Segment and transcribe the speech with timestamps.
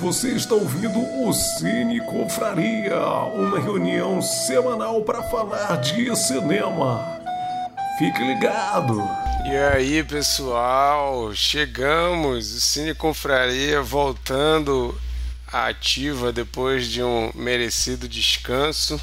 [0.00, 3.00] Você está ouvindo o Cine Confraria,
[3.34, 7.20] uma reunião semanal para falar de cinema.
[7.98, 8.96] Fique ligado!
[9.44, 14.96] E aí, pessoal, chegamos, o Cine Confraria voltando
[15.52, 19.00] ativa depois de um merecido descanso.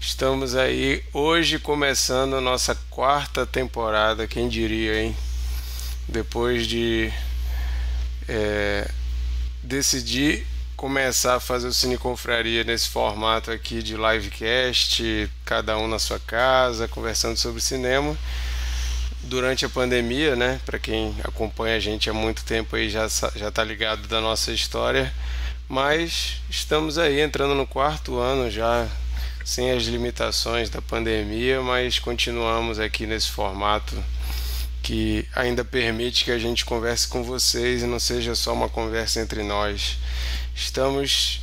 [0.00, 5.16] Estamos aí hoje começando a nossa quarta temporada, quem diria, hein?
[6.08, 7.12] Depois de
[8.28, 8.90] é,
[9.62, 10.46] decidir
[10.76, 16.20] começar a fazer o Cine Confraria nesse formato aqui de livecast, cada um na sua
[16.20, 18.16] casa, conversando sobre cinema.
[19.24, 20.60] Durante a pandemia, né?
[20.64, 24.52] Para quem acompanha a gente há muito tempo aí já já tá ligado da nossa
[24.52, 25.12] história,
[25.68, 28.88] mas estamos aí entrando no quarto ano já
[29.44, 33.96] sem as limitações da pandemia, mas continuamos aqui nesse formato
[34.82, 39.20] que ainda permite que a gente converse com vocês e não seja só uma conversa
[39.20, 39.98] entre nós.
[40.54, 41.40] Estamos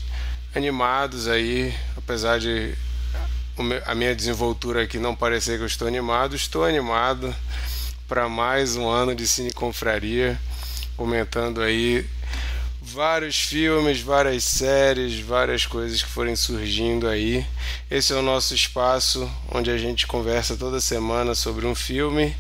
[0.56, 2.74] animados aí, apesar de
[3.86, 7.34] a minha desenvoltura aqui não parecer que eu estou animado, estou animado
[8.08, 10.40] para mais um ano de Cine Confraria,
[10.98, 12.06] comentando aí
[12.82, 17.46] vários filmes, várias séries, várias coisas que forem surgindo aí.
[17.90, 22.36] Esse é o nosso espaço onde a gente conversa toda semana sobre um filme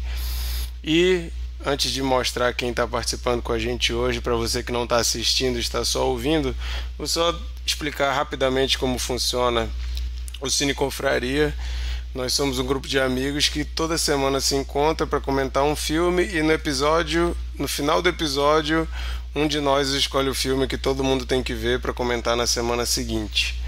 [0.86, 1.32] e
[1.66, 4.98] antes de mostrar quem está participando com a gente hoje, para você que não está
[4.98, 6.56] assistindo, está só ouvindo,
[6.96, 9.68] vou só explicar rapidamente como funciona
[10.40, 11.56] o Cine Confraria.
[12.14, 16.24] Nós somos um grupo de amigos que toda semana se encontra para comentar um filme
[16.24, 18.88] e no episódio, no final do episódio,
[19.34, 22.46] um de nós escolhe o filme que todo mundo tem que ver para comentar na
[22.46, 23.60] semana seguinte.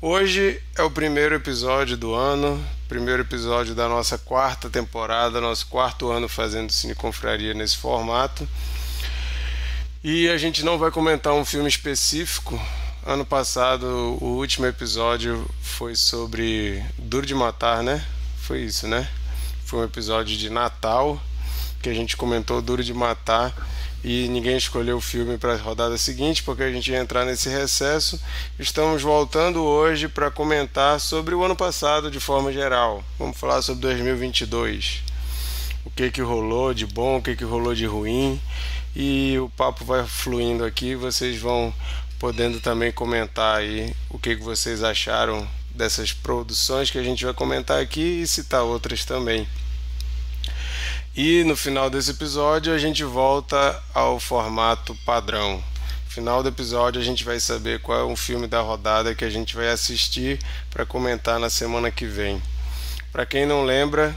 [0.00, 6.10] Hoje é o primeiro episódio do ano, primeiro episódio da nossa quarta temporada, nosso quarto
[6.10, 8.46] ano fazendo Cine Confraria nesse formato.
[10.04, 12.60] E a gente não vai comentar um filme específico.
[13.06, 13.86] Ano passado,
[14.20, 18.04] o último episódio foi sobre Duro de Matar, né?
[18.42, 19.08] Foi isso, né?
[19.64, 21.18] Foi um episódio de Natal
[21.80, 23.54] que a gente comentou Duro de Matar
[24.04, 27.48] e ninguém escolheu o filme para a rodada seguinte, porque a gente ia entrar nesse
[27.48, 28.20] recesso.
[28.58, 33.04] Estamos voltando hoje para comentar sobre o ano passado de forma geral.
[33.18, 35.02] Vamos falar sobre 2022.
[35.84, 38.40] O que que rolou de bom, o que que rolou de ruim.
[38.94, 41.72] E o papo vai fluindo aqui, vocês vão
[42.18, 47.34] podendo também comentar aí o que que vocês acharam dessas produções que a gente vai
[47.34, 49.48] comentar aqui e citar outras também.
[51.14, 55.56] E no final desse episódio a gente volta ao formato padrão.
[56.06, 59.22] No final do episódio a gente vai saber qual é o filme da rodada que
[59.22, 60.38] a gente vai assistir
[60.70, 62.40] para comentar na semana que vem.
[63.12, 64.16] Para quem não lembra,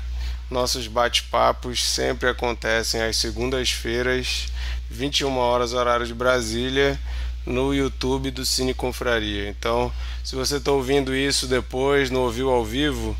[0.49, 4.47] nossos bate-papos sempre acontecem às segundas-feiras,
[4.89, 6.97] 21 horas horário de Brasília,
[7.45, 9.49] no YouTube do Cine Confraria.
[9.49, 9.91] Então,
[10.23, 13.17] se você está ouvindo isso depois, não ouviu ao vivo,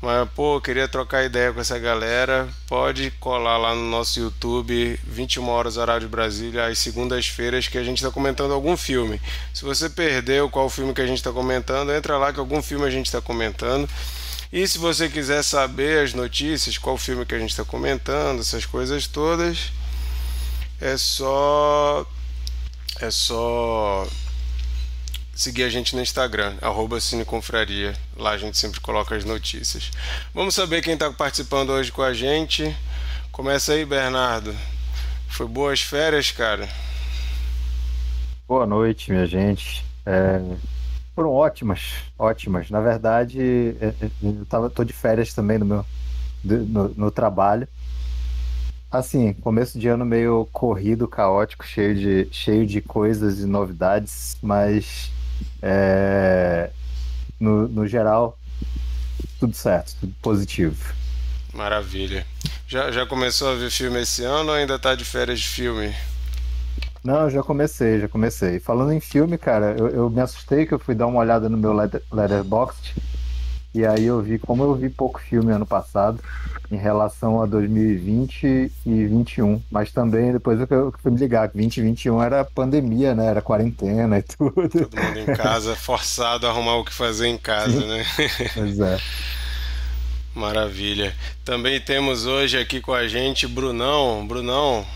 [0.00, 2.48] mas, pô, queria trocar ideia com essa galera.
[2.66, 7.82] Pode colar lá no nosso YouTube, 21 horas horário de Brasília, às segundas-feiras, que a
[7.82, 9.20] gente está comentando algum filme.
[9.54, 12.84] Se você perdeu qual filme que a gente está comentando, entra lá que algum filme
[12.84, 13.88] a gente está comentando.
[14.52, 18.66] E se você quiser saber as notícias, qual filme que a gente está comentando, essas
[18.66, 19.72] coisas todas,
[20.80, 22.06] é só.
[23.00, 24.06] É só
[25.36, 27.94] seguir a gente no Instagram, arroba Cineconfraria.
[28.16, 29.90] Lá a gente sempre coloca as notícias.
[30.34, 32.74] Vamos saber quem está participando hoje com a gente.
[33.30, 34.54] Começa aí, Bernardo.
[35.28, 36.66] Foi boas férias, cara?
[38.48, 39.84] Boa noite, minha gente.
[40.06, 40.40] É,
[41.14, 41.82] foram ótimas,
[42.18, 42.70] ótimas.
[42.70, 45.86] Na verdade, é, é, eu tava, tô de férias também no meu
[46.42, 47.68] no, no trabalho.
[48.90, 55.10] Assim, começo de ano meio corrido, caótico, cheio de, cheio de coisas e novidades, mas
[55.62, 56.70] é,
[57.38, 58.38] no, no geral,
[59.38, 60.94] tudo certo, tudo positivo.
[61.52, 62.26] Maravilha.
[62.66, 65.94] Já, já começou a ver filme esse ano ou ainda tá de férias de filme?
[67.02, 68.58] Não, já comecei, já comecei.
[68.58, 71.56] Falando em filme, cara, eu, eu me assustei que eu fui dar uma olhada no
[71.56, 72.94] meu letter, Letterboxd
[73.76, 76.18] e aí eu vi como eu vi pouco filme ano passado
[76.70, 79.62] em relação a 2020 e 2021.
[79.70, 83.26] Mas também depois eu fui me ligar que 2021 era pandemia, né?
[83.26, 84.68] Era quarentena e tudo.
[84.68, 87.86] Todo mundo em casa, forçado a arrumar o que fazer em casa, Sim.
[87.86, 88.04] né?
[88.54, 88.98] Pois é.
[90.34, 91.14] Maravilha.
[91.44, 94.26] Também temos hoje aqui com a gente Brunão.
[94.26, 94.86] Brunão,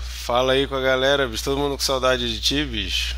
[0.00, 1.44] fala aí com a galera, bicho.
[1.44, 3.14] Todo mundo com saudade de ti, bicho.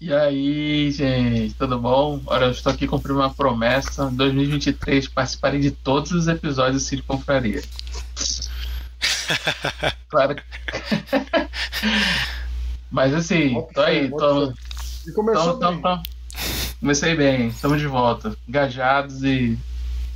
[0.00, 2.22] E aí, gente, tudo bom?
[2.24, 4.04] Olha, eu estou aqui cumprindo uma promessa.
[4.10, 7.62] Em 2023 participarei de todos os episódios do Cine Confraria.
[10.08, 10.36] claro.
[12.90, 14.54] Mas assim, tô aí, tô.
[15.06, 16.02] E começou tô, tô, tô,
[16.80, 18.34] Comecei bem, estamos de volta.
[18.48, 19.58] Engajados e,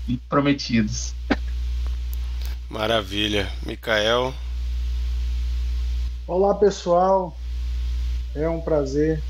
[0.09, 1.15] e prometidos.
[2.71, 3.53] Maravilha.
[3.67, 4.33] Mikael.
[6.27, 7.37] Olá, pessoal.
[8.35, 9.23] É um prazer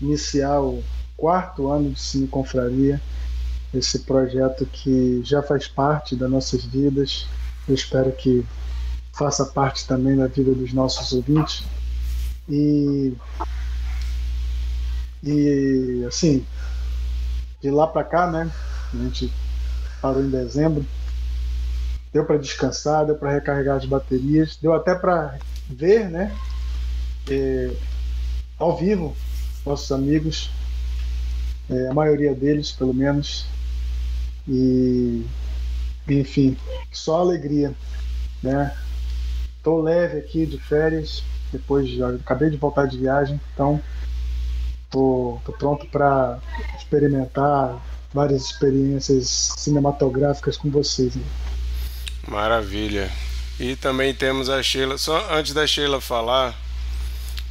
[0.00, 0.82] iniciar o
[1.16, 3.00] quarto ano de Cine Confraria,
[3.72, 7.26] esse projeto que já faz parte das nossas vidas.
[7.68, 8.44] Eu espero que
[9.12, 11.64] faça parte também da vida dos nossos ouvintes.
[12.48, 13.14] E,
[15.22, 16.44] e assim,
[17.60, 18.50] de lá para cá, né?
[18.92, 19.32] A gente
[20.00, 20.84] parou em dezembro.
[22.12, 25.38] Deu para descansar, deu para recarregar as baterias, deu até para
[25.68, 26.34] ver, né?
[27.30, 27.70] É,
[28.58, 29.14] ao vivo,
[29.64, 30.50] nossos amigos,
[31.68, 33.46] é, a maioria deles, pelo menos.
[34.48, 35.24] E,
[36.08, 36.56] enfim,
[36.90, 37.74] só alegria,
[38.42, 38.74] né?
[39.62, 41.22] Tô leve aqui de férias,
[41.52, 43.80] depois de, acabei de voltar de viagem, então
[44.90, 46.38] tô, tô pronto para
[46.76, 47.80] experimentar
[48.12, 51.14] várias experiências cinematográficas com vocês.
[51.14, 51.22] Né?
[52.26, 53.10] Maravilha.
[53.58, 54.96] E também temos a Sheila.
[54.96, 56.56] Só antes da Sheila falar,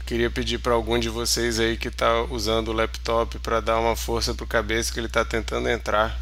[0.10, 3.96] queria pedir para algum de vocês aí que está usando o laptop para dar uma
[3.96, 6.20] força pro cabeça que ele está tentando entrar.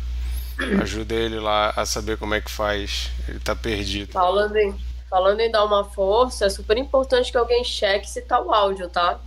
[0.82, 3.10] Ajuda ele lá a saber como é que faz.
[3.30, 4.12] Ele está perdido.
[4.12, 4.76] Falando em,
[5.10, 8.90] falando em dar uma força, é super importante que alguém cheque se tá o áudio,
[8.90, 9.22] tá?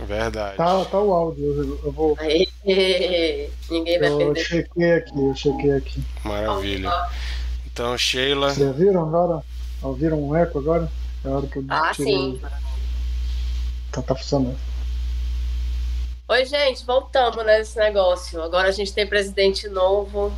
[0.00, 0.56] Verdade.
[0.56, 1.78] Tá, tá o áudio.
[1.84, 2.16] Eu vou.
[2.18, 4.40] Aê, ninguém vai eu perder.
[4.42, 6.02] chequei aqui, eu chequei aqui.
[6.24, 6.90] Maravilha.
[7.66, 8.54] Então, Sheila.
[8.54, 9.42] Vocês viram agora?
[9.82, 10.90] Ouviram um eco agora?
[11.22, 12.40] É a hora que eu Ah, sim.
[14.02, 14.58] Tá funcionando.
[16.28, 18.42] Oi, gente, voltamos nesse negócio.
[18.42, 20.32] Agora a gente tem presidente novo.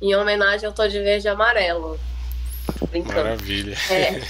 [0.00, 1.98] Em homenagem ao Tô de Verde e Amarelo.
[2.90, 3.24] Brincando.
[3.24, 3.76] Maravilha.
[3.90, 4.20] É,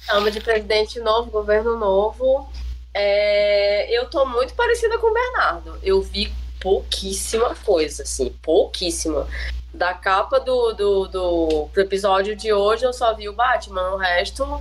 [0.00, 2.50] estamos de presidente novo, governo novo.
[2.94, 5.78] É, eu tô muito parecida com o Bernardo.
[5.82, 9.28] Eu vi pouquíssima coisa, assim, pouquíssima.
[9.72, 14.60] Da capa do, do, do episódio de hoje, eu só vi o Batman, o resto.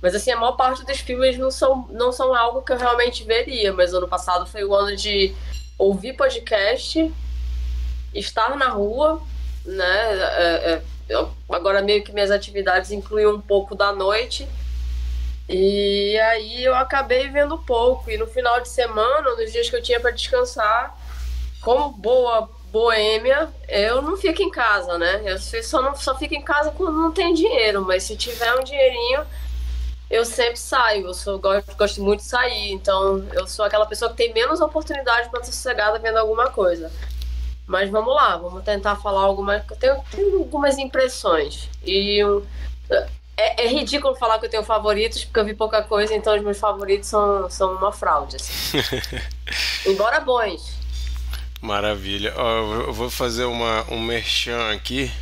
[0.00, 3.24] Mas assim, a maior parte dos filmes não são, não são algo que eu realmente
[3.24, 3.72] veria.
[3.72, 5.34] Mas ano passado foi o ano de
[5.76, 7.12] ouvir podcast,
[8.14, 9.20] estar na rua,
[9.64, 10.18] né?
[10.36, 14.48] É, é, agora meio que minhas atividades incluem um pouco da noite.
[15.48, 18.10] E aí eu acabei vendo pouco.
[18.10, 20.96] E no final de semana, nos dias que eu tinha para descansar,
[21.60, 25.22] como boa boêmia, eu não fico em casa, né?
[25.24, 28.62] Eu só não só fico em casa quando não tem dinheiro, mas se tiver um
[28.62, 29.22] dinheirinho,
[30.10, 31.06] eu sempre saio.
[31.06, 34.60] Eu sou gosto, gosto muito de sair, então eu sou aquela pessoa que tem menos
[34.60, 36.90] oportunidade para estar sossegada vendo alguma coisa.
[37.66, 39.62] Mas vamos lá, vamos tentar falar algumas.
[39.70, 41.68] Eu tenho, tenho algumas impressões.
[41.84, 42.20] E
[43.36, 46.42] é, é ridículo falar que eu tenho favoritos, porque eu vi pouca coisa, então os
[46.42, 48.36] meus favoritos são, são uma fraude.
[48.36, 48.78] assim.
[49.86, 50.78] Embora bons.
[51.60, 52.32] Maravilha.
[52.36, 55.12] Ó, eu vou fazer uma, um merchan aqui.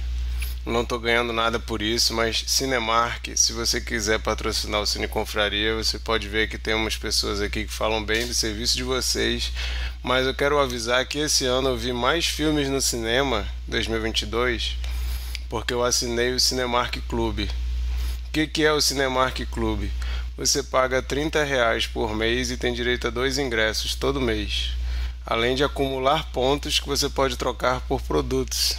[0.67, 5.77] Não tô ganhando nada por isso, mas Cinemark, se você quiser patrocinar o Cine Confraria,
[5.77, 9.53] você pode ver que tem umas pessoas aqui que falam bem do serviço de vocês.
[10.03, 14.77] Mas eu quero avisar que esse ano eu vi mais filmes no cinema, 2022,
[15.49, 17.49] porque eu assinei o Cinemark Clube.
[18.27, 19.93] O que, que é o Cinemark Clube?
[20.37, 24.75] Você paga 30 reais por mês e tem direito a dois ingressos todo mês
[25.27, 28.77] além de acumular pontos que você pode trocar por produtos.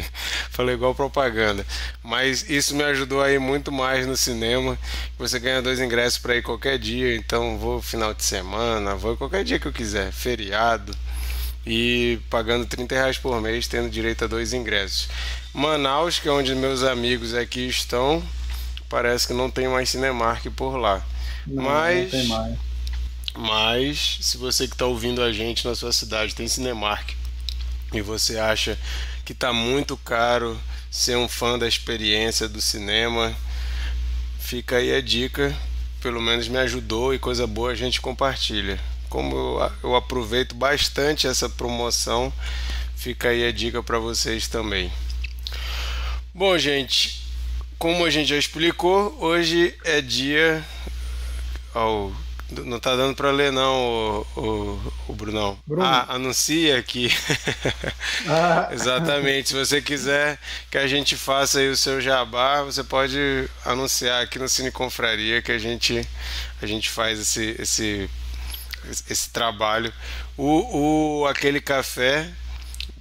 [0.50, 1.64] Falei igual propaganda.
[2.02, 4.78] Mas isso me ajudou a ir muito mais no cinema.
[5.18, 9.44] Você ganha dois ingressos para ir qualquer dia, então vou final de semana, vou qualquer
[9.44, 10.96] dia que eu quiser, feriado.
[11.66, 15.08] E pagando 30 reais por mês, tendo direito a dois ingressos.
[15.52, 18.22] Manaus, que é onde meus amigos aqui estão,
[18.88, 21.04] parece que não tem mais Cinemark por lá.
[21.46, 22.69] Não, Mas- não tem mais.
[23.36, 27.10] Mas se você que está ouvindo a gente na sua cidade tem Cinemark
[27.92, 28.78] e você acha
[29.24, 30.60] que está muito caro
[30.90, 33.34] ser um fã da experiência do cinema,
[34.38, 35.56] fica aí a dica.
[36.00, 38.80] Pelo menos me ajudou e coisa boa a gente compartilha.
[39.08, 42.32] Como eu, aproveito bastante essa promoção,
[42.96, 44.90] fica aí a dica para vocês também.
[46.32, 47.20] Bom, gente,
[47.78, 50.64] como a gente já explicou, hoje é dia.
[51.74, 52.10] Ó,
[52.50, 55.58] não tá dando para ler não, o, o, o Brunão.
[55.66, 55.84] Bruno.
[55.84, 57.08] Ah, anuncia aqui.
[58.26, 59.48] Ah, Exatamente.
[59.50, 60.38] Se você quiser
[60.70, 63.18] que a gente faça aí o seu jabá, você pode
[63.64, 66.06] anunciar aqui no Cine Confraria que a gente
[66.60, 68.10] a gente faz esse esse
[69.08, 69.92] esse trabalho.
[70.36, 72.30] O, o aquele café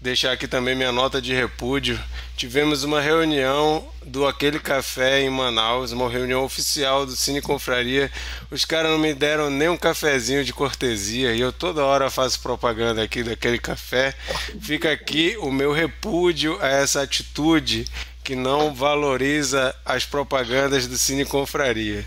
[0.01, 1.99] deixar aqui também minha nota de repúdio.
[2.37, 8.09] Tivemos uma reunião do Aquele Café em Manaus, uma reunião oficial do Cine Confraria.
[8.49, 12.39] Os caras não me deram nem um cafezinho de cortesia e eu toda hora faço
[12.39, 14.15] propaganda aqui daquele café.
[14.61, 17.85] Fica aqui o meu repúdio a essa atitude
[18.23, 22.05] que não valoriza as propagandas do Cine Confraria.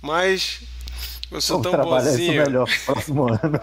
[0.00, 0.60] Mas
[1.30, 2.42] eu sou Vamos tão isso bonzinho.
[2.44, 3.60] melhor no próximo ano.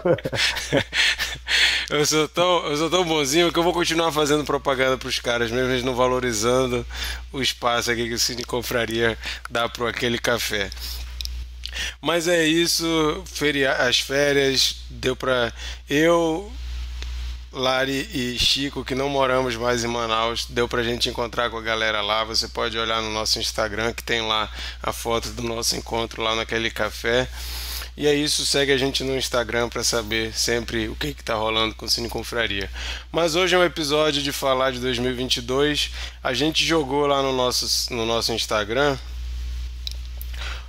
[1.90, 5.18] Eu sou, tão, eu sou tão bonzinho que eu vou continuar fazendo propaganda para os
[5.18, 6.86] caras, mesmo eles não valorizando
[7.32, 9.18] o espaço aqui que o Cine Confraria
[9.50, 10.70] dá para aquele café.
[12.00, 15.52] Mas é isso, feria, as férias deu para
[15.88, 16.50] eu,
[17.52, 21.62] Lari e Chico, que não moramos mais em Manaus, deu pra gente encontrar com a
[21.62, 22.24] galera lá.
[22.24, 24.50] Você pode olhar no nosso Instagram que tem lá
[24.82, 27.28] a foto do nosso encontro lá naquele café.
[27.94, 31.34] E é isso, segue a gente no Instagram para saber sempre o que que tá
[31.34, 32.70] rolando com o Cine Confraria.
[33.12, 35.90] Mas hoje é um episódio de falar de 2022.
[36.24, 38.96] A gente jogou lá no nosso, no nosso Instagram,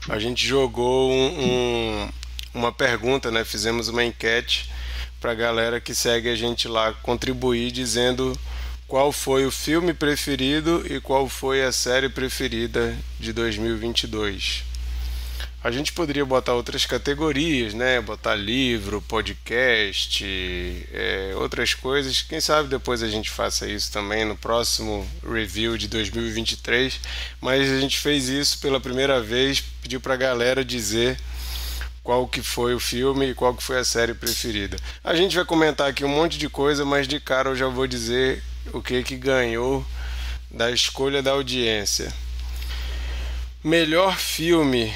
[0.10, 2.10] a gente jogou um, um,
[2.54, 3.46] uma pergunta, né?
[3.46, 4.73] Fizemos uma enquete
[5.24, 8.38] para a galera que segue a gente lá contribuir dizendo
[8.86, 14.66] qual foi o filme preferido e qual foi a série preferida de 2022.
[15.64, 18.02] A gente poderia botar outras categorias, né?
[18.02, 20.26] Botar livro, podcast,
[20.92, 22.22] é, outras coisas.
[22.22, 27.00] Quem sabe depois a gente faça isso também no próximo review de 2023.
[27.40, 31.18] Mas a gente fez isso pela primeira vez, pediu para a galera dizer
[32.04, 34.78] qual que foi o filme e qual que foi a série preferida.
[35.04, 37.88] A gente vai comentar aqui um monte de coisa, mas de cara eu já vou
[37.88, 38.44] dizer
[38.74, 39.86] o que que ganhou
[40.52, 42.14] da escolha da audiência.
[43.64, 44.94] Melhor filme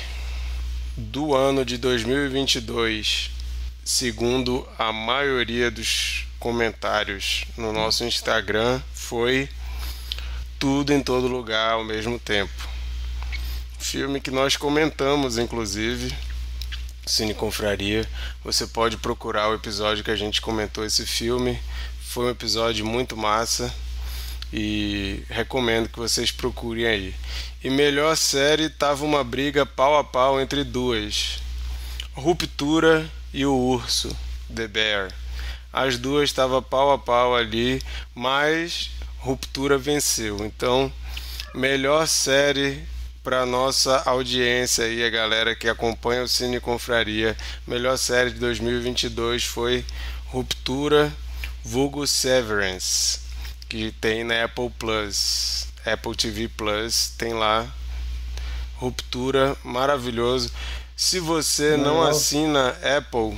[0.98, 3.32] do ano de 2022,
[3.86, 9.48] segundo a maioria dos comentários no nosso Instagram, foi
[10.60, 12.68] Tudo em Todo Lugar ao mesmo tempo.
[13.80, 16.14] Filme que nós comentamos, inclusive,
[17.08, 18.08] Cine Confraria.
[18.44, 21.60] Você pode procurar o episódio que a gente comentou esse filme.
[22.02, 23.74] Foi um episódio muito massa
[24.52, 27.16] e recomendo que vocês procurem aí.
[27.64, 31.40] E melhor série tava uma briga pau a pau entre duas:
[32.14, 34.16] Ruptura e o Urso,
[34.54, 35.12] The Bear.
[35.72, 37.82] As duas estavam pau a pau ali,
[38.16, 40.46] mas Ruptura venceu.
[40.46, 40.92] Então,
[41.54, 42.86] melhor série
[43.28, 47.36] para nossa audiência e a galera que acompanha o Cine Confraria.
[47.68, 49.84] Melhor série de 2022 foi
[50.28, 51.12] Ruptura,
[51.62, 53.20] vulgo Severance,
[53.68, 57.68] que tem na Apple Plus, Apple TV Plus, tem lá
[58.78, 60.50] Ruptura, maravilhoso.
[60.96, 62.12] Se você não Legal.
[62.12, 63.38] assina Apple,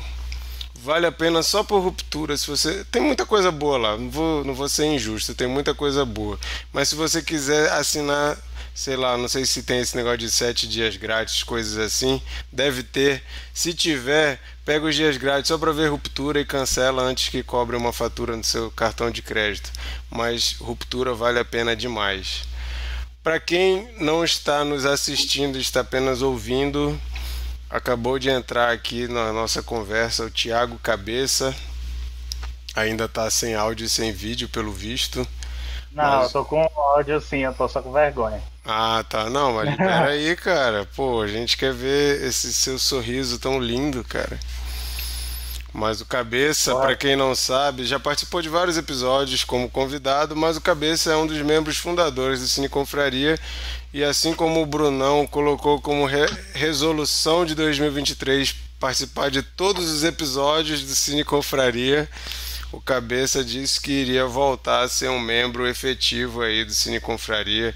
[0.84, 2.38] vale a pena só por ruptura.
[2.38, 5.74] Se você tem muita coisa boa lá, não vou, não vou ser injusto, tem muita
[5.74, 6.40] coisa boa.
[6.72, 8.38] Mas se você quiser assinar,
[8.74, 12.22] sei lá, não sei se tem esse negócio de sete dias grátis, coisas assim,
[12.52, 13.24] deve ter.
[13.54, 17.76] Se tiver, pega os dias grátis só para ver ruptura e cancela antes que cobre
[17.76, 19.72] uma fatura no seu cartão de crédito.
[20.10, 22.44] Mas ruptura vale a pena demais.
[23.22, 27.00] Para quem não está nos assistindo, está apenas ouvindo,
[27.70, 31.54] acabou de entrar aqui na nossa conversa o Thiago Cabeça.
[32.74, 35.28] Ainda está sem áudio e sem vídeo, pelo visto.
[35.92, 38.42] Não, Mas- eu tô com áudio sim, eu tô só com vergonha.
[38.66, 39.30] Ah, tá.
[39.30, 40.88] Não, mas libera aí, cara.
[40.96, 44.40] Pô, a gente quer ver esse seu sorriso tão lindo, cara.
[45.72, 50.58] Mas o Cabeça, pra quem não sabe, já participou de vários episódios como convidado, mas
[50.58, 53.38] o Cabeça é um dos membros fundadores do Cine Confraria
[53.94, 60.04] e assim como o Brunão colocou como re- resolução de 2023 participar de todos os
[60.04, 62.10] episódios do Cine Confraria,
[62.72, 67.74] o Cabeça disse que iria voltar a ser um membro efetivo aí do Cine Confraria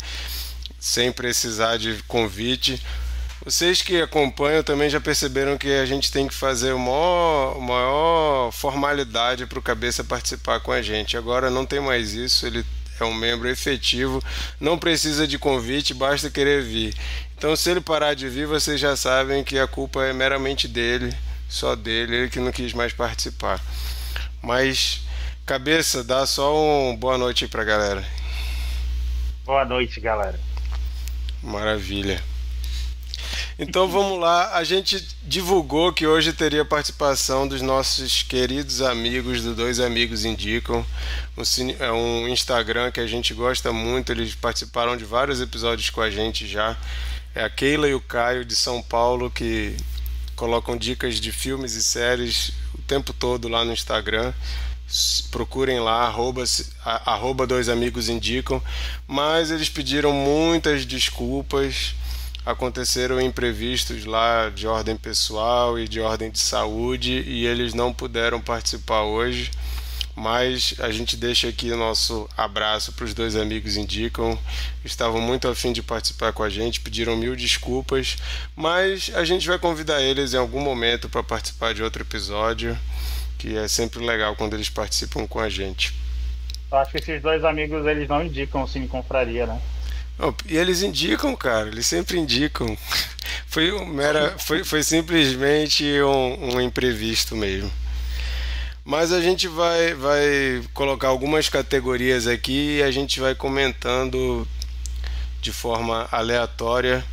[0.79, 2.81] sem precisar de convite.
[3.43, 8.51] Vocês que acompanham também já perceberam que a gente tem que fazer a maior, maior
[8.51, 11.17] formalidade para o Cabeça participar com a gente.
[11.17, 12.65] Agora não tem mais isso, ele
[12.99, 14.21] é um membro efetivo,
[14.59, 16.93] não precisa de convite, basta querer vir.
[17.37, 21.13] Então, se ele parar de vir, vocês já sabem que a culpa é meramente dele,
[21.49, 23.59] só dele, ele que não quis mais participar.
[24.43, 24.99] Mas,
[25.45, 28.05] Cabeça, dá só um boa noite aí pra galera.
[29.45, 30.37] Boa noite, galera.
[31.41, 32.21] Maravilha.
[33.57, 34.57] Então vamos lá.
[34.57, 40.85] A gente divulgou que hoje teria participação dos nossos queridos amigos do Dois Amigos Indicam.
[41.37, 41.43] Um
[41.79, 44.11] É um Instagram que a gente gosta muito.
[44.11, 46.75] Eles participaram de vários episódios com a gente já.
[47.33, 49.77] É a Keila e o Caio de São Paulo que
[50.35, 54.33] colocam dicas de filmes e séries tempo todo lá no Instagram.
[55.31, 56.43] Procurem lá, arroba,
[56.83, 58.61] arroba dois amigos indicam.
[59.07, 61.95] Mas eles pediram muitas desculpas.
[62.45, 68.41] Aconteceram imprevistos lá de ordem pessoal e de ordem de saúde e eles não puderam
[68.41, 69.49] participar hoje.
[70.15, 74.37] Mas a gente deixa aqui o nosso abraço para os dois amigos indicam.
[74.85, 78.17] Estavam muito afim de participar com a gente, pediram mil desculpas,
[78.55, 82.77] mas a gente vai convidar eles em algum momento para participar de outro episódio,
[83.39, 85.93] que é sempre legal quando eles participam com a gente.
[86.71, 89.61] Eu acho que esses dois amigos eles não indicam o Cine Confraria, né?
[90.47, 92.77] E eles indicam, cara, eles sempre indicam.
[93.47, 97.71] Foi, um mera, foi, foi simplesmente um, um imprevisto mesmo.
[98.85, 104.45] Mas a gente vai, vai colocar algumas categorias aqui e a gente vai comentando
[105.41, 107.03] de forma aleatória.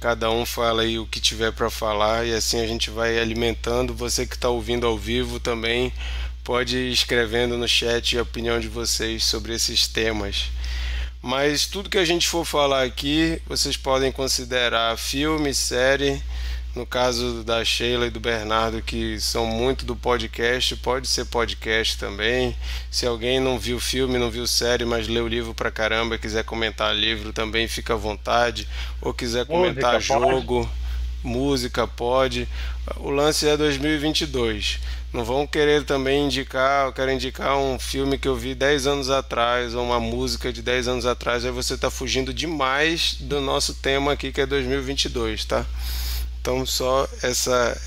[0.00, 3.92] Cada um fala aí o que tiver para falar e assim a gente vai alimentando.
[3.92, 5.92] Você que está ouvindo ao vivo também
[6.44, 10.46] pode ir escrevendo no chat a opinião de vocês sobre esses temas.
[11.20, 16.22] Mas tudo que a gente for falar aqui, vocês podem considerar filme, série.
[16.74, 21.98] No caso da Sheila e do Bernardo, que são muito do podcast, pode ser podcast
[21.98, 22.56] também.
[22.88, 26.94] Se alguém não viu filme, não viu série, mas leu livro pra caramba, quiser comentar
[26.94, 28.68] livro também, fica à vontade.
[29.02, 30.30] Ou quiser comentar Música, pode?
[30.30, 30.70] jogo,
[31.24, 32.48] música, pode.
[32.98, 34.78] O lance é 2022.
[35.12, 39.10] Não vão querer também indicar, eu quero indicar um filme que eu vi 10 anos
[39.10, 43.74] atrás, ou uma música de 10 anos atrás, aí você está fugindo demais do nosso
[43.74, 45.66] tema aqui que é 2022, tá?
[46.40, 47.78] Então só essa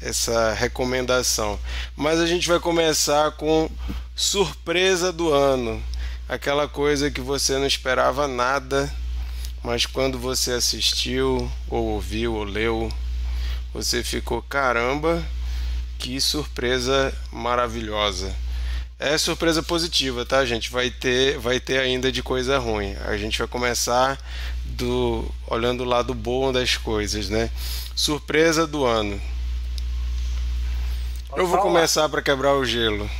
[0.00, 1.58] essa recomendação.
[1.96, 3.68] Mas a gente vai começar com
[4.14, 5.82] surpresa do ano.
[6.28, 8.92] Aquela coisa que você não esperava nada,
[9.62, 12.92] mas quando você assistiu, ou ouviu, ou leu,
[13.72, 15.24] você ficou caramba,
[15.98, 18.34] que surpresa maravilhosa.
[19.00, 20.70] É surpresa positiva, tá, gente?
[20.70, 22.96] Vai ter, vai ter ainda de coisa ruim.
[23.04, 24.18] A gente vai começar
[24.78, 27.50] do olhando o lado bom das coisas, né?
[27.94, 29.20] Surpresa do ano.
[31.36, 33.10] Eu vou começar para quebrar o gelo.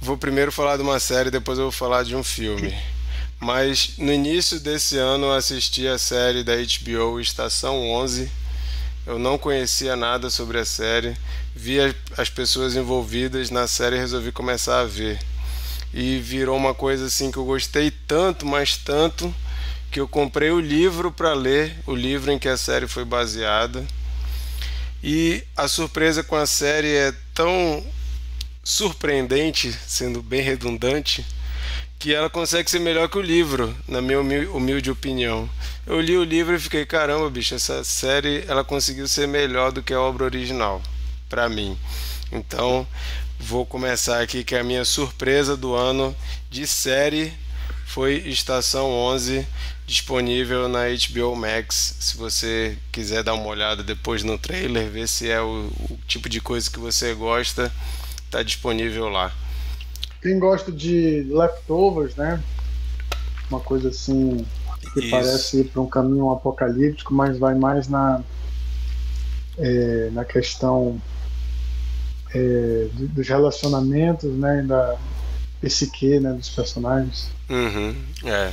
[0.00, 2.76] Vou primeiro falar de uma série, depois eu vou falar de um filme.
[3.40, 8.30] Mas no início desse ano eu assisti a série da HBO Estação 11.
[9.06, 11.16] Eu não conhecia nada sobre a série,
[11.54, 11.78] vi
[12.16, 15.18] as pessoas envolvidas na série e resolvi começar a ver.
[15.92, 19.34] E virou uma coisa assim que eu gostei tanto, mas tanto,
[19.90, 23.84] que eu comprei o livro para ler, o livro em que a série foi baseada.
[25.02, 27.84] E a surpresa com a série é tão
[28.62, 31.24] surpreendente, sendo bem redundante,
[31.98, 35.48] que ela consegue ser melhor que o livro, na minha humil- humilde opinião.
[35.86, 39.82] Eu li o livro e fiquei, caramba, bicho, essa série ela conseguiu ser melhor do
[39.82, 40.82] que a obra original,
[41.28, 41.78] pra mim.
[42.30, 42.86] Então,
[43.38, 46.14] vou começar aqui que a minha surpresa do ano
[46.50, 47.32] de série
[47.86, 49.46] foi Estação 11,
[49.86, 51.96] disponível na HBO Max.
[52.00, 56.28] Se você quiser dar uma olhada depois no trailer, ver se é o, o tipo
[56.28, 57.72] de coisa que você gosta,
[58.30, 59.32] tá disponível lá.
[60.20, 62.42] Quem gosta de leftovers, né?
[63.48, 64.44] Uma coisa assim
[64.92, 65.10] que Isso.
[65.10, 68.22] parece ir para um caminho apocalíptico, mas vai mais na
[69.56, 71.00] é, na questão
[72.34, 74.62] é, do- dos relacionamentos, né?
[74.62, 74.96] Da
[75.60, 76.32] psique, né?
[76.32, 77.30] Dos personagens.
[77.48, 78.52] Uhum, é.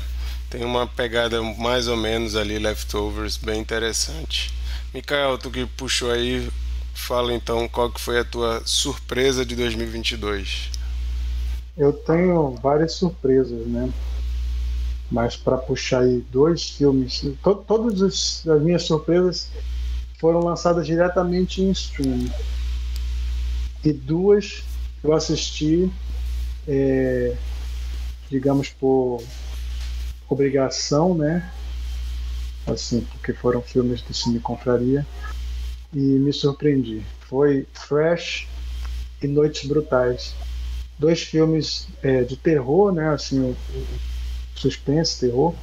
[0.50, 4.54] Tem uma pegada mais ou menos ali, Leftovers, bem interessante.
[4.94, 6.48] Mikael, tu que puxou aí,
[6.94, 10.70] fala então qual que foi a tua surpresa de 2022.
[11.78, 13.92] Eu tenho várias surpresas, né?
[15.12, 19.50] Mas para puxar aí dois filmes, to todas as as minhas surpresas
[20.20, 22.32] foram lançadas diretamente em streaming.
[23.86, 24.64] E duas
[25.04, 25.92] eu assisti,
[26.68, 27.36] é,
[28.30, 29.22] digamos, por
[30.28, 31.50] obrigação, né?
[32.66, 35.06] Assim, porque foram filmes do Cine Confraria.
[35.94, 37.06] E me surpreendi.
[37.30, 38.48] Foi Fresh
[39.22, 40.36] e Noites Brutais
[40.98, 43.10] dois filmes é, de terror, né?
[43.10, 43.56] Assim,
[44.56, 45.54] suspense, terror,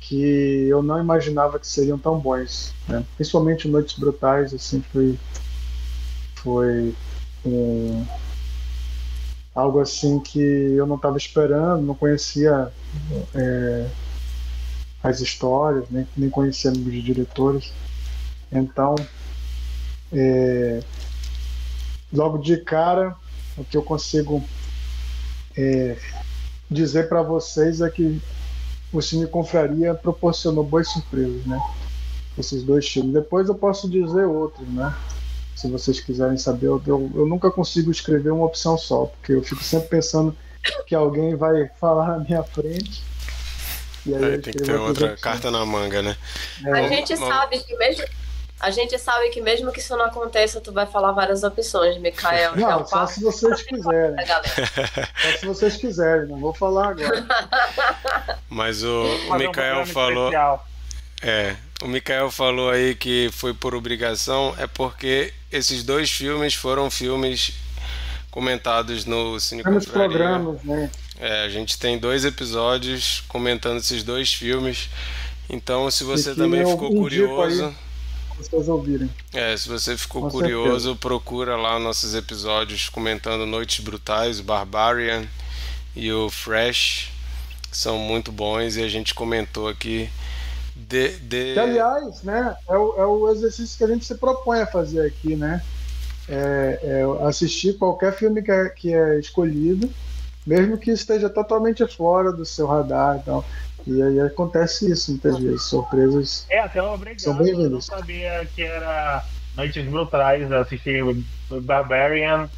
[0.00, 3.04] que eu não imaginava que seriam tão bons, né?
[3.16, 5.18] Principalmente Noites Brutais, assim, foi
[6.44, 6.94] foi
[7.44, 8.06] um,
[9.54, 12.70] algo assim que eu não estava esperando, não conhecia
[13.34, 13.88] é,
[15.02, 17.72] as histórias, nem, nem conhecia os diretores,
[18.52, 18.94] então
[20.12, 20.80] é,
[22.12, 23.16] logo de cara
[23.56, 24.44] o que eu consigo
[25.56, 25.96] é,
[26.70, 28.20] dizer para vocês é que
[28.92, 31.60] o Cine Confraria proporcionou boas surpresas, né?
[32.36, 33.12] Esses dois filmes.
[33.12, 34.94] Depois eu posso dizer outros, né?
[35.54, 39.42] Se vocês quiserem saber, eu, eu, eu nunca consigo escrever uma opção só, porque eu
[39.42, 40.36] fico sempre pensando
[40.86, 43.02] que alguém vai falar na minha frente.
[44.06, 46.16] E aí, aí tem que ter outra carta na manga, né?
[46.64, 46.70] É.
[46.70, 48.04] A gente sabe que mesmo
[48.60, 52.56] a gente sabe que mesmo que isso não aconteça, tu vai falar várias opções, Mikael.
[52.56, 54.16] Não, é só se vocês quiserem.
[54.26, 57.26] só se vocês quiserem, não vou falar agora.
[58.48, 60.28] Mas o, o Mikael um falou.
[60.28, 60.66] Especial.
[61.22, 66.90] É, o Mikael falou aí que foi por obrigação, é porque esses dois filmes foram
[66.90, 67.52] filmes
[68.30, 70.90] comentados no Cine Nos programas, né?
[71.20, 74.88] É, a gente tem dois episódios comentando esses dois filmes.
[75.48, 77.74] Então, se você também ficou curioso,
[78.38, 79.10] vocês ouvirem.
[79.34, 80.96] É, se você ficou Com curioso, certeza.
[80.96, 85.28] procura lá nossos episódios comentando Noites Brutais, o Barbarian
[85.94, 87.10] e o Fresh.
[87.70, 90.08] São muito bons e a gente comentou aqui.
[90.76, 91.54] De, de...
[91.54, 95.06] Que, aliás, né, é o, é o exercício que a gente se propõe a fazer
[95.06, 95.62] aqui, né?
[96.28, 99.88] É, é assistir qualquer filme que é, que é escolhido,
[100.46, 103.44] mesmo que esteja totalmente fora do seu radar e tal.
[103.86, 106.46] E aí acontece isso muitas vezes, surpresas.
[106.48, 107.20] É, até obrigado.
[107.20, 109.22] São bem Eu não sabia que era
[109.54, 111.00] Noites Brutais, assisti
[111.62, 112.48] Barbarian,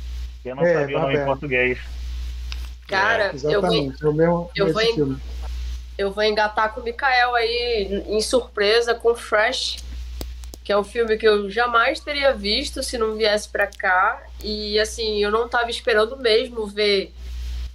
[0.45, 1.79] eu não é, sabia o nome em português.
[2.87, 5.17] Cara, é, eu vou, é eu, vou.
[5.99, 9.79] Eu vou engatar com o Mikael aí em surpresa com Fresh,
[10.63, 14.23] que é um filme que eu jamais teria visto se não viesse para cá.
[14.43, 17.15] E assim, eu não tava esperando mesmo ver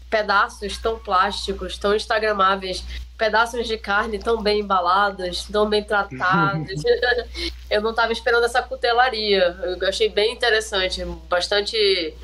[0.10, 2.84] pedaços tão plásticos, tão instagramáveis
[3.22, 6.82] pedaços de carne tão bem embalados, tão bem tratados.
[7.70, 9.56] eu não estava esperando essa cutelaria.
[9.80, 12.16] Eu achei bem interessante, bastante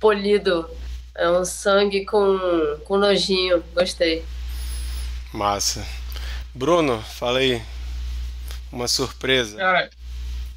[0.00, 0.68] polido.
[1.14, 2.38] É um sangue com,
[2.84, 3.62] com nojinho.
[3.74, 4.24] Gostei.
[5.32, 5.86] Massa.
[6.54, 7.62] Bruno, fala aí.
[8.72, 9.56] Uma surpresa.
[9.56, 9.90] Cara,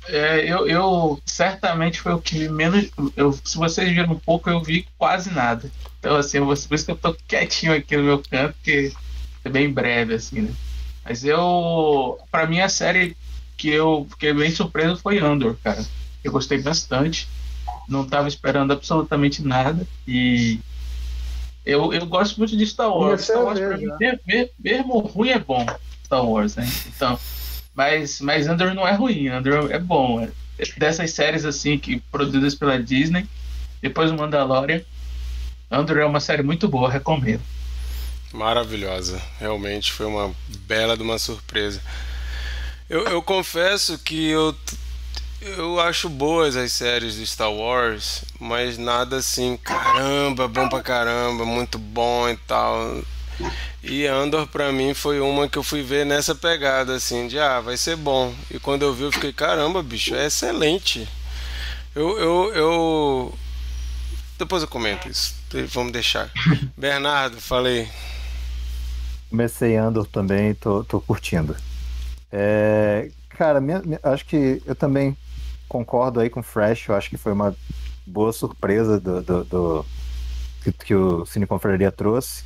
[0.07, 2.89] é, eu, eu, certamente foi o que menos.
[3.15, 5.71] Eu, se vocês viram um pouco, eu vi quase nada.
[5.99, 8.91] Então, assim, por isso que eu tô quietinho aqui no meu canto, porque
[9.43, 10.53] é bem breve, assim, né?
[11.03, 12.17] Mas eu.
[12.31, 13.15] Pra mim, a série
[13.57, 15.85] que eu fiquei bem surpreso foi Andor, cara.
[16.23, 17.27] Eu gostei bastante.
[17.87, 19.87] Não tava esperando absolutamente nada.
[20.07, 20.59] E.
[21.69, 23.21] Eu, eu gosto muito de Star Wars.
[23.21, 25.65] Star Wars, pra mim, mesmo, mesmo ruim é bom.
[26.03, 26.67] Star Wars, né?
[26.87, 27.19] Então.
[27.75, 30.21] Mas, mas Andor não é ruim, Andor é bom.
[30.21, 30.29] É
[30.77, 33.25] dessas séries assim que produzidas pela Disney,
[33.81, 34.81] depois o Mandalorian.
[35.71, 37.41] Andor é uma série muito boa, recomendo.
[38.33, 39.21] Maravilhosa.
[39.39, 40.33] Realmente foi uma
[40.67, 41.81] bela de uma surpresa.
[42.89, 44.55] Eu, eu confesso que eu,
[45.41, 51.45] eu acho boas as séries de Star Wars, mas nada assim, caramba, bom pra caramba,
[51.45, 53.01] muito bom e tal.
[53.81, 57.61] E Andor pra mim foi uma que eu fui ver nessa pegada assim, de ah,
[57.61, 58.33] vai ser bom.
[58.51, 61.07] E quando eu vi eu fiquei, caramba, bicho, é excelente.
[61.95, 63.39] Eu, eu, eu...
[64.37, 65.35] Depois eu comento isso.
[65.71, 66.29] Vamos deixar.
[66.77, 67.89] Bernardo, falei.
[69.29, 71.55] Comecei Andor também, tô, tô curtindo.
[72.31, 75.15] É, cara, minha, minha, acho que eu também
[75.69, 77.55] concordo aí com o Fresh, eu acho que foi uma
[78.05, 79.85] boa surpresa do, do, do
[80.63, 82.43] que, que, o Cine Confraria trouxe.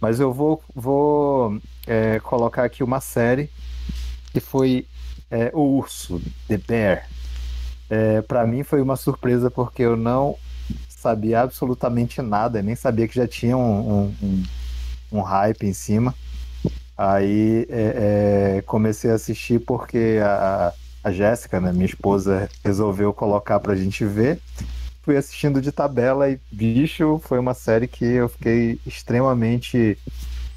[0.00, 3.50] Mas eu vou, vou é, colocar aqui uma série
[4.32, 4.86] que foi
[5.30, 7.08] é, O Urso, The Bear.
[7.90, 10.36] É, para mim foi uma surpresa porque eu não
[10.88, 14.44] sabia absolutamente nada, nem sabia que já tinha um, um,
[15.10, 16.14] um hype em cima.
[16.96, 23.60] Aí é, é, comecei a assistir porque a, a Jéssica, né, minha esposa, resolveu colocar
[23.60, 24.40] pra gente ver.
[25.02, 29.98] Fui assistindo de tabela e, bicho, foi uma série que eu fiquei extremamente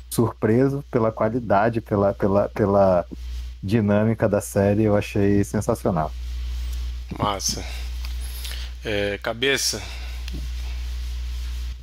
[0.09, 3.05] surpreso pela qualidade, pela, pela, pela
[3.63, 4.83] dinâmica da série.
[4.83, 6.11] Eu achei sensacional.
[7.17, 7.63] Massa.
[8.83, 9.81] É, cabeça,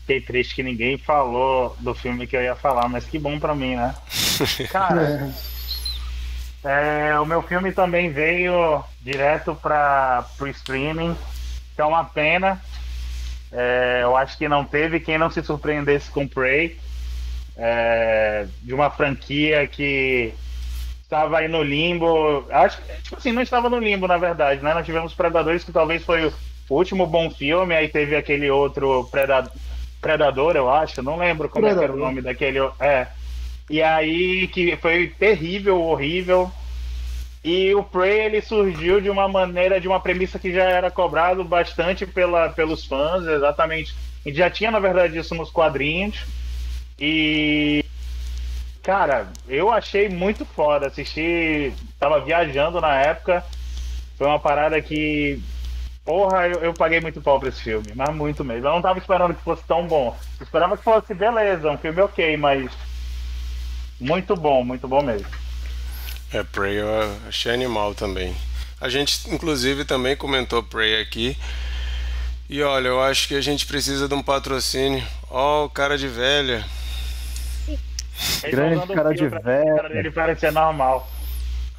[0.08, 3.54] Fiquei triste que ninguém falou do filme que eu ia falar, mas que bom pra
[3.54, 3.94] mim, né?
[4.72, 5.30] Cara,
[6.68, 11.16] é, o meu filme também veio direto para o streaming,
[11.74, 12.60] que é uma pena.
[13.50, 16.78] É, eu acho que não teve quem não se surpreendesse com Prey,
[17.56, 20.34] é, de uma franquia que
[21.02, 22.44] estava aí no limbo.
[22.50, 24.74] Acho que, tipo assim, não estava no limbo, na verdade, né?
[24.74, 26.32] Nós tivemos Predadores, que talvez foi o
[26.68, 29.52] último bom filme, aí teve aquele outro Predador
[30.00, 32.58] Predador, eu acho, não lembro como é era o nome daquele.
[32.78, 33.08] É.
[33.68, 36.50] E aí que foi terrível, horrível.
[37.44, 41.44] E o Prey ele surgiu de uma maneira, de uma premissa que já era cobrado
[41.44, 43.94] bastante pela, pelos fãs, exatamente.
[44.24, 46.24] Gente já tinha, na verdade, isso nos quadrinhos.
[46.98, 47.84] E.
[48.82, 50.88] Cara, eu achei muito foda.
[50.88, 51.72] Assisti.
[51.98, 53.44] Tava viajando na época.
[54.16, 55.40] Foi uma parada que
[56.08, 58.66] Porra, eu, eu paguei muito pau pra esse filme, mas muito mesmo.
[58.66, 60.16] Eu não tava esperando que fosse tão bom.
[60.40, 62.72] Eu esperava que fosse beleza, um filme ok, mas.
[64.00, 65.28] Muito bom, muito bom mesmo.
[66.32, 66.88] É, Prey eu
[67.26, 68.36] achei animal também.
[68.80, 71.36] A gente, inclusive, também comentou Prey aqui.
[72.48, 75.04] E olha, eu acho que a gente precisa de um patrocínio.
[75.30, 76.64] Ó, oh, o cara de velha.
[78.42, 79.90] Grande cara de velha.
[79.90, 81.08] Ele parece normal.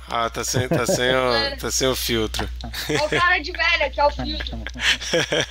[0.07, 2.49] Ah, tá sem, tá sem, o, tá sem o filtro.
[2.89, 4.59] É o cara de velha que é o filtro.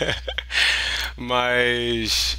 [1.17, 2.37] Mas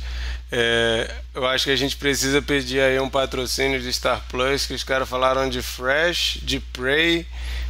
[0.51, 4.73] é, eu acho que a gente precisa pedir aí um patrocínio de Star Plus, que
[4.73, 7.27] os caras falaram de Fresh, de Prey,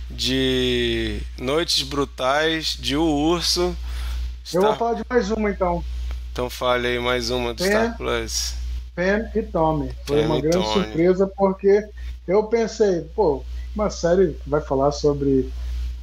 [0.09, 3.75] de Noites Brutais, de O Urso.
[4.45, 4.61] Star...
[4.61, 5.83] Eu vou falar de mais uma então.
[6.31, 8.53] Então fale aí mais uma do Pen, Star Plus.
[8.95, 9.91] Pen e Tommy.
[10.05, 11.85] Foi Pen uma grande surpresa porque
[12.27, 13.43] eu pensei, pô,
[13.75, 15.51] uma série que vai falar sobre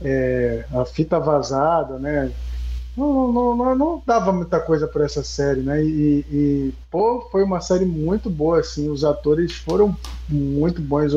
[0.02, 2.30] é, a fita vazada, né?
[2.96, 5.84] Não, não, não, não, dava muita coisa para essa série, né?
[5.84, 8.88] E, e, pô, foi uma série muito boa, assim.
[8.88, 9.94] Os atores foram
[10.28, 11.12] muito bons.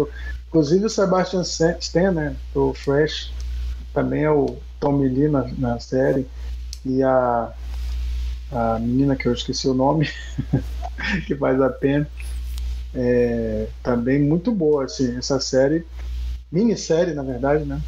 [0.50, 2.36] Inclusive o Sebastian Stan, né?
[2.54, 3.32] O Fresh,
[3.94, 6.28] também é o Tommy Lee na, na série.
[6.86, 7.54] E a,
[8.52, 10.10] a menina que eu esqueci o nome,
[11.28, 12.10] que faz a pena.
[12.94, 15.18] É, também muito boa, assim.
[15.18, 15.86] Essa série
[16.52, 17.82] minissérie, na verdade, né?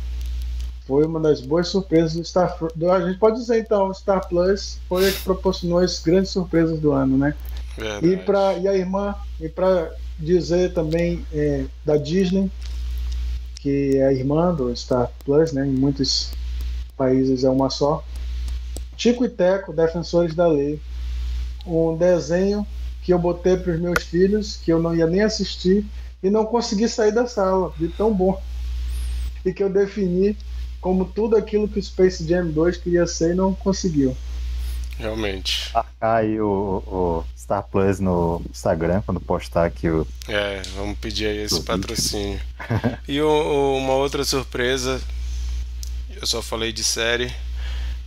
[0.91, 4.77] Foi uma das boas surpresas do Star do, A gente pode dizer então, Star Plus
[4.89, 7.33] foi a que proporcionou as grandes surpresas do ano, né?
[7.77, 8.07] Verdade.
[8.07, 12.51] E, pra, e a irmã, e para dizer também é, da Disney,
[13.61, 15.65] que é a irmã do Star Plus, né?
[15.65, 16.33] Em muitos
[16.97, 18.03] países é uma só.
[18.97, 20.77] Tico e Teco, Defensores da Lei.
[21.65, 22.67] Um desenho
[23.01, 25.85] que eu botei para os meus filhos, que eu não ia nem assistir,
[26.21, 28.37] e não consegui sair da sala, de tão bom
[29.45, 30.37] e que eu defini
[30.81, 34.17] como tudo aquilo que o Space Jam 2 queria ser e não conseguiu.
[34.97, 35.71] Realmente.
[35.73, 40.05] Marcar aí o, o, Star Plus no Instagram quando postar aqui o.
[40.27, 42.39] É, vamos pedir aí esse patrocínio.
[43.07, 45.01] e o, uma outra surpresa,
[46.19, 47.33] eu só falei de série,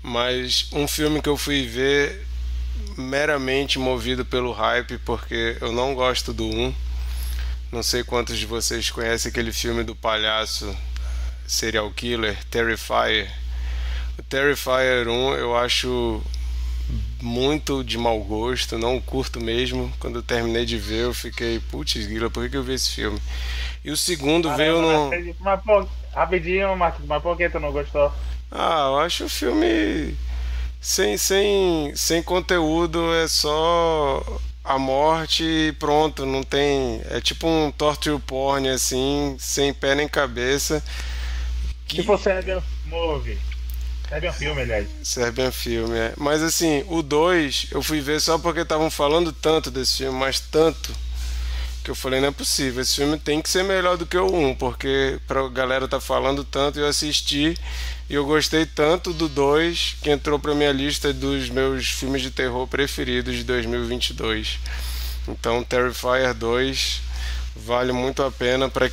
[0.02, 2.26] mas um filme que eu fui ver
[2.96, 6.74] meramente movido pelo hype, porque eu não gosto do 1.
[7.72, 10.76] Não sei quantos de vocês conhecem aquele filme do palhaço
[11.46, 13.30] serial killer, Terrifier.
[14.18, 16.22] O Terrifier 1 eu acho
[17.20, 19.92] muito de mau gosto, não curto mesmo.
[19.98, 23.20] Quando eu terminei de ver, eu fiquei, putz, grila, por que eu vi esse filme?
[23.85, 25.35] E o segundo Caramba, veio no.
[25.40, 28.12] Mas, pô, rapidinho, Marcos, mas por que tu não gostou?
[28.50, 30.16] Ah, eu acho o filme
[30.80, 34.22] sem, sem, sem conteúdo, é só
[34.62, 37.00] a morte e pronto, não tem.
[37.11, 40.83] É tipo um torture porn assim, sem pé nem cabeça.
[41.87, 41.97] Que...
[41.97, 43.38] Tipo Serbian Movie.
[44.09, 44.88] Serbian Filme, aliás.
[45.03, 46.12] Serbian Filme, é.
[46.16, 50.40] Mas assim, o 2 eu fui ver só porque estavam falando tanto desse filme, mas
[50.40, 50.92] tanto,
[51.83, 54.31] que eu falei, não é possível, esse filme tem que ser melhor do que o
[54.31, 57.57] 1, um, porque pra galera tá falando tanto, eu assisti
[58.09, 62.31] e eu gostei tanto do 2 que entrou pra minha lista dos meus filmes de
[62.31, 64.59] terror preferidos de 2022.
[65.27, 67.01] Então, Terrifier 2
[67.57, 68.90] vale muito a pena para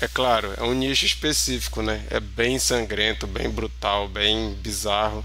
[0.00, 2.04] é claro, é um nicho específico, né?
[2.10, 5.24] É bem sangrento, bem brutal, bem bizarro.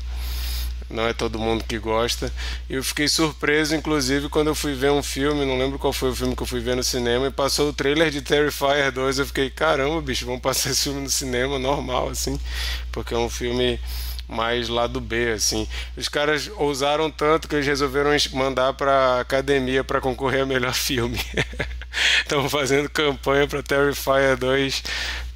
[0.90, 2.34] Não é todo mundo que gosta.
[2.68, 6.10] E eu fiquei surpreso, inclusive, quando eu fui ver um filme, não lembro qual foi
[6.10, 9.20] o filme que eu fui ver no cinema, e passou o trailer de Terrifier 2.
[9.20, 12.40] Eu fiquei, caramba, bicho, vamos passar esse filme no cinema normal, assim,
[12.92, 13.80] porque é um filme
[14.30, 15.68] mais lado B, assim.
[15.98, 21.20] Os caras ousaram tanto que eles resolveram mandar para academia para concorrer a melhor filme.
[22.22, 24.84] Estão fazendo campanha para Terrifier 2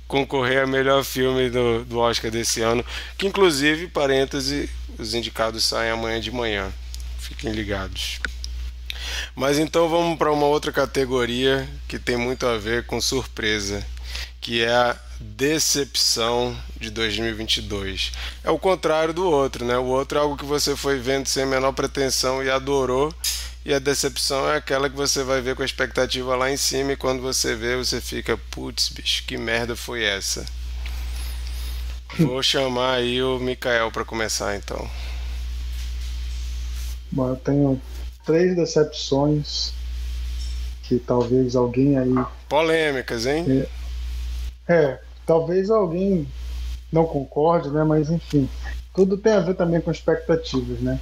[0.08, 2.86] concorrer a melhor filme do, do Oscar desse ano,
[3.18, 6.72] que inclusive, parêntese, os indicados saem amanhã de manhã.
[7.18, 8.20] Fiquem ligados.
[9.36, 13.84] Mas então vamos para uma outra categoria que tem muito a ver com surpresa,
[14.40, 18.12] que é a decepção de 2022.
[18.44, 19.78] É o contrário do outro, né?
[19.78, 23.14] O outro é algo que você foi vendo sem a menor pretensão e adorou,
[23.66, 26.92] e a decepção é aquela que você vai ver com a expectativa lá em cima
[26.92, 30.46] e quando você vê, você fica, putz, bicho, que merda foi essa?
[32.20, 34.88] Vou chamar aí o Mikael para começar então.
[37.10, 37.82] Bom, eu tenho
[38.26, 39.74] três decepções
[40.84, 42.14] que talvez alguém aí.
[42.50, 43.66] Polêmicas, hein?
[44.68, 46.28] É, é talvez alguém
[46.92, 47.84] não concorde, né?
[47.84, 48.50] Mas enfim,
[48.94, 51.00] tudo tem a ver também com expectativas, né?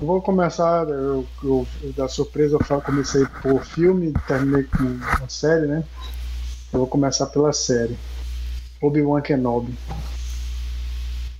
[0.00, 5.66] Eu vou começar, eu, eu, da surpresa eu comecei por filme, terminei com uma série,
[5.66, 5.84] né?
[6.72, 7.98] Eu vou começar pela série.
[8.80, 9.76] Obi-Wan Kenobi.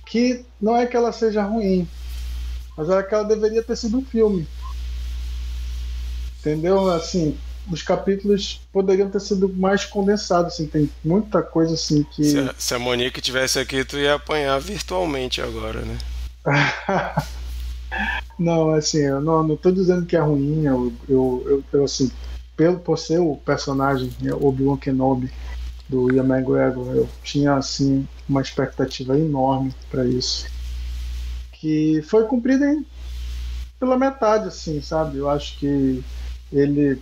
[0.05, 1.87] Que não é que ela seja ruim,
[2.77, 4.47] mas era que ela deveria ter sido um filme.
[6.39, 6.89] Entendeu?
[6.91, 7.37] Assim,
[7.69, 12.23] os capítulos poderiam ter sido mais condensados, assim, tem muita coisa assim que.
[12.23, 15.97] Se a, se a Monique tivesse aqui, tu ia apanhar virtualmente agora, né?
[18.39, 22.11] não, assim, eu não, não tô dizendo que é ruim, eu, eu, eu, eu assim,
[22.55, 25.31] pelo, por ser o personagem né, Obi-Wan Kenobi
[25.87, 30.47] do Ian McGregor, eu tinha assim uma expectativa enorme para isso.
[31.53, 32.85] Que foi cumprida em,
[33.79, 35.17] pela metade, assim, sabe?
[35.17, 36.03] Eu acho que
[36.51, 36.99] ele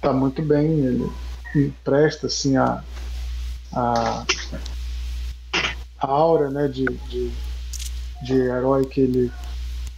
[0.00, 1.10] tá muito bem, ele
[1.54, 2.82] empresta assim a,
[3.72, 4.26] a,
[5.98, 7.32] a aura né, de, de,
[8.22, 9.32] de herói que ele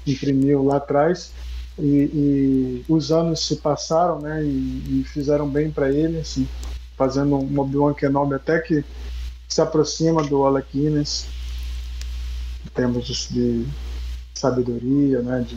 [0.07, 1.33] imprimiu lá atrás.
[1.79, 6.49] E, e, os anos se passaram né, e, e fizeram bem para ele, assim,
[6.97, 8.85] fazendo um Obi-Wan Kenobi até que
[9.49, 11.27] se aproxima do Alec Guinness
[12.67, 13.69] em termos de, de
[14.35, 15.57] sabedoria, né, de...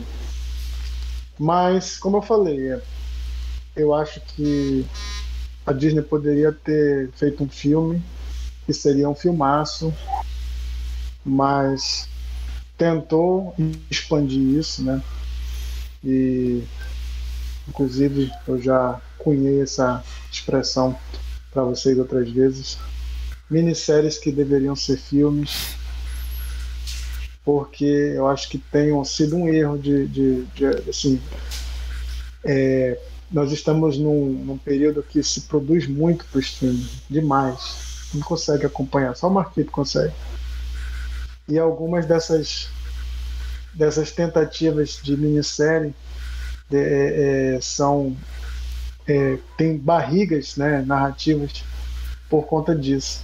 [1.38, 2.82] mas como eu falei, é,
[3.74, 4.86] eu acho que
[5.66, 8.02] a Disney poderia ter feito um filme
[8.66, 9.92] que seria um filmaço,
[11.24, 12.08] mas
[12.76, 13.54] tentou
[13.90, 15.02] expandir isso, né?
[16.04, 16.62] E
[17.68, 20.98] inclusive eu já cunhei essa expressão
[21.52, 22.78] para vocês outras vezes.
[23.48, 25.76] Minisséries que deveriam ser filmes,
[27.44, 31.20] porque eu acho que tenham sido um erro de, de, de assim,
[32.44, 32.98] é,
[33.32, 38.10] nós estamos num, num período que se produz muito para o streaming, demais.
[38.12, 40.12] Não consegue acompanhar, só o Marquito consegue.
[41.48, 42.68] E algumas dessas,
[43.72, 45.94] dessas tentativas de minissérie
[46.68, 48.14] de, é, é, são
[49.08, 51.64] é, tem barrigas né, narrativas
[52.28, 53.20] por conta disso.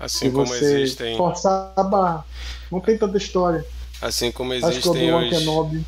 [0.00, 1.16] Assim como você existem.
[1.16, 2.24] Forçar a barra.
[2.70, 3.64] Não tem tanta história.
[4.00, 5.38] Assim como existem Acho que os...
[5.38, 5.86] Kenobi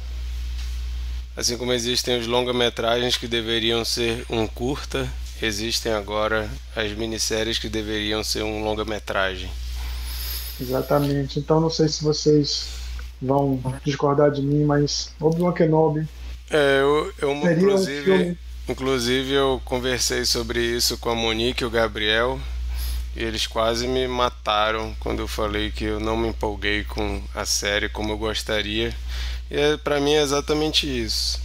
[1.36, 5.08] Assim como existem os longa-metragens que deveriam ser um curta,
[5.42, 9.50] existem agora as minisséries que deveriam ser um longa-metragem.
[10.60, 11.38] Exatamente.
[11.38, 12.68] Então não sei se vocês
[13.20, 16.06] vão discordar de mim, mas Obi-Wan Kenobi.
[16.50, 18.36] É, eu, eu inclusive, um
[18.68, 22.38] inclusive eu conversei sobre isso com a Monique e o Gabriel.
[23.16, 27.44] E eles quase me mataram quando eu falei que eu não me empolguei com a
[27.44, 28.92] série como eu gostaria.
[29.50, 31.42] E é, para mim é exatamente isso.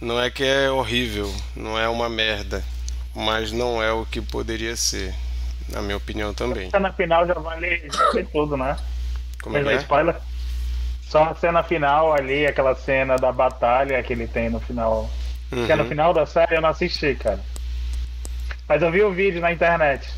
[0.00, 2.64] Não é que é horrível, não é uma merda,
[3.14, 5.14] mas não é o que poderia ser,
[5.68, 6.68] na minha opinião também.
[6.68, 7.88] A cena final já vale,
[8.32, 8.76] tudo, né?
[9.42, 9.74] Como é que é?
[9.76, 10.16] spoiler?
[11.02, 15.10] Só a cena final ali, aquela cena da batalha que ele tem no final.
[15.50, 15.66] Uhum.
[15.66, 17.40] Que é no final da série eu não assisti, cara.
[18.68, 20.08] Mas eu vi o vídeo na internet.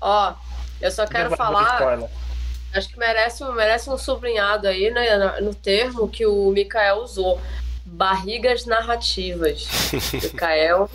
[0.00, 0.32] Ó,
[0.80, 2.08] eu só quero falar.
[2.72, 7.40] Acho que merece, merece um sublinhado aí né, no termo que o Mikael usou.
[7.84, 9.66] Barrigas narrativas.
[10.12, 10.90] Mikael.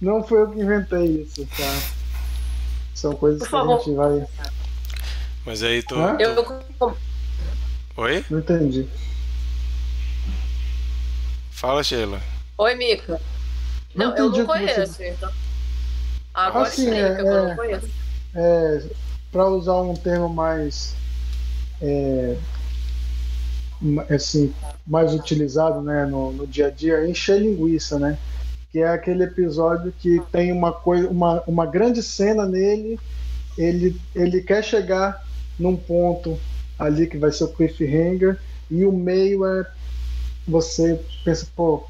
[0.00, 1.96] Não foi eu que inventei isso, tá?
[2.94, 3.74] São coisas Por que favor.
[3.74, 4.26] a gente vai.
[5.44, 5.96] Mas aí tu.
[6.18, 6.96] Eu...
[7.96, 8.24] Oi?
[8.30, 8.88] Não entendi.
[11.50, 12.20] Fala, Sheila.
[12.58, 13.20] Oi, Mika.
[13.94, 14.94] Não, não eu não conheço.
[14.94, 15.08] Você...
[15.08, 15.32] Então...
[16.34, 17.90] Agora assim, sim, é, eu não é, conheço.
[18.34, 18.82] É,
[19.36, 20.94] para usar um termo mais
[21.82, 22.38] é,
[24.08, 24.54] assim,
[24.86, 28.18] mais utilizado né, no, no, dia a dia, encher linguiça, né?
[28.72, 32.98] Que é aquele episódio que tem uma coisa, uma, uma grande cena nele,
[33.58, 35.22] ele, ele quer chegar
[35.58, 36.40] num ponto
[36.78, 38.38] ali que vai ser o cliffhanger
[38.70, 39.66] e o meio é
[40.48, 41.84] você pensa, pô,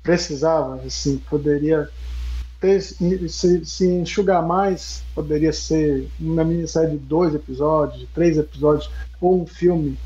[0.00, 1.88] precisava, assim, poderia
[2.60, 8.90] ter, se, se enxugar mais, poderia ser uma minissérie de dois episódios, de três episódios,
[9.20, 9.98] ou um filme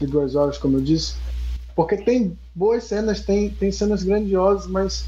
[0.00, 1.14] de duas horas, como eu disse.
[1.74, 5.06] Porque tem boas cenas, tem, tem cenas grandiosas, mas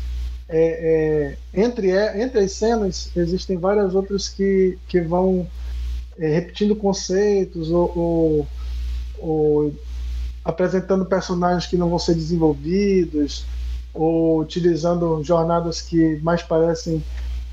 [0.49, 5.47] é, é, entre, é, entre as cenas existem várias outras que, que vão
[6.19, 8.47] é, repetindo conceitos ou, ou,
[9.19, 9.75] ou
[10.45, 13.47] apresentando personagens que não vão ser desenvolvidos
[13.95, 17.03] ou utilizando jornadas que mais parecem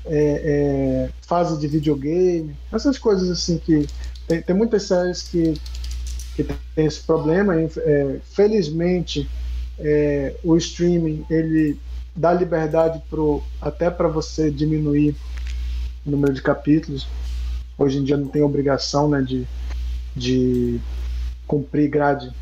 [0.04, 0.10] é,
[0.44, 3.86] é, fase de videogame, essas coisas assim que
[4.26, 5.54] tem, tem muitas séries que,
[6.34, 7.54] que tem esse problema.
[7.56, 9.28] É, felizmente,
[9.78, 11.78] é, o streaming ele
[12.14, 15.14] dá liberdade pro, até para você diminuir
[16.04, 17.06] o número de capítulos.
[17.78, 19.46] Hoje em dia não tem obrigação né, de,
[20.14, 20.80] de
[21.46, 22.32] cumprir grade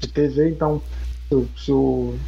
[0.00, 0.82] de TV, então
[1.28, 2.18] se, se o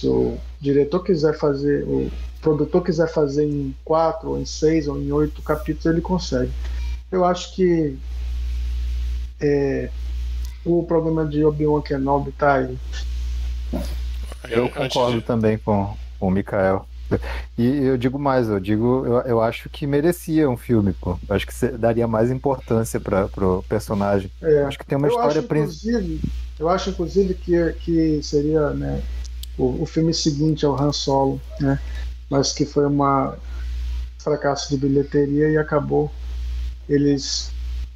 [0.00, 4.96] se o diretor quiser fazer, o produtor quiser fazer em quatro, ou em seis, ou
[5.00, 6.52] em oito capítulos, ele consegue.
[7.10, 7.96] Eu acho que
[9.40, 9.90] é,
[10.64, 12.78] o problema de Obi-Wan Kenobi tá aí.
[14.48, 16.86] Eu concordo também com, com o Mikael.
[17.56, 21.18] E eu digo mais, eu digo, eu, eu acho que merecia um filme, pô.
[21.28, 24.30] Eu acho que cê- daria mais importância para pro personagem.
[24.42, 24.64] É.
[24.64, 26.20] Acho que tem uma eu história acho,
[26.58, 29.02] eu acho inclusive que, que seria né,
[29.58, 31.78] o, o filme seguinte ao Han Solo, né?
[32.30, 33.36] Mas que foi uma
[34.18, 36.10] fracasso de bilheteria e acabou
[36.88, 37.50] eles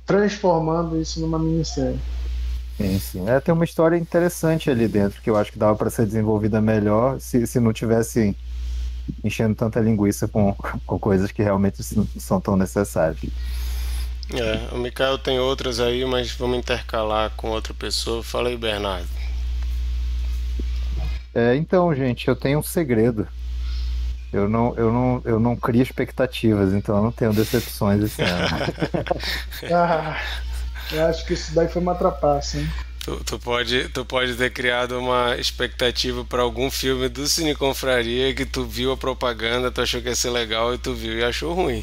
[0.07, 1.99] transformando isso numa minissérie.
[2.77, 3.29] Sim, sim.
[3.29, 6.61] É, tem uma história interessante ali dentro que eu acho que dava para ser desenvolvida
[6.61, 8.37] melhor se, se não tivesse
[9.23, 10.55] enchendo tanta linguiça com,
[10.87, 13.19] com coisas que realmente não são tão necessárias.
[14.35, 18.23] É, o Mikael tem outras aí, mas vamos intercalar com outra pessoa.
[18.23, 19.22] Fala aí, Bernardo.
[21.35, 23.27] É, então, gente, eu tenho um segredo.
[24.33, 28.49] Eu não, eu não, eu não crio expectativas, então eu não tenho decepções esse ano.
[29.71, 30.19] Ah,
[30.91, 32.69] eu acho que isso daí foi uma trapaça, hein?
[33.05, 38.33] Tu, tu pode, tu pode ter criado uma expectativa para algum filme do Cine Confraria
[38.35, 41.25] que tu viu a propaganda, tu achou que ia ser legal e tu viu e
[41.25, 41.83] achou ruim.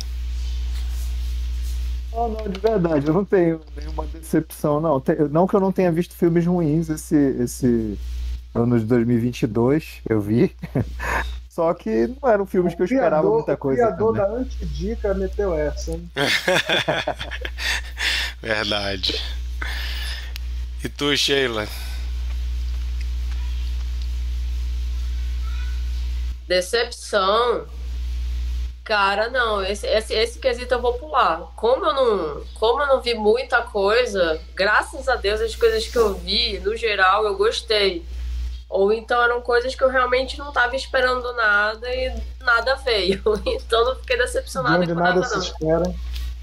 [2.11, 5.01] Não, não, de verdade, eu não tenho nenhuma decepção, não.
[5.29, 7.99] Não que eu não tenha visto filmes ruins esse, esse
[8.53, 10.55] ano de 2022, eu vi.
[11.49, 13.81] Só que não eram filmes que eu esperava criador- muita o coisa.
[13.81, 14.31] criador também.
[14.31, 16.09] da antidica meteu essa, hein?
[18.41, 19.21] Verdade.
[20.83, 21.67] E tu, Sheila?
[26.47, 27.65] Decepção.
[28.83, 31.41] Cara, não, esse, esse, esse quesito eu vou pular.
[31.55, 35.95] Como eu não, como eu não vi muita coisa, graças a Deus as coisas que
[35.97, 38.03] eu vi, no geral, eu gostei.
[38.69, 43.21] Ou então eram coisas que eu realmente não estava esperando nada e nada veio.
[43.45, 45.41] Então não fiquei De decepcionada com nada nada, se não.
[45.43, 45.95] espera.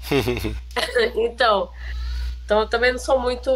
[1.15, 1.69] então,
[2.45, 3.49] então eu também não sou muito,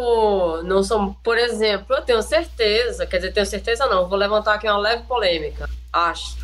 [0.64, 4.66] não sou, por exemplo, eu tenho certeza, quer dizer, tenho certeza não, vou levantar aqui
[4.66, 6.36] uma leve polêmica, acho.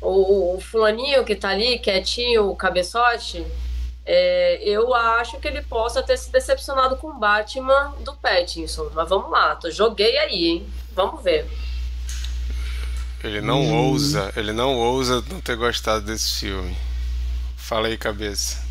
[0.00, 3.46] O, o fulaninho que tá ali, quietinho, o cabeçote,
[4.06, 9.08] é, eu acho que ele possa ter se decepcionado com o Batman do Pattinson, mas
[9.08, 11.50] vamos lá, tô, joguei aí, hein, vamos ver.
[13.22, 16.76] Ele não ousa, ele não ousa não ter gostado desse filme.
[17.56, 18.62] Fala aí, cabeça.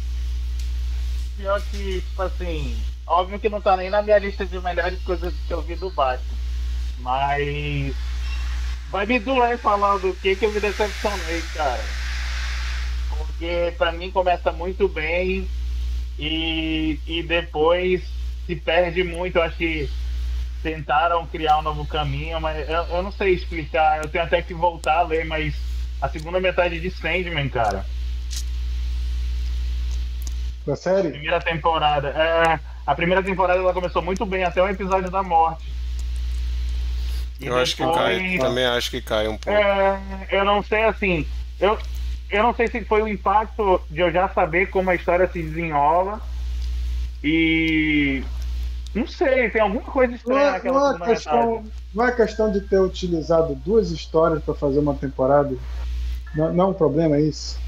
[1.36, 2.78] Pior que, tipo assim,
[3.08, 5.90] óbvio que não tá nem na minha lista de melhores coisas que eu vi do
[5.90, 6.38] Batman.
[7.00, 7.96] Mas
[8.92, 11.84] vai me doer falar do que que eu me decepcionei, cara.
[13.16, 15.48] Porque pra mim começa muito bem
[16.18, 18.04] e, e depois
[18.46, 19.38] se perde muito.
[19.38, 19.90] Eu acho que
[20.62, 24.02] tentaram criar um novo caminho, mas eu, eu não sei explicar.
[24.04, 25.54] Eu tenho até que voltar a ler, mas
[26.02, 27.86] a segunda metade de Sandman, cara.
[30.66, 31.10] Da série?
[31.10, 32.10] Primeira temporada.
[32.10, 35.72] É, a primeira temporada ela começou muito bem, até o episódio da morte.
[37.40, 39.60] E Eu acho que depois- cai, também acho que cai um pouco.
[39.60, 40.00] É,
[40.32, 41.28] eu não sei assim.
[41.60, 41.78] Eu,
[42.30, 45.42] eu não sei se foi o impacto de eu já saber como a história se
[45.42, 46.22] desenrola.
[47.24, 48.24] E.
[48.94, 51.66] Não sei, tem alguma coisa Não estranha é, naquela não, é questão,
[51.96, 55.56] não é questão de ter utilizado duas histórias para fazer uma temporada.
[56.36, 57.60] Não, não é um problema isso.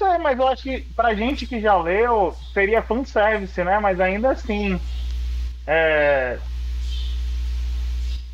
[0.00, 3.78] Não sei, mas eu acho que pra gente que já leu, seria fanservice, né?
[3.78, 4.80] Mas ainda assim.
[5.66, 6.38] É.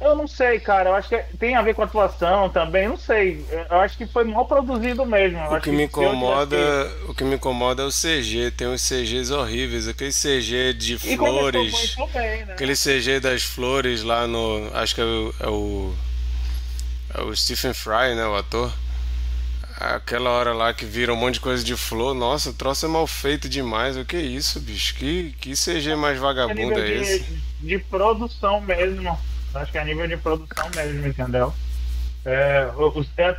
[0.03, 0.91] Eu não sei, cara.
[0.91, 2.89] Eu acho que tem a ver com a atuação também.
[2.89, 3.45] Não sei.
[3.71, 5.39] Eu acho que foi mal produzido mesmo.
[5.39, 8.51] Eu O que me incomoda, tivesse- o que me incomoda é o CG.
[8.51, 12.53] Tem uns CGs horríveis, aquele CG de flores, bem, né?
[12.55, 15.95] aquele CG das flores lá no, acho que é o, é o,
[17.15, 18.73] é o Stephen Fry, né, o ator.
[19.79, 22.89] Aquela hora lá que vira um monte de coisa de flor, nossa, o troço é
[22.89, 23.97] mal feito demais.
[23.97, 24.95] O que é isso, bicho?
[24.95, 27.41] Que, que CG mais É vagabundo é de, esse?
[27.61, 29.19] de produção mesmo.
[29.55, 31.53] Acho que é nível de produção mesmo, entendeu?
[32.25, 32.69] É,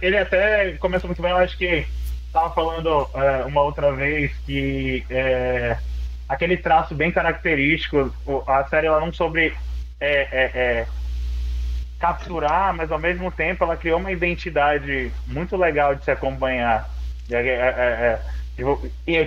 [0.01, 1.88] ele até começa muito bem, eu acho que
[2.32, 5.78] tava falando é, uma outra vez que é,
[6.28, 8.14] aquele traço bem característico,
[8.47, 9.53] a série ela não soube
[9.99, 10.88] é, é,
[11.99, 16.89] capturar, mas ao mesmo tempo ela criou uma identidade muito legal de se acompanhar.
[17.32, 18.20] É,
[18.57, 18.80] eu,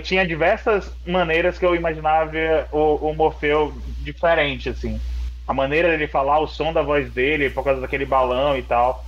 [0.03, 2.31] tinha diversas maneiras que eu imaginava
[2.71, 5.01] o, o Morfeu diferente, assim.
[5.47, 9.05] A maneira dele falar, o som da voz dele, por causa daquele balão e tal.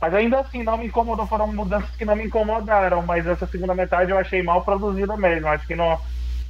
[0.00, 3.74] Mas ainda assim, não me incomodou, foram mudanças que não me incomodaram, mas essa segunda
[3.74, 5.48] metade eu achei mal produzida mesmo.
[5.48, 5.98] Acho que não.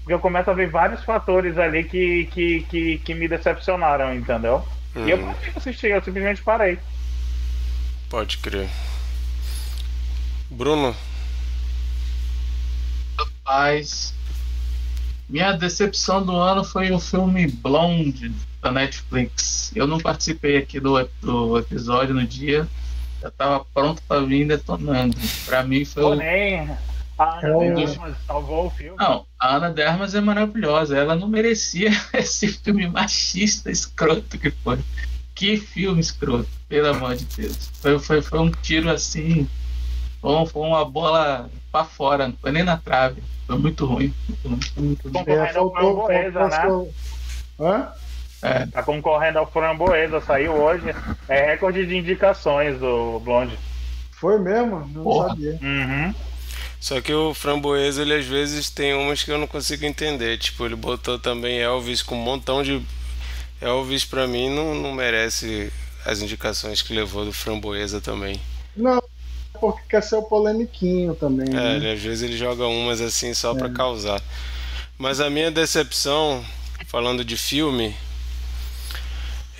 [0.01, 4.65] Porque eu começo a ver vários fatores ali que, que, que, que me decepcionaram, entendeu?
[5.05, 6.79] E eu Hum, parei de assistir, eu simplesmente parei.
[8.09, 8.69] pode crer.
[10.51, 10.95] Bruno,
[13.47, 14.15] Mas
[15.29, 19.73] Minha decepção do ano foi o filme Blonde da Netflix.
[19.75, 22.67] Eu não participei aqui do, do episódio no dia.
[23.23, 25.17] Eu tava pronto para vir detonando.
[25.47, 26.07] Para mim foi o.
[26.17, 26.71] Porém,
[27.19, 28.97] a Ana É o- Dermas salvou o filme.
[28.99, 30.97] Não, a Ana Dermas é maravilhosa.
[30.97, 34.79] Ela não merecia esse filme machista, escroto que foi.
[35.35, 37.71] Que filme escroto, pelo amor de Deus.
[37.81, 39.49] Foi, foi, foi um tiro assim.
[40.21, 43.23] Foi, foi uma bola pra fora, não foi nem na trave.
[43.47, 44.13] Foi muito ruim.
[44.45, 45.13] Muito ruim, muito ruim.
[45.13, 46.51] Concorrendo ao Framboesa, né?
[46.51, 46.95] faltou-
[48.43, 48.67] Hã?
[48.69, 50.95] Tá concorrendo ao Framboesa, saiu hoje.
[51.29, 53.59] É recorde de indicações do Blonde.
[54.13, 54.89] Foi mesmo?
[54.93, 55.29] Não Porra.
[55.29, 55.59] sabia.
[55.63, 56.15] Uhum.
[56.81, 60.39] Só que o Framboesa, ele às vezes tem umas que eu não consigo entender.
[60.39, 62.83] Tipo, ele botou também Elvis com um montão de.
[63.61, 65.71] Elvis, pra mim, não, não merece
[66.07, 68.41] as indicações que levou do Framboesa também.
[68.75, 69.03] Não,
[69.61, 71.49] porque quer ser o polemiquinho também.
[71.51, 71.77] É, né?
[71.77, 74.21] ele, às vezes ele joga umas assim só pra causar.
[74.97, 76.43] Mas a minha decepção,
[76.87, 77.95] falando de filme,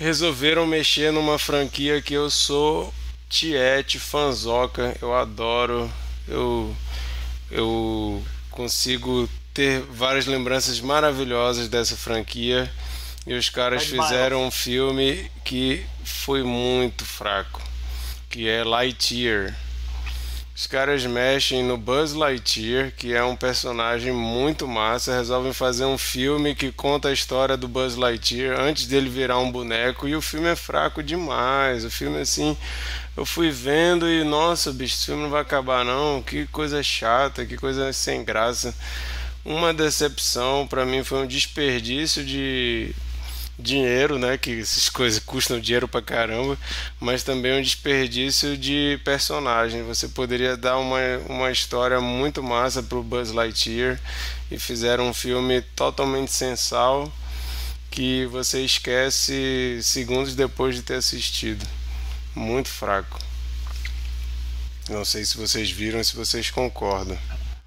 [0.01, 2.91] resolveram mexer numa franquia que eu sou
[3.29, 5.91] tiete, fanzoca, eu adoro,
[6.27, 6.75] eu,
[7.51, 12.69] eu consigo ter várias lembranças maravilhosas dessa franquia.
[13.27, 17.61] E os caras fizeram um filme que foi muito fraco,
[18.27, 19.55] que é Lightyear.
[20.61, 25.97] Os caras mexem no Buzz Lightyear, que é um personagem muito massa, resolvem fazer um
[25.97, 30.21] filme que conta a história do Buzz Lightyear antes dele virar um boneco, e o
[30.21, 31.83] filme é fraco demais.
[31.83, 32.55] O filme assim,
[33.17, 36.21] eu fui vendo e nossa, bicho, esse filme não vai acabar não.
[36.21, 38.71] Que coisa chata, que coisa sem graça.
[39.43, 42.93] Uma decepção para mim foi um desperdício de
[43.61, 44.37] dinheiro, né?
[44.37, 46.57] Que essas coisas custam dinheiro pra caramba,
[46.99, 49.83] mas também um desperdício de personagem.
[49.83, 50.99] Você poderia dar uma,
[51.29, 53.99] uma história muito massa pro Buzz Lightyear
[54.49, 57.11] e fizeram um filme totalmente sensal
[57.89, 61.65] que você esquece segundos depois de ter assistido.
[62.33, 63.19] Muito fraco.
[64.89, 67.17] Não sei se vocês viram, se vocês concordam.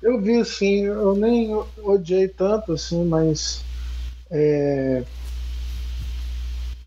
[0.02, 3.62] Eu vi sim, eu nem odiei tanto assim, mas
[4.30, 5.02] é,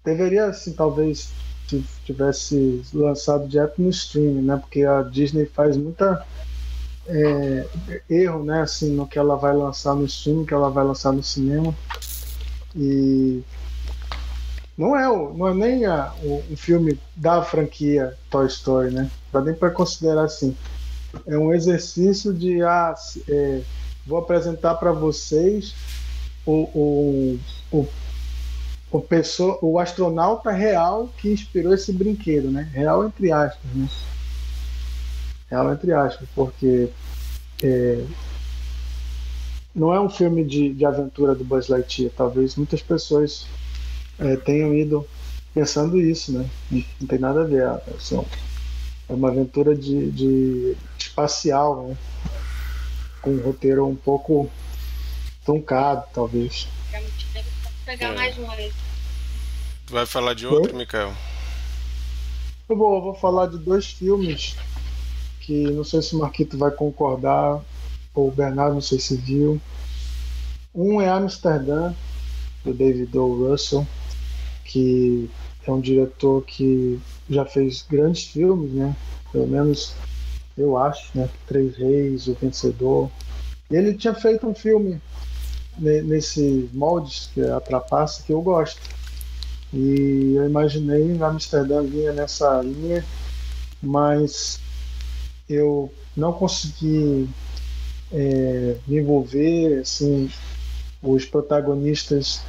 [0.08, 1.32] deveria assim, talvez
[1.68, 4.58] se tivesse lançado direto no streaming, né?
[4.58, 6.26] Porque a Disney faz muita
[7.08, 7.66] é,
[8.10, 8.62] erro, né?
[8.62, 11.76] Assim, no que ela vai lançar no streaming, que ela vai lançar no cinema
[12.76, 13.42] e
[14.78, 19.10] não é, o, não é nem a, o, um filme da franquia Toy Story, né?
[19.32, 20.56] Dá nem para considerar assim
[21.26, 22.94] é um exercício de ah,
[23.28, 23.62] é,
[24.06, 25.74] vou apresentar para vocês
[26.46, 27.40] o, o,
[27.72, 27.88] o,
[28.92, 32.70] o, pessoa, o astronauta real que inspirou esse brinquedo, né?
[32.74, 33.88] Real entre aspas, né?
[35.50, 36.90] Real entre aspas, porque
[37.64, 38.04] é,
[39.74, 42.12] não é um filme de, de aventura do Buzz Lightyear.
[42.16, 43.46] Talvez muitas pessoas
[44.20, 45.08] é, tenham ido
[45.54, 46.50] pensando isso, né?
[46.72, 47.64] Não, tem nada a ver.
[47.64, 48.26] É, são-
[49.10, 51.98] é uma aventura de, de espacial, né?
[53.22, 54.50] Com um roteiro um pouco
[55.46, 56.68] truncado, talvez.
[57.88, 58.16] Vou pegar É.
[58.16, 58.70] mais um aí.
[59.86, 61.14] Tu vai falar de outro, Mikael?
[62.68, 64.58] Eu vou, eu vou falar de dois filmes
[65.40, 67.62] que não sei se o Marquito vai concordar,
[68.14, 69.62] ou o Bernardo, não sei se viu.
[70.76, 71.94] Um é Amsterdã,
[72.66, 73.48] do David O.
[73.48, 73.88] Russell,
[74.66, 75.30] que
[75.66, 78.94] é um diretor que já fez grandes filmes, né?
[79.32, 79.94] Pelo menos
[80.58, 81.30] eu acho, né?
[81.48, 83.10] Três Reis, O Vencedor.
[83.72, 85.02] E ele tinha feito um filme
[85.78, 88.80] ne- nesse moldes, que é a Trapaça, que eu gosto.
[89.74, 93.04] E eu imaginei Amsterdã vinha nessa linha,
[93.82, 94.60] mas
[95.50, 97.30] eu não consegui
[98.12, 100.30] é, me envolver, assim,
[101.02, 102.42] os protagonistas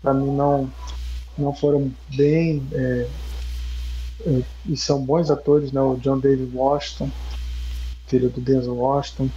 [0.00, 0.70] para mim não
[1.38, 3.08] não foram bem é,
[4.26, 5.80] é, e são bons atores, né?
[5.80, 7.10] O John David Washington,
[8.06, 9.30] filho do Denzel Washington,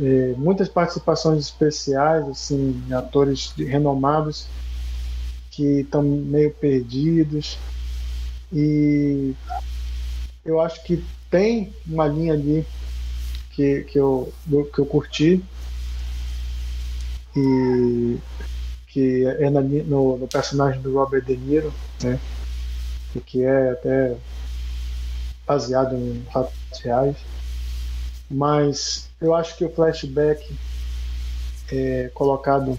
[0.00, 4.46] É, muitas participações especiais, assim, atores renomados
[5.50, 7.58] que estão meio perdidos
[8.50, 9.34] e
[10.44, 12.66] eu acho que tem uma linha ali
[13.50, 14.32] que, que, eu,
[14.72, 15.44] que eu curti
[17.36, 18.18] e
[18.88, 21.72] que é na no, no personagem do Robert De Niro,
[22.02, 22.18] né?
[23.14, 24.16] E que é até
[25.46, 27.16] baseado em fatos reais.
[28.30, 30.54] Mas eu acho que o flashback
[31.72, 32.78] é colocado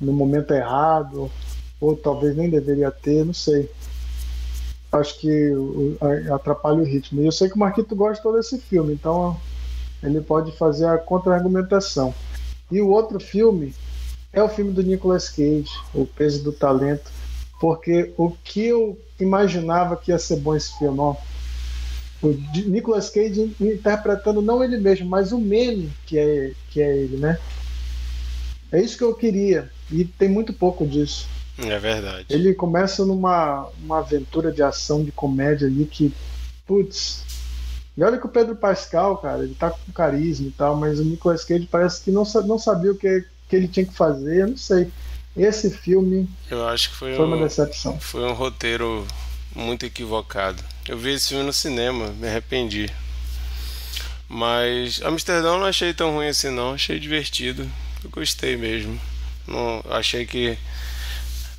[0.00, 1.30] no momento errado,
[1.80, 3.70] ou talvez nem deveria ter, não sei.
[4.90, 5.52] Acho que
[6.32, 7.22] atrapalha o ritmo.
[7.22, 9.38] E eu sei que o Marquito gosta desse filme, então
[10.02, 12.14] ele pode fazer a contra-argumentação.
[12.70, 13.74] E o outro filme
[14.32, 17.10] é o filme do Nicolas Cage, O Peso do Talento,
[17.60, 21.14] porque o que eu imaginava que ia ser bom esse filme, ó,
[22.26, 27.16] o Nicolas Cage interpretando não ele mesmo, mas o meme que é, que é ele,
[27.16, 27.38] né?
[28.70, 31.28] É isso que eu queria, e tem muito pouco disso.
[31.58, 32.26] É verdade.
[32.28, 36.12] Ele começa numa uma aventura de ação, de comédia ali que,
[36.66, 37.24] putz.
[37.96, 41.04] E olha que o Pedro Pascal, cara, ele tá com carisma e tal, mas o
[41.04, 44.48] Nicolas Cage parece que não, não sabia o que, que ele tinha que fazer, eu
[44.48, 44.90] não sei.
[45.34, 47.98] Esse filme eu acho que foi, foi um, uma decepção.
[47.98, 49.06] Foi um roteiro
[49.56, 50.62] muito equivocado.
[50.86, 52.90] Eu vi esse filme no cinema, me arrependi.
[54.28, 57.68] Mas Amsterdão não achei tão ruim assim não, achei divertido.
[58.04, 59.00] Eu gostei mesmo.
[59.46, 60.58] Não, achei que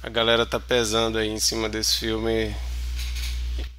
[0.03, 2.55] a galera tá pesando aí em cima desse filme.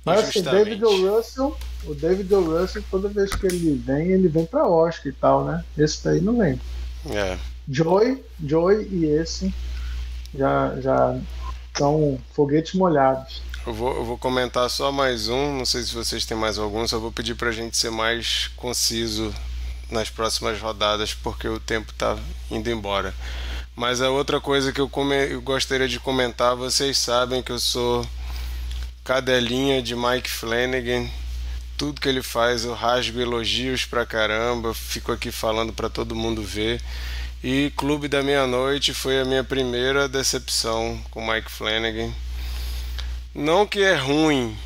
[0.04, 1.16] Mas assim, David o.
[1.16, 2.60] Russell, o David o.
[2.60, 5.64] Russell, toda vez que ele vem, ele vem pra Oscar e tal, né?
[5.76, 6.60] Esse daí não vem.
[7.10, 7.38] É.
[7.68, 9.54] Joy, Joy e esse
[10.34, 11.18] já, já
[11.76, 13.42] são foguetes molhados.
[13.68, 16.88] Eu vou, eu vou comentar só mais um, não sei se vocês têm mais algum,
[16.88, 19.30] só vou pedir pra gente ser mais conciso
[19.90, 22.16] nas próximas rodadas, porque o tempo tá
[22.50, 23.14] indo embora.
[23.76, 25.14] Mas a outra coisa que eu, come...
[25.14, 28.08] eu gostaria de comentar, vocês sabem que eu sou
[29.04, 31.06] cadelinha de Mike Flanagan.
[31.76, 36.42] Tudo que ele faz eu rasgo elogios pra caramba, fico aqui falando para todo mundo
[36.42, 36.82] ver.
[37.44, 42.10] E Clube da Meia-Noite foi a minha primeira decepção com Mike Flanagan.
[43.34, 44.56] Não que é ruim,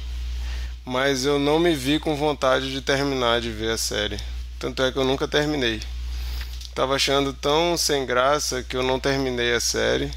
[0.85, 4.19] mas eu não me vi com vontade de terminar de ver a série.
[4.59, 5.81] Tanto é que eu nunca terminei.
[6.73, 10.11] Tava achando tão sem graça que eu não terminei a série.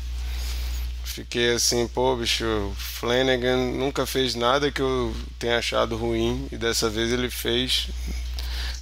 [1.03, 6.87] Fiquei assim, pô, bicho, Flanagan nunca fez nada que eu tenha achado ruim e dessa
[6.89, 7.87] vez ele fez.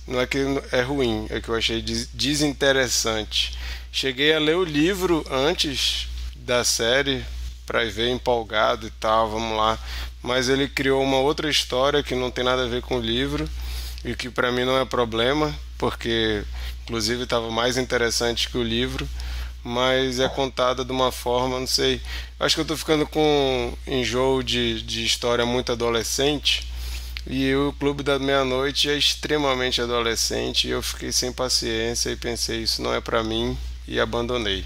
[0.06, 0.40] Não é que
[0.74, 1.82] é ruim, é que eu achei
[2.14, 3.58] desinteressante.
[3.92, 7.24] Cheguei a ler o livro antes da série
[7.66, 9.78] para ver empolgado e tal, vamos lá.
[10.22, 13.50] Mas ele criou uma outra história que não tem nada a ver com o livro
[14.04, 16.44] e que para mim não é problema, porque
[16.84, 19.08] inclusive estava mais interessante que o livro,
[19.64, 22.02] mas é contada de uma forma, não sei.
[22.40, 26.72] Acho que eu estou ficando com enjoo de, de história muito adolescente.
[27.26, 32.64] E o Clube da Meia-Noite é extremamente adolescente e eu fiquei sem paciência e pensei,
[32.64, 33.58] isso não é para mim
[33.88, 34.66] e abandonei.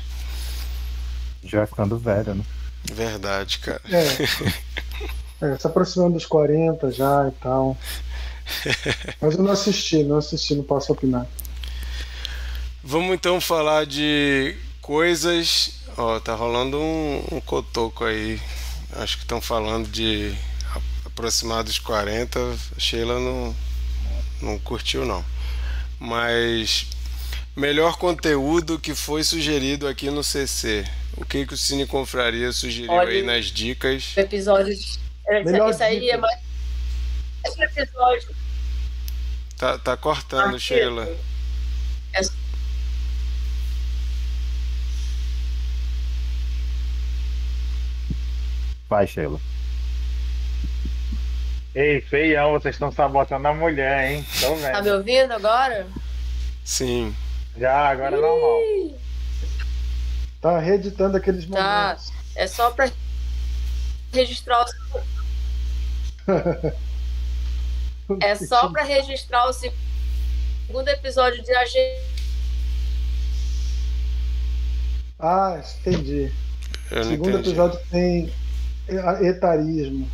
[1.44, 2.44] Já ficando velho, né?
[2.92, 3.82] Verdade, cara.
[3.92, 7.78] É, é, se aproximando dos 40 já e tal.
[9.22, 11.28] Mas eu não assisti, não assisti, não posso opinar.
[12.84, 15.82] Vamos então falar de coisas.
[15.98, 18.40] Ó, tá rolando um, um cotoco aí.
[18.94, 20.34] Acho que estão falando de
[21.06, 22.40] aproximados 40.
[22.78, 23.56] Sheila não,
[24.42, 25.24] não curtiu não.
[26.00, 26.88] Mas
[27.58, 30.86] melhor conteúdo que foi sugerido aqui no CC.
[31.18, 34.14] O que, que o Cine Confraria sugeriu Olha, aí nas dicas?
[34.16, 35.00] Episódios.
[35.44, 36.40] Melhor isso aí é mais.
[37.44, 38.36] Esse episódio.
[39.58, 41.10] Tá, tá cortando, Sheila.
[42.14, 42.22] É
[48.88, 49.42] Vai, Sheila.
[51.74, 54.26] Ei, feião, vocês estão sabotando a mulher, hein?
[54.72, 55.88] Tá me ouvindo agora?
[56.64, 57.16] Sim.
[57.58, 58.62] Já, agora é normal.
[60.42, 61.88] Tá reeditando aqueles tá.
[61.88, 62.12] momentos.
[62.36, 62.92] É só pra
[64.14, 64.66] registrar o.
[68.22, 72.18] é só pra registrar o segundo episódio de Agente.
[75.20, 76.32] Ah, entendi.
[76.92, 77.50] Eu segundo entendi.
[77.50, 78.32] episódio tem
[79.22, 80.10] etarismo.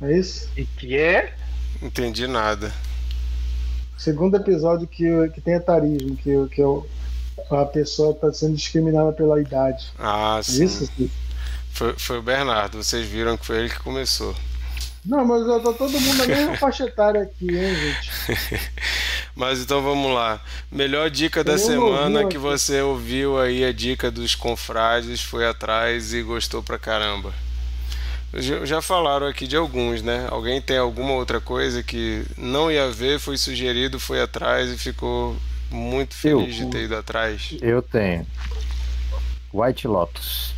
[0.00, 0.50] É isso?
[0.56, 1.34] E que é?
[1.82, 2.72] Entendi nada.
[3.96, 6.86] Segundo episódio que, que tem etarismo, que, que eu,
[7.50, 9.92] a pessoa está sendo discriminada pela idade.
[9.98, 10.64] Ah, É sim.
[10.64, 10.90] isso?
[11.72, 14.34] Foi, foi o Bernardo, vocês viram que foi ele que começou.
[15.04, 18.10] Não, mas eu tô todo mundo na mesma faixa etária aqui, hein, gente?
[19.36, 20.40] Mas então vamos lá.
[20.70, 25.20] Melhor dica da Eu não semana ouvi que você ouviu aí a dica dos confrades,
[25.22, 27.34] foi atrás e gostou pra caramba.
[28.64, 30.26] Já falaram aqui de alguns, né?
[30.30, 35.36] Alguém tem alguma outra coisa que não ia ver, foi sugerido, foi atrás e ficou
[35.70, 36.64] muito feliz Eu.
[36.66, 37.56] de ter ido atrás?
[37.62, 38.26] Eu tenho.
[39.52, 40.52] White Lotus.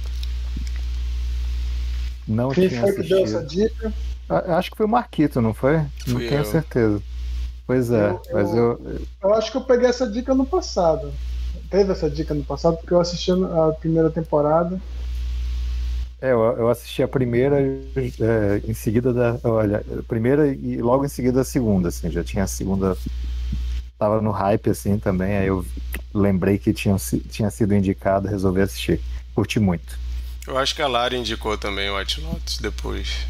[2.26, 3.36] Não Quem tinha foi que deu assistido.
[3.38, 3.92] essa dica?
[4.28, 5.76] A- Acho que foi o Marquito, não foi?
[5.76, 6.44] não Fui tenho eu.
[6.44, 7.02] certeza.
[7.66, 11.12] Pois é, Eu- mas eu- eu, Eu acho que eu peguei essa dica no passado.
[11.70, 14.80] Teve essa dica no passado, porque eu assisti a primeira temporada.
[16.20, 19.38] É, eu, eu assisti a primeira é, em seguida da.
[19.44, 22.96] Olha, a primeira e logo em seguida a segunda, assim, já tinha a segunda
[23.98, 25.64] tava no hype assim também, aí eu
[26.12, 26.96] lembrei que tinha,
[27.30, 29.00] tinha sido indicado, resolvi assistir.
[29.34, 29.98] Curti muito.
[30.46, 33.26] Eu acho que a Lara indicou também o White Lotus depois.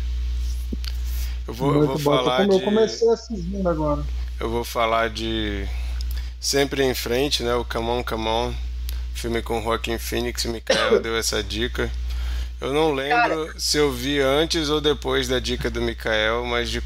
[1.47, 2.57] Eu vou, eu vou falar como de.
[2.57, 4.05] Eu comecei assistindo agora.
[4.39, 5.67] Eu vou falar de
[6.39, 7.55] Sempre em Frente, né?
[7.55, 8.55] O Come On, Come On.
[9.15, 11.91] Filme com Joaquim Phoenix e Mikael deu essa dica.
[12.61, 13.61] Eu não lembro Cara.
[13.61, 16.83] se eu vi antes ou depois da dica do Mikael, mas de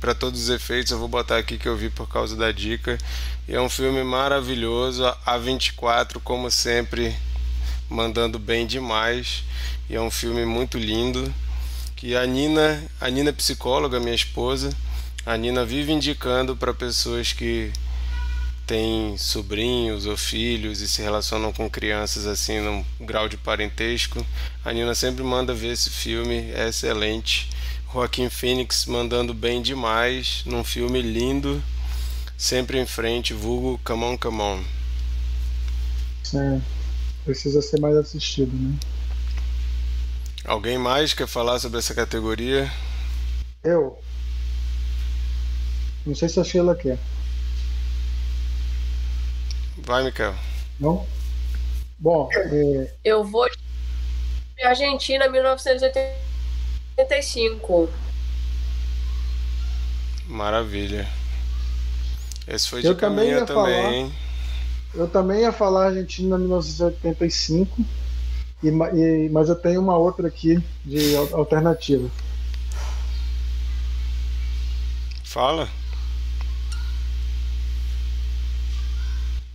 [0.00, 2.96] para todos os efeitos, eu vou botar aqui que eu vi por causa da dica.
[3.48, 7.16] E é um filme maravilhoso, A24, como sempre,
[7.88, 9.42] mandando bem demais.
[9.90, 11.32] E é um filme muito lindo.
[11.96, 14.70] Que a Nina, a Nina psicóloga, minha esposa,
[15.26, 17.72] a Nina vive indicando para pessoas que
[18.68, 24.24] têm sobrinhos ou filhos e se relacionam com crianças assim num grau de parentesco.
[24.62, 27.48] A Nina sempre manda ver esse filme, é excelente.
[27.90, 31.62] Joaquim Phoenix mandando bem demais num filme lindo,
[32.36, 34.62] sempre em frente, vulgo Come On, Come On.
[36.34, 36.60] É,
[37.24, 38.78] precisa ser mais assistido, né?
[40.44, 42.70] Alguém mais quer falar sobre essa categoria?
[43.64, 43.98] Eu.
[46.04, 46.98] Não sei se a Sheila quer.
[49.78, 50.34] Vai, Mikael.
[50.78, 51.06] Não?
[51.98, 52.92] Bom, é...
[53.04, 53.48] eu vou
[54.56, 56.28] de Argentina 1980
[56.98, 57.88] 75.
[60.26, 61.08] Maravilha.
[62.46, 64.10] Esse foi de eu também ia também.
[64.10, 67.84] Falar, eu também ia falar Argentina 1985,
[68.62, 72.10] e, e, mas eu tenho uma outra aqui de alternativa.
[75.22, 75.68] Fala.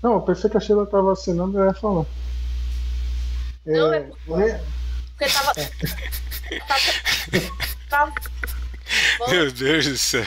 [0.04, 2.06] Não, eu pensei que a Sheila estava assinando e eu ia falar.
[3.66, 4.62] Não, é, é
[5.18, 5.30] porque
[7.89, 8.12] tava.
[9.30, 10.26] Meu Deus do céu.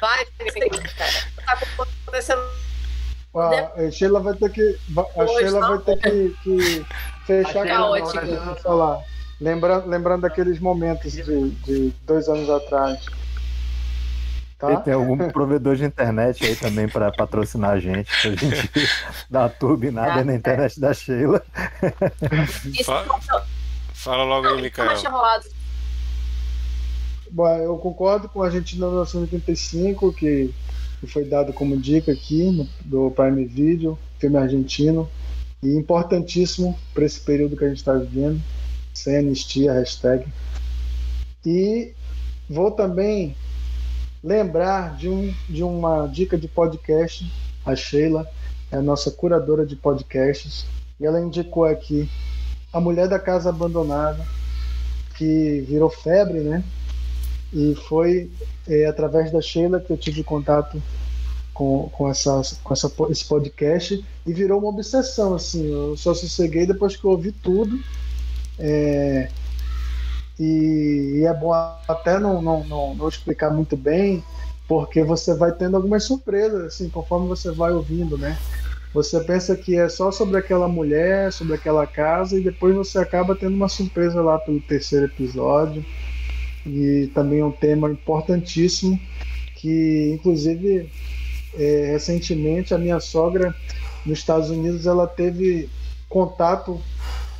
[0.00, 2.42] Vai, tá acontecendo.
[3.34, 4.78] A Sheila vai ter que.
[5.16, 6.86] A Sheila vai ter que, que
[7.26, 9.04] fechar a falar.
[9.40, 13.06] Lembrando, lembrando daqueles momentos de, de dois anos atrás.
[14.66, 14.80] Tá?
[14.80, 18.70] Tem algum provedor de internet aí também para patrocinar a gente, pra gente
[19.28, 21.44] dar turbinada ah, na internet da Sheila.
[22.84, 23.20] Fala,
[23.92, 24.96] fala logo aí, Micael.
[27.30, 30.54] Bom, eu concordo com a Argentina 1985, que,
[31.00, 35.10] que foi dado como dica aqui no, do Prime Video, filme argentino,
[35.62, 38.40] e importantíssimo para esse período que a gente está vivendo,
[38.92, 40.26] sem anistia, hashtag.
[41.44, 41.92] E
[42.48, 43.34] vou também
[44.24, 47.30] lembrar de, um, de uma dica de podcast.
[47.64, 48.26] A Sheila
[48.72, 50.64] é a nossa curadora de podcasts
[50.98, 52.08] e ela indicou aqui
[52.72, 54.24] A Mulher da Casa Abandonada,
[55.18, 56.64] que virou febre, né?
[57.52, 58.30] E foi
[58.66, 60.82] é, através da Sheila que eu tive contato
[61.52, 65.34] com, com, essa, com essa, esse podcast e virou uma obsessão.
[65.34, 67.78] Assim, eu só sosseguei depois que eu ouvi tudo.
[68.58, 69.28] É,
[70.38, 74.22] e, e é bom até não, não, não, não, explicar muito bem,
[74.66, 78.38] porque você vai tendo algumas surpresas, assim, conforme você vai ouvindo, né?
[78.92, 83.34] Você pensa que é só sobre aquela mulher, sobre aquela casa, e depois você acaba
[83.34, 85.84] tendo uma surpresa lá pelo terceiro episódio.
[86.64, 88.98] E também é um tema importantíssimo,
[89.56, 90.88] que inclusive
[91.54, 93.54] é, recentemente a minha sogra
[94.06, 95.68] nos Estados Unidos ela teve
[96.08, 96.80] contato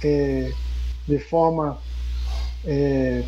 [0.02, 0.50] é,
[1.06, 1.78] de forma
[2.66, 3.24] é,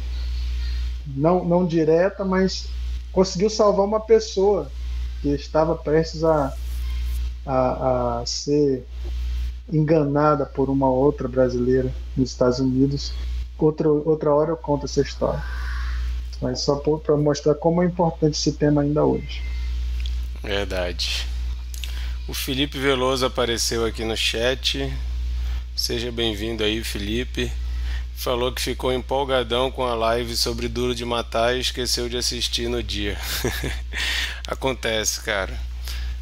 [1.06, 2.68] não, não direta, mas
[3.12, 4.70] conseguiu salvar uma pessoa
[5.22, 6.54] que estava prestes a,
[7.44, 8.84] a, a ser
[9.72, 13.12] enganada por uma outra brasileira nos Estados Unidos.
[13.58, 15.42] Outra, outra hora eu conto essa história.
[16.40, 19.42] Mas só para mostrar como é importante esse tema ainda hoje.
[20.42, 21.26] Verdade.
[22.28, 24.92] O Felipe Veloso apareceu aqui no chat.
[25.74, 27.50] Seja bem-vindo aí, Felipe
[28.16, 32.68] falou que ficou empolgadão com a live sobre Duro de Matar e esqueceu de assistir
[32.68, 33.16] no dia.
[34.48, 35.56] Acontece, cara.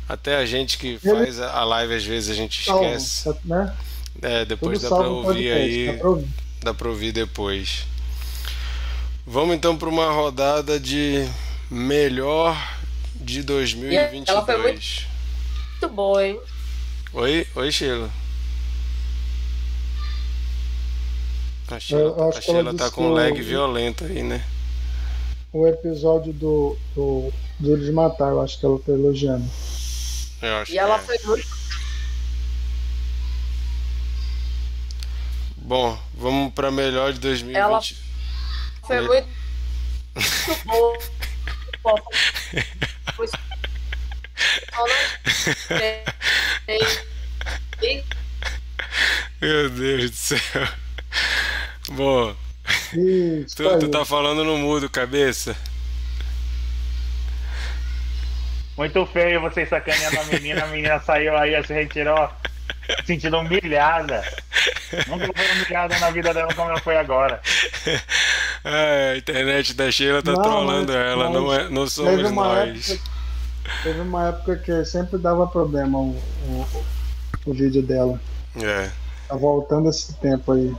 [0.06, 3.34] Até a gente que faz a live às vezes a gente esquece.
[3.44, 3.74] Né?
[4.20, 5.86] É, depois Tudo dá pra ouvir aí.
[5.86, 6.28] Dá pra ouvir.
[6.62, 7.86] dá pra ouvir depois.
[9.26, 11.26] Vamos então para uma rodada de
[11.70, 12.54] melhor
[13.14, 14.28] de 2022.
[14.28, 14.82] Ela foi muito,
[15.80, 16.40] muito boa, hein?
[17.14, 18.10] Oi, oi, Sheila.
[21.68, 24.44] A Sheila, a Sheila tá com um lag violento aí, né?
[25.52, 29.48] O episódio do, do Duro de Matar, eu acho que ela tá elogiando.
[30.42, 30.98] Eu acho e ela é.
[30.98, 31.48] foi muito.
[35.56, 37.56] Bom, vamos pra melhor de 2020.
[37.56, 37.80] Ela
[38.86, 39.28] foi muito.
[40.14, 40.92] muito boa.
[49.40, 50.83] Meu Deus do céu.
[51.90, 52.34] Bom,
[52.92, 55.54] Isso, tu, tu tá falando no mudo, cabeça.
[58.76, 62.28] Muito feio vocês sacaneando a menina, a menina saiu aí, se retirou,
[63.06, 64.24] sentindo humilhada.
[65.06, 67.40] Nunca foi humilhada na vida dela como ela foi agora.
[68.64, 72.30] Ah, a internet da Sheila tá Não, trolando mas- ela, não, é, não teve somos
[72.30, 72.90] uma nós.
[72.90, 73.10] época,
[73.84, 76.10] teve uma época que sempre dava problema o,
[76.48, 76.84] o,
[77.46, 78.20] o vídeo dela.
[78.60, 78.90] É.
[79.28, 80.74] Tá voltando esse tempo aí.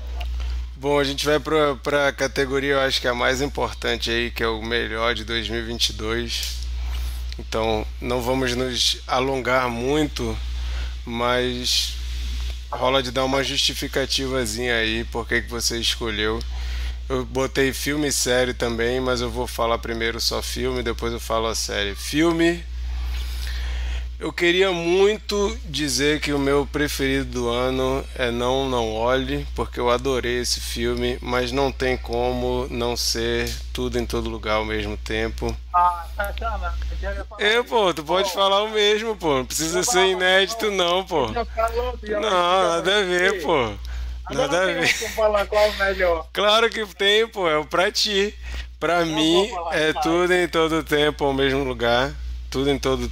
[0.77, 4.29] Bom, a gente vai pra, pra categoria, eu acho que é a mais importante aí,
[4.29, 6.57] que é o melhor de 2022.
[7.39, 10.37] Então, não vamos nos alongar muito,
[11.05, 11.93] mas
[12.69, 16.41] rola de dar uma justificativazinha aí, por que você escolheu.
[17.07, 21.21] Eu botei filme e série também, mas eu vou falar primeiro só filme, depois eu
[21.21, 21.95] falo a série.
[21.95, 22.61] Filme,
[24.19, 29.79] eu queria muito dizer que o meu preferido do ano é Não Não Olhe, porque
[29.79, 34.65] eu adorei esse filme, mas não tem como não ser tudo em todo lugar ao
[34.65, 35.55] mesmo tempo.
[35.73, 39.37] Ah, Tatiana, eu É, pô, tu pode falar o mesmo, pô.
[39.37, 41.27] Não precisa ser inédito, não, pô.
[41.27, 43.73] Não, nada a ver, pô.
[44.31, 44.87] Nada a ver.
[44.87, 46.27] falar qual é o melhor.
[46.33, 48.33] Claro que tem, pô, é o pra ti.
[48.79, 52.13] Pra mim, é tudo em todo tempo ao mesmo lugar.
[52.49, 53.11] Tudo em todo.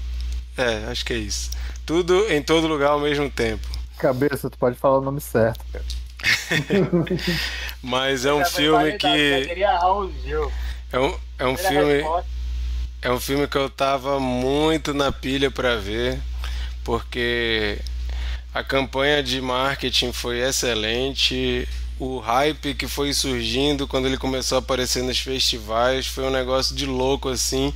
[0.57, 1.51] É, acho que é isso.
[1.85, 3.67] Tudo em todo lugar ao mesmo tempo.
[3.97, 5.85] Cabeça, tu pode falar o nome certo, cara.
[7.81, 9.45] Mas é um filme que.
[9.45, 10.51] Seria Raul Gil.
[10.91, 12.03] É um, é um filme.
[13.01, 16.17] É um filme que eu tava muito na pilha pra ver,
[16.85, 17.77] porque
[18.53, 21.67] a campanha de marketing foi excelente,
[21.99, 26.75] o hype que foi surgindo quando ele começou a aparecer nos festivais foi um negócio
[26.75, 27.73] de louco assim.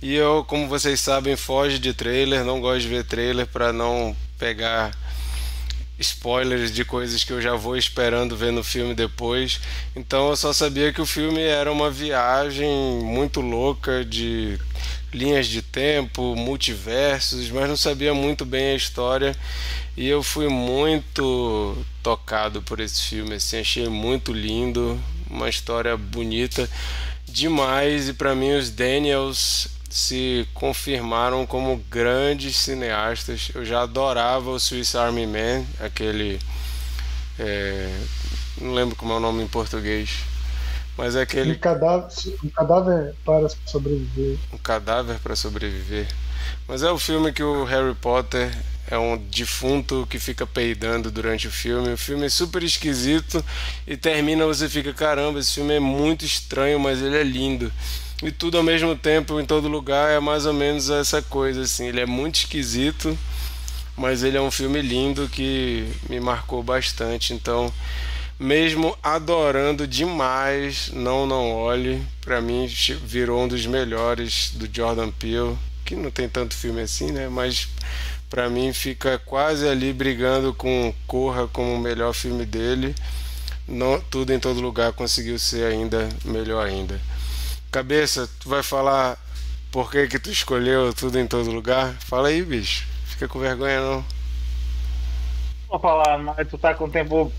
[0.00, 4.16] E eu, como vocês sabem, foge de trailer, não gosto de ver trailer pra não
[4.38, 4.92] pegar
[5.98, 9.60] spoilers de coisas que eu já vou esperando ver no filme depois.
[9.96, 12.68] Então eu só sabia que o filme era uma viagem
[13.02, 14.56] muito louca de
[15.12, 19.34] linhas de tempo, multiversos, mas não sabia muito bem a história.
[19.96, 24.96] E eu fui muito tocado por esse filme, assim, achei muito lindo,
[25.28, 26.70] uma história bonita
[27.26, 33.50] demais e para mim os Daniels se confirmaram como grandes cineastas.
[33.54, 36.40] Eu já adorava o Swiss Army Man, aquele.
[37.38, 38.04] é,
[38.60, 40.10] não lembro como é o nome em português.
[40.96, 42.08] Mas é Um aquele cadáver,
[42.44, 44.38] um cadáver para sobreviver.
[44.52, 46.06] um cadáver para sobreviver.
[46.66, 48.50] Mas é o filme que o Harry Potter
[48.86, 51.92] é um defunto que fica peidando durante o filme.
[51.92, 53.44] O filme é super esquisito
[53.86, 57.72] e termina você fica caramba, esse filme é muito estranho, mas ele é lindo.
[58.20, 61.86] E tudo ao mesmo tempo em todo lugar é mais ou menos essa coisa assim.
[61.86, 63.16] Ele é muito esquisito,
[63.96, 67.32] mas ele é um filme lindo que me marcou bastante.
[67.32, 67.72] Então,
[68.38, 72.66] mesmo adorando demais Não Não Olhe, pra mim
[73.04, 77.28] virou um dos melhores do Jordan Peele, que não tem tanto filme assim, né?
[77.28, 77.68] Mas
[78.28, 82.96] pra mim fica quase ali brigando com Corra como o melhor filme dele.
[83.66, 87.00] Não, tudo em todo lugar conseguiu ser ainda melhor ainda.
[87.70, 89.18] Cabeça, tu vai falar
[89.70, 91.94] por que que tu escolheu tudo em todo lugar?
[92.00, 92.86] Fala aí, bicho.
[93.04, 94.04] Fica com vergonha não.
[95.68, 97.30] Vou falar, mas tu tá com tempo,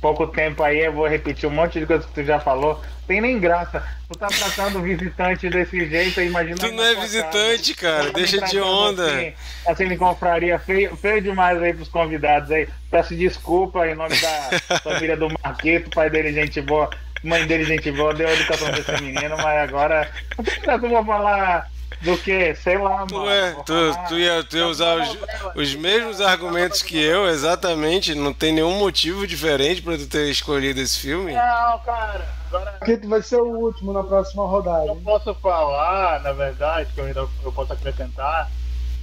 [0.00, 2.82] pouco tempo aí, eu vou repetir um monte de coisa que tu já falou.
[3.06, 3.86] Tem nem graça.
[4.08, 6.56] Tu tá tratando visitante desse jeito, imagina.
[6.56, 8.06] Tu não é visitante, cara.
[8.06, 9.06] Tu tá Deixa de onda.
[9.06, 9.32] Assim,
[9.66, 12.68] assim me confraria feio, feio demais aí pros convidados aí.
[12.90, 16.90] Peço desculpa em nome da família do Marquito, pai dele, gente boa.
[17.26, 20.08] Mãe dele, gente boa, deu educação pra esse menino, mas agora.
[20.36, 21.68] Por que tu vai falar
[22.02, 22.54] do que?
[22.54, 23.24] Sei lá, mano.
[23.24, 23.74] Ué, Vou tu,
[24.08, 25.18] tu ia tu ia usar os,
[25.56, 28.14] os mesmos argumentos que eu, exatamente.
[28.14, 31.32] Não tem nenhum motivo diferente pra tu ter escolhido esse filme.
[31.32, 32.28] Não, cara.
[32.46, 32.76] Agora.
[32.78, 34.86] Porque vai ser o último na próxima rodada.
[34.86, 38.48] Eu posso falar, na verdade, que eu ainda eu posso acrescentar.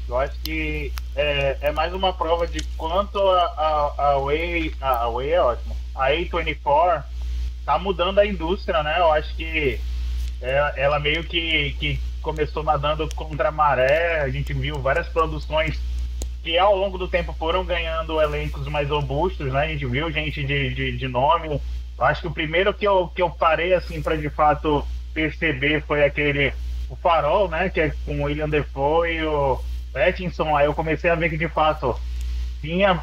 [0.08, 3.44] Eu acho que é, é mais uma prova de quanto a,
[3.98, 4.76] a, a Way.
[4.80, 5.76] A, a Way é ótimo.
[5.94, 7.04] A A24
[7.66, 8.96] tá mudando a indústria, né?
[9.00, 9.80] Eu acho que
[10.42, 14.22] é- ela meio que, que começou nadando contra a maré.
[14.22, 15.80] A gente viu várias produções
[16.44, 19.62] que ao longo do tempo foram ganhando elencos mais robustos, né?
[19.62, 21.48] A gente viu gente de, de, de nome.
[21.50, 25.84] Eu acho que o primeiro que eu, que eu parei assim para de fato perceber
[25.84, 26.54] foi aquele
[26.90, 27.70] o Farol, né?
[27.70, 29.60] Que é com o William Defoe e o
[29.94, 30.56] Pattinson.
[30.56, 31.98] Aí eu comecei a ver que de fato
[32.62, 33.02] tinha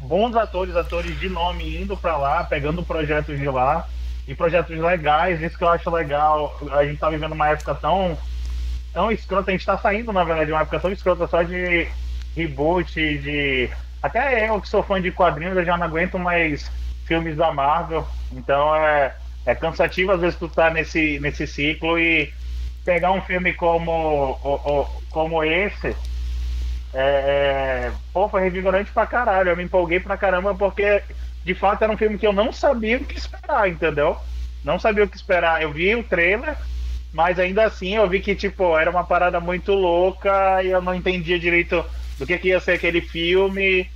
[0.00, 3.86] bons atores, atores de nome indo para lá, pegando projetos de lá
[4.26, 5.40] e projetos legais.
[5.40, 6.58] Isso que eu acho legal.
[6.72, 8.16] A gente tá vivendo uma época tão
[8.96, 11.86] tão escrota, a gente tá saindo, na verdade, de uma época tão escrota só de
[12.34, 13.68] reboot, de.
[14.02, 16.70] Até eu que sou fã de quadrinhos, eu já não aguento mais
[17.04, 18.06] filmes da Marvel.
[18.32, 22.32] Então é, é cansativo às vezes tu tá nesse, nesse ciclo e
[22.86, 24.38] pegar um filme como,
[25.10, 25.94] como esse.
[26.98, 29.50] É, é, pô, foi revigorante pra caralho.
[29.50, 31.02] Eu me empolguei pra caramba porque
[31.44, 34.16] de fato era um filme que eu não sabia o que esperar, entendeu?
[34.64, 35.60] Não sabia o que esperar.
[35.60, 36.56] Eu vi o trailer,
[37.12, 40.94] mas ainda assim eu vi que, tipo, era uma parada muito louca e eu não
[40.94, 41.84] entendia direito
[42.18, 43.90] do que, que ia ser aquele filme.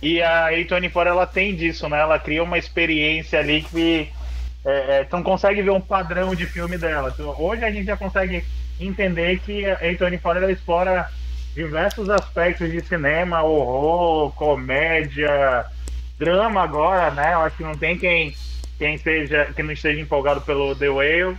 [0.00, 2.00] E a A24 ela tem disso, né?
[2.00, 4.08] Ela cria uma experiência ali que
[4.64, 7.14] é, é, tu não consegue ver um padrão de filme dela.
[7.38, 8.42] Hoje a gente já consegue
[8.80, 11.06] entender que a A24 ela explora
[11.56, 15.64] diversos aspectos de cinema, horror, comédia,
[16.18, 17.32] drama agora, né?
[17.32, 18.34] Eu acho que não tem quem,
[18.78, 21.36] quem, seja, quem não esteja empolgado pelo The Whale,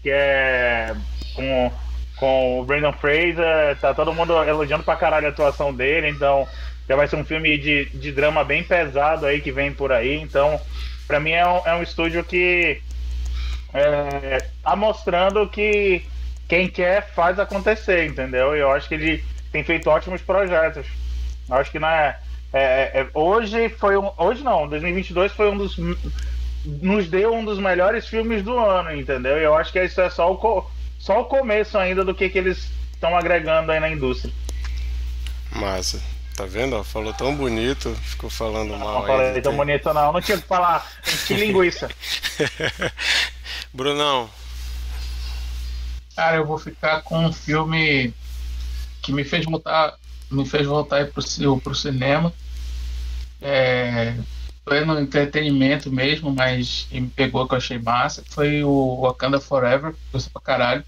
[0.00, 0.94] que é
[1.34, 1.72] com,
[2.16, 6.46] com o Brandon Fraser, tá todo mundo elogiando pra caralho a atuação dele, então
[6.88, 10.14] já vai ser um filme de, de drama bem pesado aí que vem por aí,
[10.20, 10.60] então
[11.08, 12.80] para mim é um, é um estúdio que
[13.74, 16.06] é, tá mostrando que
[16.46, 18.54] quem quer faz acontecer, entendeu?
[18.54, 20.86] Eu acho que ele tem feito ótimos projetos.
[21.50, 22.18] Acho que não é,
[22.52, 25.76] é, é, hoje foi um, hoje não, 2022 foi um dos
[26.64, 29.36] nos deu um dos melhores filmes do ano, entendeu?
[29.36, 30.66] Eu acho que isso é só o
[30.98, 34.32] só o começo ainda do que, que eles estão agregando aí na indústria.
[35.52, 36.02] Massa.
[36.36, 36.82] Tá vendo?
[36.84, 39.00] Falou tão bonito, ficou falando não, mal.
[39.00, 40.12] Não falei tão bonito, não.
[40.12, 40.86] Não tinha que falar.
[41.26, 41.88] Que linguiça.
[43.74, 44.30] Brunão.
[46.14, 48.14] Cara, eu vou ficar com um filme
[49.08, 49.94] que me fez voltar,
[50.30, 52.30] me fez voltar pro, pro cinema.
[53.40, 54.14] É,
[54.62, 58.22] foi no entretenimento mesmo, mas me pegou que eu achei massa.
[58.28, 60.84] Foi o Wakanda Forever, gostei pra caralho.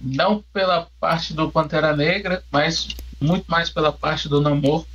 [0.00, 2.88] Não pela parte do Pantera Negra, mas
[3.20, 4.86] muito mais pela parte do namoro.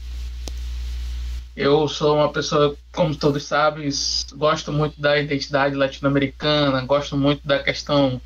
[1.56, 3.88] Eu sou uma pessoa, como todos sabem,
[4.34, 8.20] gosto muito da identidade latino-americana, gosto muito da questão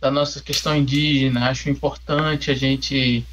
[0.00, 1.50] da nossa questão indígena.
[1.50, 3.24] Acho importante a gente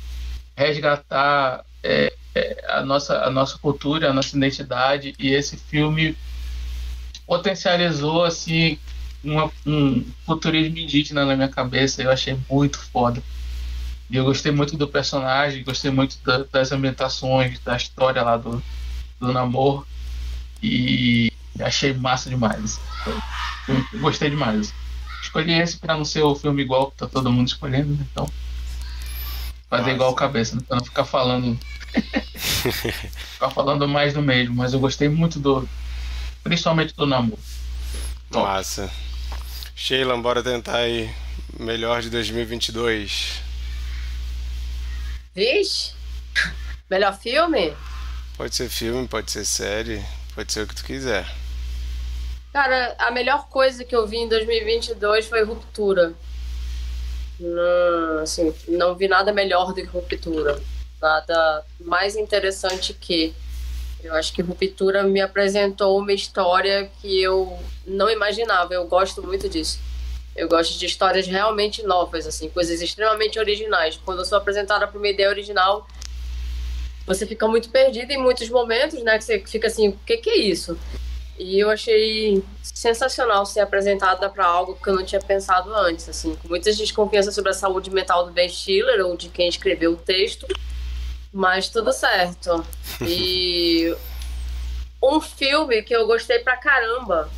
[0.55, 5.15] resgatar é, é, a, nossa, a nossa cultura, a nossa identidade.
[5.17, 6.17] E esse filme
[7.25, 8.77] potencializou assim
[9.23, 12.01] uma, um futurismo indígena na minha cabeça.
[12.01, 13.23] Eu achei muito foda.
[14.09, 18.63] E eu gostei muito do personagem, gostei muito da, das ambientações, da história lá do,
[19.19, 19.85] do namoro.
[20.61, 22.79] E achei massa demais.
[23.99, 24.73] Gostei demais.
[25.37, 28.05] Escolhi esse para não ser o filme igual que tá todo mundo escolhendo, né?
[28.11, 28.27] então.
[29.69, 29.93] Fazer Nossa.
[29.93, 30.63] igual cabeça, né?
[30.67, 31.59] pra não ficar falando.
[33.33, 35.69] ficar falando mais do mesmo, mas eu gostei muito do.
[36.43, 37.39] Principalmente do namoro.
[38.31, 38.91] Massa.
[39.75, 41.13] Sheila, bora tentar aí.
[41.59, 43.39] Melhor de 2022.
[45.35, 45.93] Vixe!
[46.89, 47.75] Melhor filme?
[48.35, 51.27] Pode ser filme, pode ser série, pode ser o que tu quiser.
[52.57, 56.15] Cara, a melhor coisa que eu vi em 2022 foi Ruptura.
[57.39, 60.59] Não, assim, não vi nada melhor do que Ruptura.
[60.99, 63.31] Nada mais interessante que.
[64.03, 68.73] Eu acho que Ruptura me apresentou uma história que eu não imaginava.
[68.73, 69.79] Eu gosto muito disso.
[70.35, 74.01] Eu gosto de histórias realmente novas, assim, coisas extremamente originais.
[74.03, 75.87] Quando eu sou apresentada por uma ideia original,
[77.05, 79.15] você fica muito perdido em muitos momentos, né?
[79.19, 80.75] Que você fica assim, o que, que é isso?
[81.37, 86.35] E eu achei sensacional ser apresentada para algo que eu não tinha pensado antes, assim,
[86.35, 89.97] com muitas desconfianças sobre a saúde mental do Ben Stiller ou de quem escreveu o
[89.97, 90.47] texto,
[91.31, 92.65] mas tudo certo.
[93.01, 93.95] E
[95.01, 97.29] um filme que eu gostei pra caramba,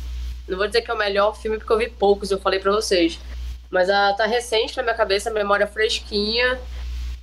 [0.48, 2.72] não vou dizer que é o melhor filme porque eu vi poucos, eu falei para
[2.72, 3.18] vocês.
[3.70, 6.58] Mas a, tá recente na minha cabeça, memória fresquinha,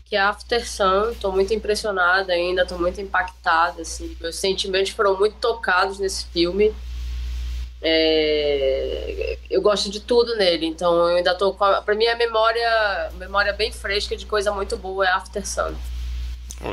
[0.09, 1.13] que é After Sun.
[1.19, 4.15] Tô muito impressionada ainda, tô muito impactada, assim.
[4.19, 6.73] Meus sentimentos foram muito tocados nesse filme.
[7.81, 9.37] É...
[9.49, 11.81] Eu gosto de tudo nele, então eu ainda tô com.
[11.83, 15.75] Pra mim, a memória, memória bem fresca de coisa muito boa é After Sun.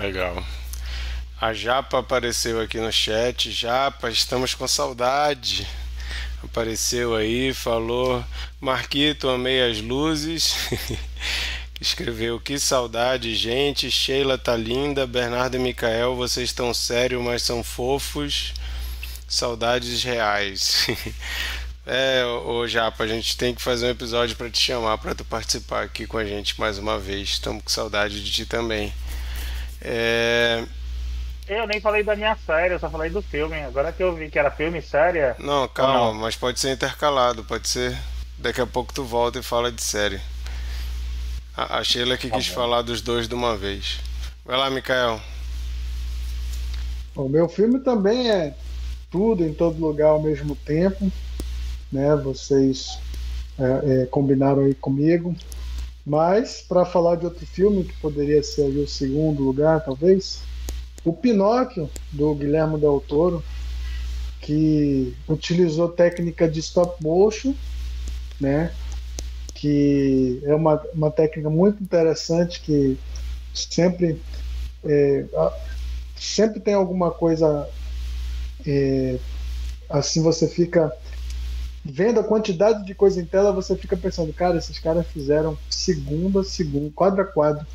[0.01, 0.43] Legal.
[1.41, 3.51] A Japa apareceu aqui no chat.
[3.51, 5.66] Japa, estamos com saudade
[6.45, 8.24] apareceu aí, falou:
[8.61, 10.55] Marquito, amei as luzes.
[11.81, 13.91] Escreveu: Que saudade, gente.
[13.91, 15.07] Sheila tá linda.
[15.07, 18.55] Bernardo e Micael, vocês estão sérios, mas são fofos.
[19.27, 20.87] Saudades reais.
[21.87, 25.25] é, ô Japa, a gente tem que fazer um episódio para te chamar, para tu
[25.25, 27.31] participar aqui com a gente mais uma vez.
[27.31, 28.93] Estamos com saudade de ti também.
[29.81, 30.64] É.
[31.47, 33.61] Eu nem falei da minha série, eu só falei do filme.
[33.62, 35.35] Agora que eu vi que era filme e série.
[35.39, 36.14] Não, calma, não?
[36.14, 37.95] mas pode ser intercalado, pode ser.
[38.39, 40.20] Daqui a pouco tu volta e fala de série.
[41.57, 44.00] A, a Sheila que quis falar dos dois de uma vez.
[44.44, 45.20] Vai lá, Mikael.
[47.14, 48.55] O meu filme também é
[49.11, 51.11] tudo em todo lugar ao mesmo tempo,
[51.92, 52.16] né?
[52.16, 52.98] Vocês
[53.59, 55.34] é, é, combinaram aí comigo.
[56.05, 60.42] Mas para falar de outro filme que poderia ser o segundo lugar, talvez,
[61.05, 63.42] o Pinóquio do Guilherme Del Toro,
[64.40, 67.55] que utilizou técnica de stop motion,
[68.38, 68.74] né?
[69.64, 72.98] Que é uma, uma técnica muito interessante que
[73.54, 74.20] sempre
[74.84, 75.24] é,
[76.14, 77.66] sempre tem alguma coisa
[78.66, 79.18] é,
[79.88, 80.94] assim você fica
[81.82, 86.44] vendo a quantidade de coisa em tela você fica pensando cara esses caras fizeram segunda
[86.44, 87.66] segunda quadro a quadro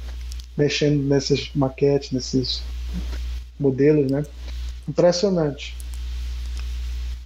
[0.55, 2.61] mexendo nessas maquetes nesses
[3.59, 4.23] modelos né?
[4.87, 5.75] Impressionante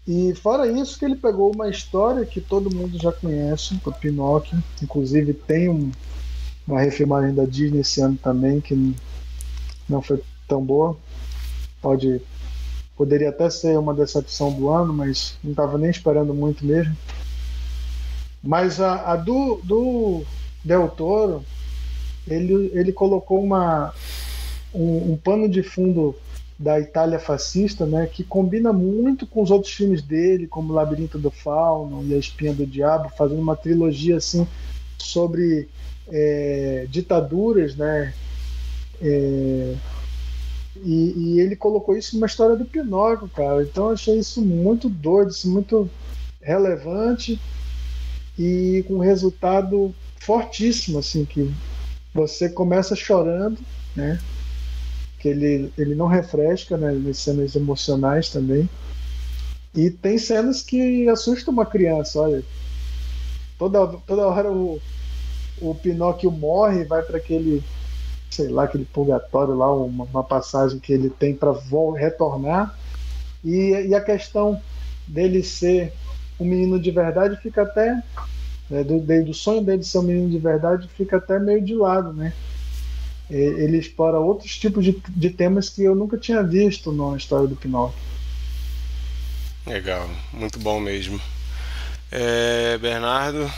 [0.08, 4.62] e fora isso que ele pegou uma história que todo mundo já conhece o Pinóquio
[4.82, 5.92] inclusive tem um,
[6.68, 8.96] uma refilmagem da Disney esse ano também que
[9.88, 10.98] não foi tão boa.
[11.82, 12.22] Pode,
[12.96, 16.96] poderia até ser uma decepção do ano, mas não estava nem esperando muito mesmo.
[18.42, 20.24] Mas a, a do, do
[20.64, 21.44] Del Toro,
[22.28, 23.94] ele, ele colocou uma,
[24.74, 26.16] um, um, pano de fundo
[26.64, 31.30] da Itália fascista, né, que combina muito com os outros filmes dele, como Labirinto do
[31.30, 34.48] Fauno e A Espinha do Diabo, fazendo uma trilogia assim
[34.98, 35.68] sobre
[36.08, 38.14] é, ditaduras, né,
[39.02, 39.76] é,
[40.78, 43.62] e, e, ele colocou isso numa história do Pinóquio, cara.
[43.62, 45.90] Então eu achei isso muito doido, isso muito
[46.42, 47.40] relevante
[48.40, 51.54] e com um resultado fortíssimo, assim, que
[52.14, 53.60] você começa chorando,
[53.96, 54.18] né?
[55.24, 56.92] Que ele, ele não refresca, né?
[56.92, 58.70] Nas cenas emocionais também.
[59.74, 62.44] E tem cenas que assustam uma criança, olha.
[63.58, 64.82] Toda, toda hora o,
[65.62, 67.64] o Pinóquio morre, vai para aquele
[68.30, 71.54] sei lá, aquele purgatório lá, uma, uma passagem que ele tem para
[71.96, 72.78] retornar.
[73.44, 74.60] E, e, a questão
[75.08, 75.94] dele ser
[76.38, 78.04] um menino de verdade fica até.
[78.70, 82.12] Né, do, do sonho dele ser um menino de verdade fica até meio de lado,
[82.12, 82.34] né?
[83.30, 87.56] Ele explora outros tipos de, de temas que eu nunca tinha visto na história do
[87.56, 87.98] Pinóquio.
[89.66, 91.20] Legal, muito bom mesmo.
[92.12, 93.50] É, Bernardo?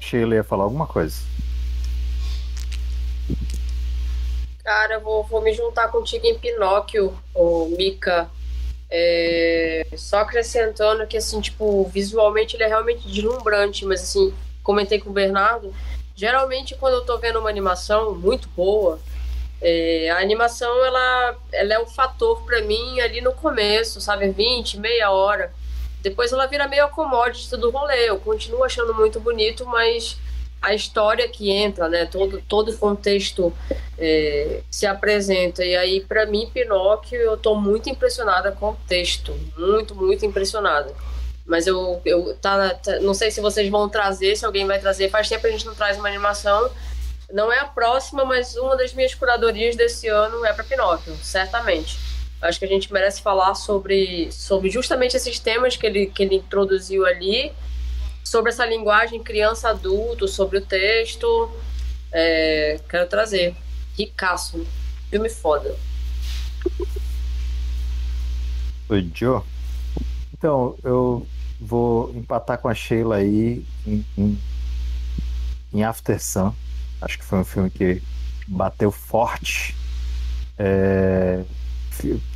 [0.00, 1.16] Sheila ia falar alguma coisa.
[4.64, 8.28] Cara, vou, vou me juntar contigo em Pinóquio, o Mika.
[8.90, 14.32] É, só acrescentando que, assim, tipo, visualmente ele é realmente deslumbrante, mas, assim,
[14.62, 15.72] comentei com o Bernardo,
[16.16, 18.98] geralmente quando eu tô vendo uma animação muito boa,
[19.60, 24.78] é, a animação, ela, ela é um fator para mim ali no começo, sabe, 20,
[24.78, 25.52] meia hora.
[26.02, 30.16] Depois ela vira meio a commodity do rolê, eu continuo achando muito bonito, mas
[30.60, 32.06] a história que entra, né?
[32.06, 33.52] Todo, todo o contexto
[33.98, 35.64] é, se apresenta.
[35.64, 39.34] E aí, para mim, Pinóquio, eu tô muito impressionada com o texto.
[39.56, 40.94] Muito, muito impressionada.
[41.46, 45.08] Mas eu, eu tá, tá, não sei se vocês vão trazer, se alguém vai trazer.
[45.10, 46.70] Faz tempo que a gente não traz uma animação.
[47.32, 51.98] Não é a próxima, mas uma das minhas curadorias desse ano é para Pinóquio, certamente.
[52.40, 56.36] Acho que a gente merece falar sobre, sobre justamente esses temas que ele, que ele
[56.36, 57.52] introduziu ali
[58.22, 61.50] sobre essa linguagem criança-adulto, sobre o texto.
[62.12, 63.54] É, quero trazer.
[63.96, 64.66] Ricaço.
[65.08, 65.76] Filme foda.
[68.88, 69.42] Oi, Joe.
[70.32, 71.26] Então, eu
[71.66, 74.38] vou empatar com a Sheila aí em, em,
[75.74, 76.52] em After Sun.
[77.00, 78.02] Acho que foi um filme que
[78.46, 79.74] bateu forte.
[80.58, 81.44] É,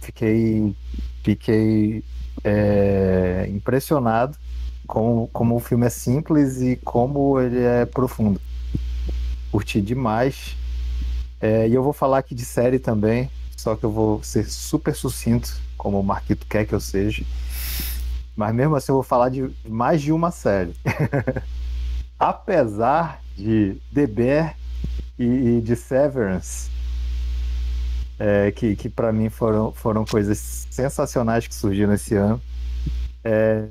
[0.02, 0.74] fiquei
[1.22, 2.04] fiquei
[2.44, 4.36] é, impressionado
[4.86, 8.40] como, como o filme é simples e como ele é profundo.
[9.52, 10.56] Curti demais.
[11.40, 14.94] É, e eu vou falar aqui de série também, só que eu vou ser super
[14.94, 17.24] sucinto, como o Marquito quer que eu seja.
[18.36, 20.74] Mas mesmo assim eu vou falar de mais de uma série.
[22.18, 24.56] Apesar de The Bear
[25.18, 26.70] e, e de Severance,
[28.18, 32.40] é, que, que para mim foram, foram coisas sensacionais que surgiram esse ano.
[33.24, 33.64] É,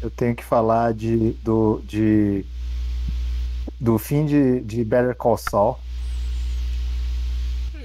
[0.00, 2.44] eu tenho que falar de, do, de,
[3.80, 5.78] do fim de, de Better Call Saul.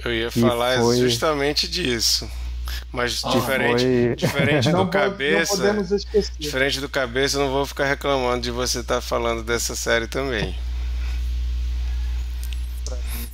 [0.04, 0.98] Eu ia falar foi...
[0.98, 2.28] justamente disso.
[2.92, 4.16] Mas ah, diferente, foi...
[4.16, 5.74] diferente do cabeça.
[6.38, 10.06] Diferente do cabeça, eu não vou ficar reclamando de você estar tá falando dessa série
[10.06, 10.54] também.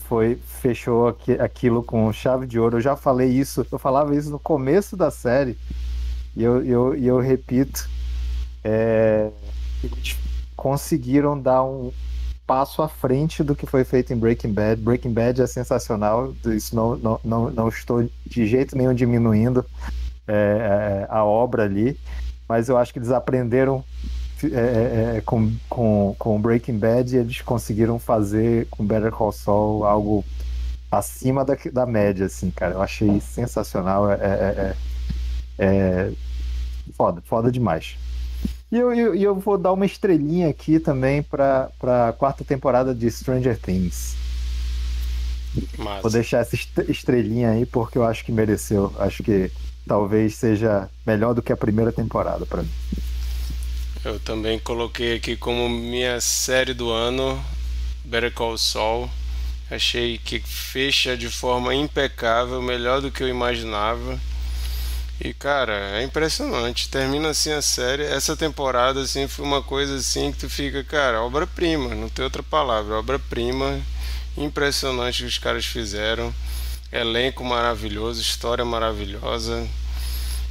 [0.09, 2.77] Foi, fechou aquilo com chave de ouro.
[2.77, 5.57] Eu já falei isso, eu falava isso no começo da série.
[6.37, 7.89] E eu, eu, eu repito
[8.65, 9.31] é,
[9.83, 10.17] eles
[10.57, 11.93] conseguiram dar um,
[12.47, 14.81] passo à frente do que foi feito em Breaking Bad.
[14.81, 19.65] Breaking Bad é sensacional, isso não, não, não, não estou de jeito nenhum diminuindo
[20.27, 21.99] é, é a obra ali,
[22.49, 23.85] mas eu acho que eles aprenderam
[24.43, 29.33] é, é, é, com, com, com Breaking Bad e eles conseguiram fazer com Better Call
[29.33, 30.25] Saul algo
[30.91, 32.75] acima da, da média, assim, cara.
[32.75, 34.11] Eu achei sensacional.
[34.11, 34.77] É, é,
[35.59, 36.13] é,
[36.95, 37.97] foda, foda demais.
[38.75, 41.71] E eu, eu, eu, vou dar uma estrelinha aqui também para
[42.09, 44.17] a quarta temporada de Stranger Things.
[45.79, 46.03] Massa.
[46.03, 46.57] Vou deixar essa
[46.89, 48.93] estrelinha aí porque eu acho que mereceu.
[48.99, 49.49] Acho que
[49.87, 52.71] talvez seja melhor do que a primeira temporada para mim.
[54.05, 57.41] Eu também coloquei aqui como minha série do ano
[58.05, 59.09] Better Call Saul.
[59.71, 64.19] Achei que fecha de forma impecável, melhor do que eu imaginava.
[65.21, 66.89] E cara, é impressionante.
[66.89, 68.05] Termina assim a série.
[68.05, 72.43] Essa temporada assim foi uma coisa assim que tu fica, cara, obra-prima, não tem outra
[72.43, 73.81] palavra, obra-prima.
[74.37, 76.35] Impressionante que os caras fizeram.
[76.91, 79.69] Elenco maravilhoso, história maravilhosa.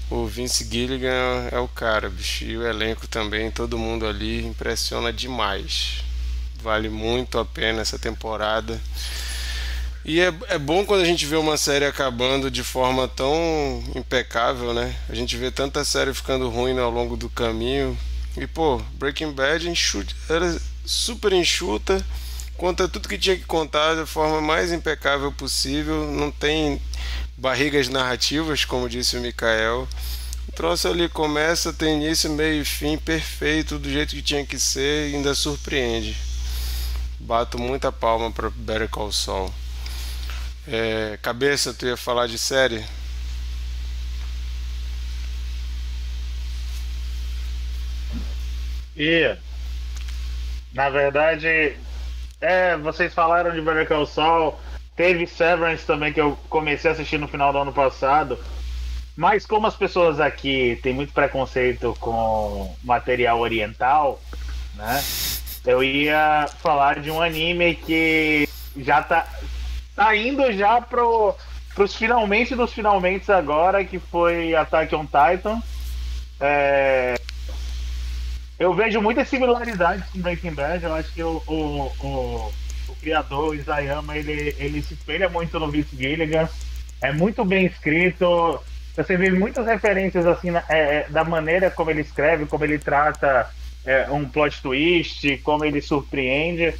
[0.10, 2.45] O Vince Gilligan é o cara, bicho.
[2.45, 6.03] E o elenco também, todo mundo ali impressiona demais.
[6.61, 8.80] Vale muito a pena essa temporada.
[10.05, 14.73] E é, é bom quando a gente vê uma série acabando de forma tão impecável,
[14.73, 14.93] né?
[15.07, 17.97] A gente vê tanta série ficando ruim ao longo do caminho.
[18.35, 22.05] E pô, Breaking Bad enxuta, era super enxuta,
[22.57, 26.11] conta tudo que tinha que contar da forma mais impecável possível.
[26.11, 26.81] Não tem
[27.38, 29.88] barrigas narrativas, como disse o Mikael.
[30.49, 34.59] O troço ali começa, tem início, meio e fim perfeito, do jeito que tinha que
[34.59, 36.17] ser e ainda surpreende.
[37.21, 39.62] Bato muita palma para Better Call Saul.
[40.68, 42.85] É, cabeça, tu ia falar de série?
[48.95, 49.35] E,
[50.73, 51.76] na verdade,
[52.40, 54.57] é, vocês falaram de Better Call Saul,
[54.95, 58.38] Teve Severance também que eu comecei a assistir no final do ano passado.
[59.15, 64.22] Mas como as pessoas aqui têm muito preconceito com material oriental,
[64.76, 65.03] né?
[65.65, 69.27] Eu ia falar de um anime que já tá,
[69.95, 71.36] tá indo já pro,
[71.76, 75.61] pros finalmente dos finalmente agora, que foi Attack on Titan.
[76.40, 77.15] É,
[78.60, 80.84] eu vejo muitas similaridades com Breaking Bad.
[80.84, 82.53] Eu acho que o, o, o
[82.88, 86.48] o criador, o Isayama, ele, ele se espelha muito no Vince Gilligan.
[87.02, 88.60] É muito bem escrito.
[88.95, 93.49] Você vê muitas referências assim é, é, da maneira como ele escreve, como ele trata
[93.86, 96.74] é, um plot twist, como ele surpreende.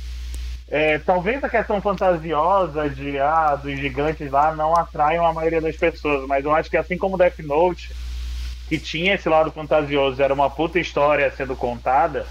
[0.69, 5.76] É, talvez a questão fantasiosa de ah, dos gigantes lá não atraiam a maioria das
[5.76, 7.91] pessoas, mas eu acho que assim como Death Note,
[8.68, 12.26] que tinha esse lado fantasioso, era uma puta história sendo contada,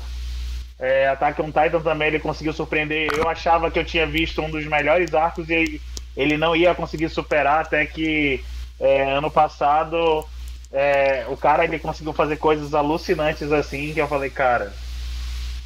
[0.83, 3.09] é, Attack on Titan também ele conseguiu surpreender.
[3.17, 5.81] Eu achava que eu tinha visto um dos melhores arcos e
[6.17, 8.45] ele não ia conseguir superar até que
[8.81, 10.27] é, ano passado
[10.73, 14.73] é, o cara ele conseguiu fazer coisas alucinantes assim que eu falei, cara,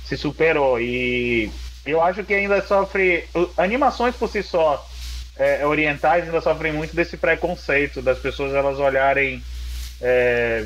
[0.04, 0.78] se superou.
[0.78, 1.50] E
[1.86, 3.24] eu acho que ainda sofre.
[3.56, 4.84] Animações por si só
[5.36, 9.42] é, orientais ainda sofrem muito desse preconceito das pessoas elas olharem.
[10.00, 10.64] É,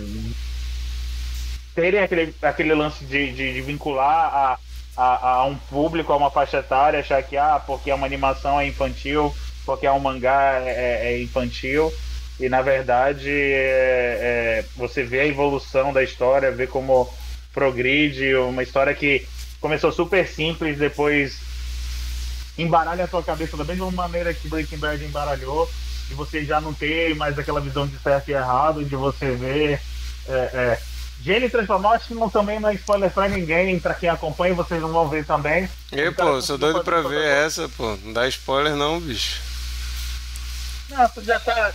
[1.75, 4.59] terem aquele, aquele lance de, de, de vincular a,
[4.97, 8.61] a, a, um público, a uma faixa etária, achar que ah, porque é uma animação
[8.61, 9.35] é infantil,
[9.65, 11.93] porque é um mangá é, é, é infantil.
[12.39, 17.09] E na verdade é, é, você vê a evolução da história, vê como
[17.53, 19.27] progride, uma história que
[19.61, 21.39] começou super simples, depois
[22.59, 25.71] embaralha a tua cabeça da mesma maneira que Breaking Bad embaralhou,
[26.11, 29.81] e você já não tem mais aquela visão de certo e errado, de você ver
[30.29, 30.81] é, é,
[31.23, 34.81] Gene transformou, acho que não, também não é spoiler pra ninguém, pra quem acompanha, vocês
[34.81, 35.69] não vão ver também.
[35.93, 37.97] E, pô, sou doido pra ver essa, pô.
[38.03, 39.39] Não dá spoiler não, bicho.
[40.89, 41.73] Não, tu já tá.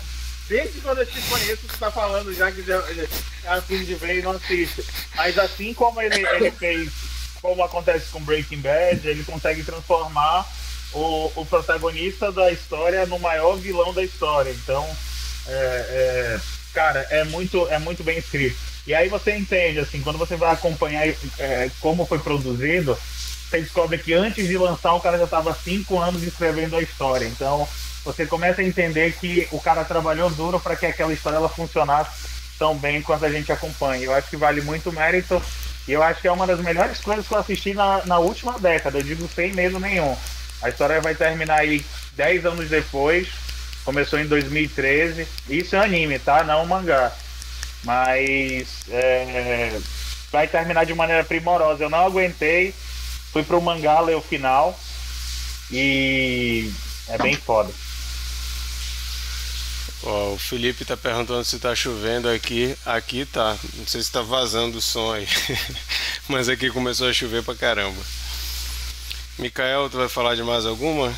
[0.49, 3.95] Desde quando eu te conheço, tu tá falando já que já, já é fim de
[3.95, 4.83] ver e não assiste.
[5.15, 6.91] Mas assim como ele, ele fez,
[7.41, 10.47] como acontece com Breaking Bad, ele consegue transformar
[10.93, 14.51] o, o protagonista da história no maior vilão da história.
[14.51, 14.85] Então,
[15.47, 16.39] é, é,
[16.73, 18.57] cara, é muito, é muito bem escrito.
[18.87, 21.07] E aí você entende, assim, quando você vai acompanhar
[21.39, 22.97] é, como foi produzido,
[23.49, 27.25] você descobre que antes de lançar o cara já estava cinco anos escrevendo a história.
[27.25, 27.67] Então
[28.03, 32.35] você começa a entender que o cara trabalhou duro para que aquela história ela funcionasse
[32.59, 34.05] tão bem quanto a gente acompanha.
[34.05, 35.41] Eu acho que vale muito mérito
[35.87, 38.57] e eu acho que é uma das melhores coisas que eu assisti na, na última
[38.59, 40.15] década, eu digo sem medo nenhum.
[40.61, 43.27] A história vai terminar aí dez anos depois,
[43.83, 45.27] começou em 2013.
[45.49, 46.43] Isso é anime, tá?
[46.43, 47.11] Não mangá.
[47.83, 49.79] Mas é,
[50.31, 51.83] vai terminar de maneira primorosa.
[51.83, 52.73] Eu não aguentei
[53.35, 54.79] fui pro mangá ler o final
[55.69, 56.71] e
[57.09, 57.69] é bem foda.
[60.06, 62.77] Ó, o Felipe tá perguntando se tá chovendo aqui.
[62.86, 63.57] Aqui tá.
[63.73, 65.27] Não sei se tá vazando o som aí.
[66.30, 67.99] Mas aqui começou a chover pra caramba.
[69.40, 71.11] Mikael, tu vai falar de mais alguma?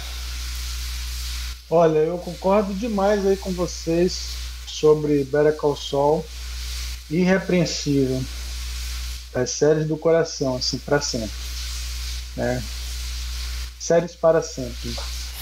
[1.69, 4.29] Olha, eu concordo demais aí com vocês
[4.65, 6.25] sobre Better Call Saul.
[7.09, 8.23] Irrepreensível.
[9.33, 11.29] As séries do coração, assim, para sempre.
[12.37, 12.63] Né?
[13.77, 14.95] Séries para sempre.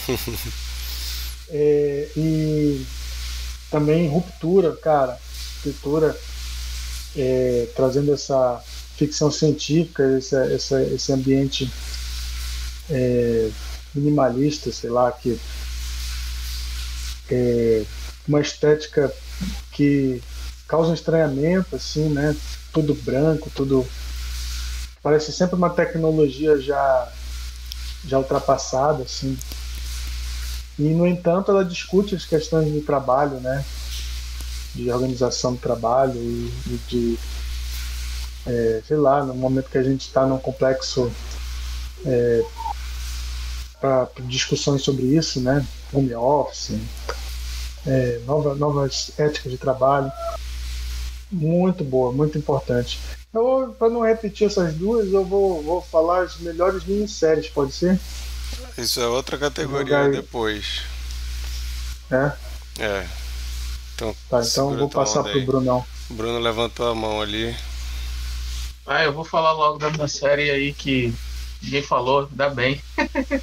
[1.50, 2.86] é, e
[3.76, 5.20] também Ruptura, cara.
[5.66, 6.18] Ruptura
[7.14, 8.64] é, trazendo essa
[8.96, 10.36] ficção científica, esse,
[10.94, 11.70] esse, ambiente
[12.90, 13.50] é,
[13.94, 15.38] minimalista, sei lá, que
[17.30, 17.84] é,
[18.26, 19.12] uma estética
[19.74, 20.24] que
[20.70, 22.34] causa um estranhamento, assim, né?
[22.72, 23.86] Tudo branco, tudo
[25.04, 27.12] parece sempre uma tecnologia já
[28.06, 29.38] já ultrapassada, assim.
[30.78, 33.64] E no entanto, ela discute as questões de trabalho, né?
[34.74, 37.20] De organização do trabalho e, e de
[38.46, 41.12] é, sei lá, no momento que a gente está num complexo
[42.06, 42.44] é,
[43.82, 45.66] para discussões sobre isso, né?
[45.92, 46.78] Home office,
[47.86, 50.12] é, nova, novas éticas de trabalho.
[51.32, 53.00] Muito boa, muito importante.
[53.78, 58.00] Para não repetir essas duas, eu vou, vou falar as melhores minisséries, pode ser?
[58.78, 60.84] Isso é outra categoria depois.
[62.12, 62.32] É?
[62.80, 63.08] É.
[63.96, 65.86] Então, tá, então eu vou passar pro Brunão.
[66.10, 67.56] Bruno levantou a mão ali.
[68.86, 71.14] Ah, eu vou falar logo da minha série aí que
[71.62, 72.82] ninguém falou, ainda bem.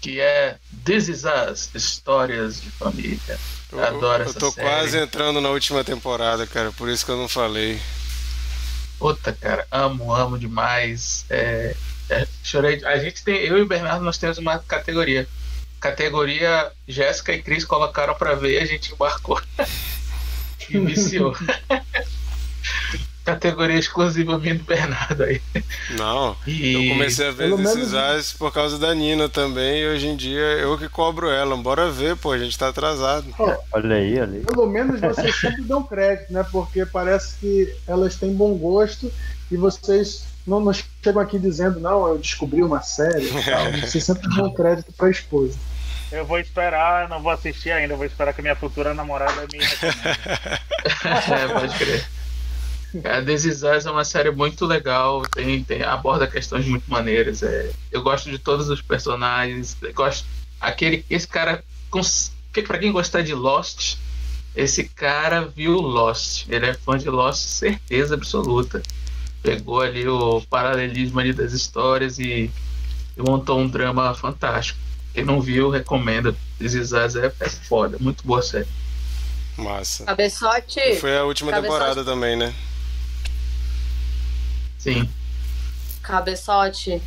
[0.00, 3.38] que é This Is Us, Histórias de Família.
[3.70, 4.44] Eu, adoro essa série.
[4.44, 7.80] Eu tô quase entrando na última temporada, cara, por isso que eu não falei.
[8.98, 11.26] Puta, cara, amo, amo demais.
[11.28, 11.74] É,
[12.42, 12.84] chorei.
[12.84, 15.28] A gente tem, eu e o Bernardo, nós temos uma categoria.
[15.80, 19.40] Categoria Jéssica e Cris colocaram pra ver a gente embarcou.
[20.68, 21.34] viciou.
[23.24, 25.40] categoria exclusiva do Bernardo aí.
[25.90, 26.88] Não, e...
[26.88, 28.32] eu comecei a ver esses menos...
[28.32, 31.56] por causa da Nina também, e hoje em dia eu que cobro ela.
[31.56, 33.26] Bora ver, pô, a gente tá atrasado.
[33.38, 34.44] Oh, olha aí, olha aí.
[34.44, 36.44] Pelo menos vocês sempre dão crédito, né?
[36.50, 39.12] Porque parece que elas têm bom gosto
[39.50, 43.72] e vocês não, não chegam aqui dizendo, não, eu descobri uma série e tal.
[43.80, 45.56] Vocês sempre dão crédito pra esposa.
[46.10, 51.48] Eu vou esperar, não vou assistir ainda, vou esperar que minha futura namorada me é,
[51.52, 52.04] pode crer.
[53.04, 57.42] A This Is Us é uma série muito legal, tem, tem, aborda questões muito maneiras.
[57.42, 59.76] É, eu gosto de todos os personagens.
[59.94, 60.26] gosto
[60.60, 61.64] aquele esse cara
[62.52, 63.96] que para quem gostar de Lost,
[64.54, 66.46] esse cara viu Lost.
[66.48, 68.82] Ele é fã de Lost, certeza absoluta.
[69.42, 72.50] Pegou ali o paralelismo ali das histórias e,
[73.16, 74.78] e montou um drama fantástico.
[75.14, 76.34] Quem não viu, recomenda.
[76.58, 78.68] This Is Us é, é foda, muito boa série.
[79.56, 80.04] Massa.
[80.04, 80.96] Cabeçote.
[81.00, 81.78] Foi a última Cabeçote.
[81.78, 82.54] temporada também, né?
[84.80, 85.08] Sim.
[86.02, 87.00] Cabeçote,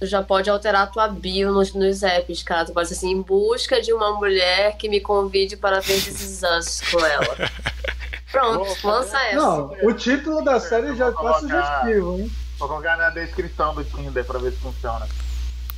[0.00, 2.64] tu já pode alterar a tua bio nos, nos apps, cara.
[2.64, 6.42] Tu pode ser assim, em busca de uma mulher que me convide para ver esses
[6.42, 7.50] Us com ela.
[8.32, 9.36] Pronto, lança essa.
[9.36, 12.32] Não, o título da série já tá sugestivo, hein?
[12.58, 15.06] Vou colocar na descrição do Tinder pra ver se funciona.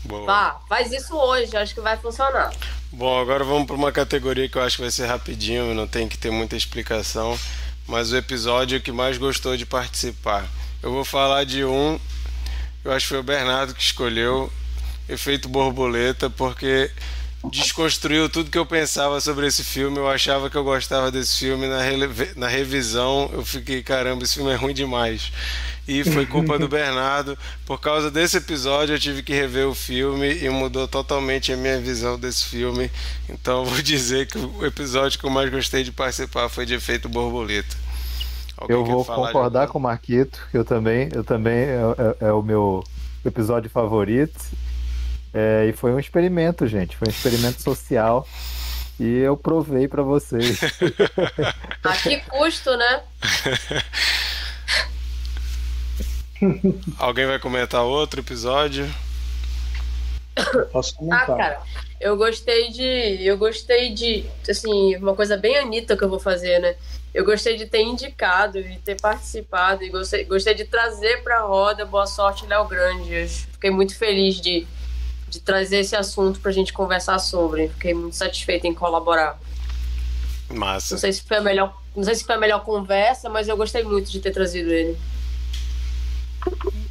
[0.04, 0.26] Boa.
[0.26, 2.52] Vá, faz isso hoje, acho que vai funcionar.
[2.90, 6.08] Bom, agora vamos para uma categoria que eu acho que vai ser rapidinho, não tem
[6.08, 7.38] que ter muita explicação,
[7.86, 10.48] mas o episódio que mais gostou de participar.
[10.82, 12.00] Eu vou falar de um,
[12.82, 14.50] eu acho que foi o Bernardo que escolheu,
[15.08, 16.90] Efeito Borboleta, porque
[17.50, 19.98] desconstruiu tudo que eu pensava sobre esse filme.
[19.98, 21.66] Eu achava que eu gostava desse filme.
[21.66, 21.80] Na,
[22.36, 25.30] na revisão, eu fiquei, caramba, esse filme é ruim demais.
[25.86, 27.36] E foi culpa do Bernardo.
[27.66, 31.78] Por causa desse episódio, eu tive que rever o filme e mudou totalmente a minha
[31.78, 32.90] visão desse filme.
[33.28, 37.06] Então, vou dizer que o episódio que eu mais gostei de participar foi de Efeito
[37.06, 37.89] Borboleta.
[38.60, 41.80] Alguém eu vou concordar com o Marquito, eu também, eu também é,
[42.20, 42.84] é, é o meu
[43.24, 44.38] episódio favorito.
[45.32, 46.96] É, e foi um experimento, gente.
[46.96, 48.28] Foi um experimento social.
[48.98, 50.60] E eu provei para vocês.
[51.82, 53.02] A que custo, né?
[56.98, 58.86] Alguém vai comentar outro episódio?
[60.72, 61.30] Posso comentar.
[61.30, 61.62] Ah, cara,
[62.00, 63.24] eu gostei de.
[63.24, 64.24] Eu gostei de.
[64.48, 66.74] Assim, uma coisa bem Anitta que eu vou fazer, né?
[67.12, 71.42] Eu gostei de ter indicado e ter participado e gostei, gostei de trazer para a
[71.42, 73.12] roda Boa Sorte Léo Grande.
[73.12, 74.66] Eu fiquei muito feliz de,
[75.28, 77.68] de trazer esse assunto para a gente conversar sobre.
[77.68, 79.38] Fiquei muito satisfeita em colaborar.
[80.48, 80.94] Massa.
[80.94, 83.56] Não sei se foi a melhor, não sei se foi a melhor conversa, mas eu
[83.56, 84.96] gostei muito de ter trazido ele.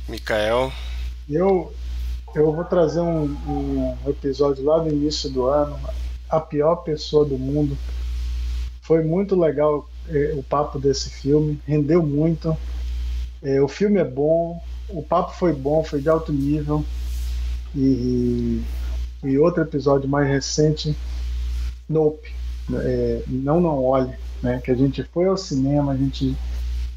[0.08, 0.72] Mikael.
[1.30, 1.74] Eu
[2.36, 5.80] eu vou trazer um, um episódio lá do início do ano,
[6.30, 7.78] a pior pessoa do mundo.
[8.82, 12.56] Foi muito legal eh, o papo desse filme, rendeu muito.
[13.42, 16.84] Eh, o filme é bom, o papo foi bom, foi de alto nível.
[17.76, 18.62] E,
[19.24, 20.96] e outro episódio mais recente,
[21.88, 22.32] Nope,
[22.74, 26.36] é, Não Não Olhe, né, que a gente foi ao cinema, a gente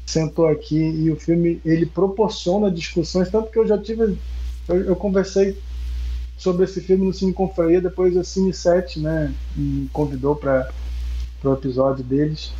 [0.05, 4.17] sentou aqui e o filme ele proporciona discussões, tanto que eu já tive,
[4.67, 5.57] eu, eu conversei
[6.37, 10.69] sobre esse filme no Cine Confraria, depois a Cine 7 né, me convidou para
[11.43, 12.51] o episódio deles.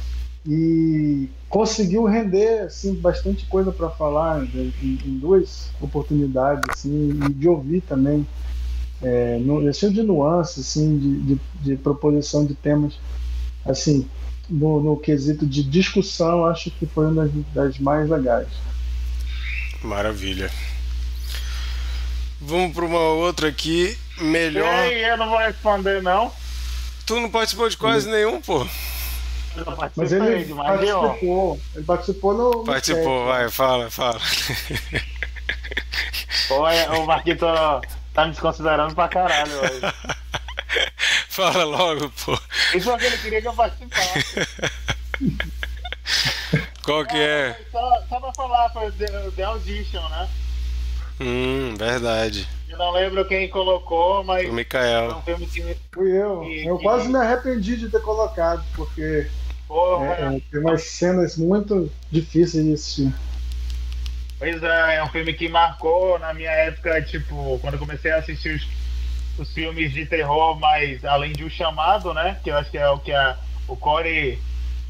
[0.45, 7.33] E conseguiu render assim bastante coisa para falar né, em, em, duas oportunidades assim e
[7.33, 8.27] de ouvir também
[9.01, 12.99] é, no, cheio de nuances assim de, de, de, proposição de temas.
[13.65, 14.05] Assim
[14.49, 18.49] no, no, quesito de discussão acho que foi uma das, das mais legais.
[19.81, 20.51] Maravilha
[22.45, 26.31] vamos para uma outra aqui melhor Ei, eu não vou responder não
[27.05, 28.67] tu não participou de quase nenhum pô
[29.95, 32.63] mas ele participou, ele participou no.
[32.63, 34.19] Participou, vai, fala, fala.
[36.49, 37.45] Oi, o Marquito
[38.13, 39.81] tá me desconsiderando pra caralho hoje.
[41.29, 42.39] Fala logo, pô.
[42.75, 44.47] Isso é o que ele queria que eu participasse.
[46.83, 47.59] Qual que é?
[47.71, 50.29] Só, só pra falar, foi The, The Audition, né?
[51.19, 52.47] Hum, verdade.
[52.67, 54.49] Eu não lembro quem colocou, mas.
[54.49, 55.11] O Mikael.
[55.11, 55.77] É um filme que...
[55.91, 56.43] Fui eu.
[56.43, 59.27] eu quase me arrependi de ter colocado, porque
[59.73, 60.05] Porra.
[60.05, 63.13] É, é, tem umas cenas muito difíceis de assistir.
[64.37, 68.17] Pois é, é um filme que marcou na minha época, tipo, quando eu comecei a
[68.17, 68.67] assistir os,
[69.39, 72.37] os filmes de terror, mas além de O Chamado, né?
[72.43, 73.35] Que eu acho que é o que a,
[73.67, 74.37] o core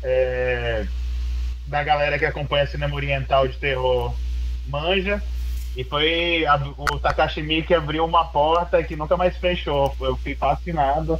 [0.03, 0.85] é,
[1.67, 4.13] da galera que acompanha cinema oriental de terror
[4.67, 5.21] manja.
[5.75, 9.95] E foi a, o Takashi Miike abriu uma porta que nunca mais fechou.
[9.99, 11.19] Eu fui fascinado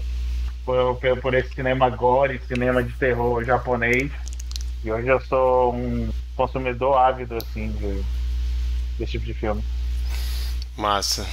[0.63, 4.11] por, por esse cinema gore, cinema de terror japonês.
[4.83, 8.03] E hoje eu sou um consumidor ávido, assim, de,
[8.97, 9.63] desse tipo de filme.
[10.77, 11.25] Massa.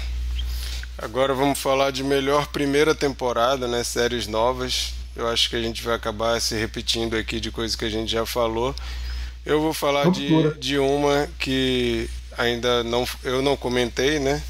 [0.96, 3.82] Agora vamos falar de melhor primeira temporada, né?
[3.82, 4.94] Séries novas.
[5.16, 8.10] Eu acho que a gente vai acabar se repetindo aqui de coisas que a gente
[8.10, 8.74] já falou.
[9.44, 12.08] Eu vou falar de, de uma que
[12.40, 14.42] ainda não eu não comentei, né?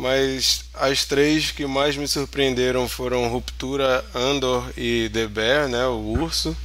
[0.00, 5.98] mas as três que mais me surpreenderam foram Ruptura, Andor e The Bear, né, o
[5.98, 6.56] urso.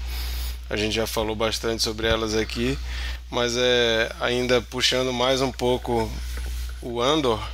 [0.70, 2.78] A gente já falou bastante sobre elas aqui,
[3.30, 6.10] mas é ainda puxando mais um pouco
[6.82, 7.46] o Andor.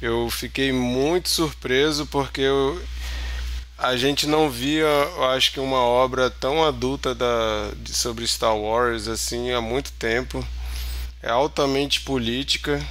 [0.00, 2.80] Eu fiquei muito surpreso porque eu,
[3.76, 4.86] a gente não via,
[5.34, 10.46] acho que uma obra tão adulta da, de, sobre Star Wars assim há muito tempo.
[11.28, 12.82] É altamente política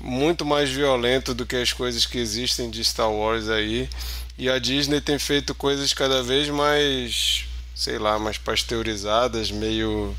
[0.00, 3.88] muito mais violento do que as coisas que existem de Star Wars aí.
[4.36, 10.12] E a Disney tem feito coisas cada vez mais, sei lá, mais pasteurizadas, meio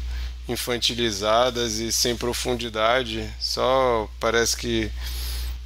[0.48, 3.30] infantilizadas e sem profundidade.
[3.42, 4.90] Só parece que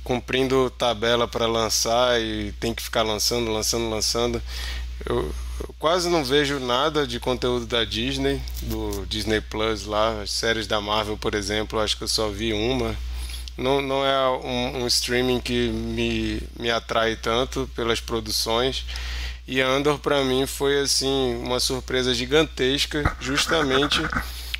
[0.03, 4.41] cumprindo tabela para lançar e tem que ficar lançando, lançando, lançando.
[5.05, 5.31] Eu,
[5.79, 10.79] quase não vejo nada de conteúdo da Disney, do Disney Plus lá, as séries da
[10.79, 12.95] Marvel, por exemplo, acho que eu só vi uma
[13.57, 18.85] não, não é um, um, streaming que me, me atrai tanto pelas produções.
[19.47, 23.99] E Andor para mim foi assim uma surpresa gigantesca, justamente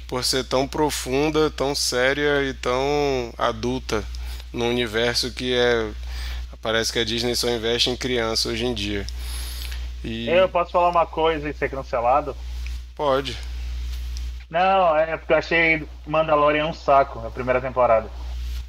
[0.08, 4.04] por ser tão profunda, tão séria e tão adulta
[4.52, 5.90] no universo que é
[6.62, 9.08] parece que a Disney só investe em criança hoje em dia.
[10.04, 10.30] E...
[10.30, 12.36] Eu posso falar uma coisa e ser cancelado?
[12.96, 13.38] Pode.
[14.50, 18.10] Não, é porque eu achei Mandalorian um saco na primeira temporada.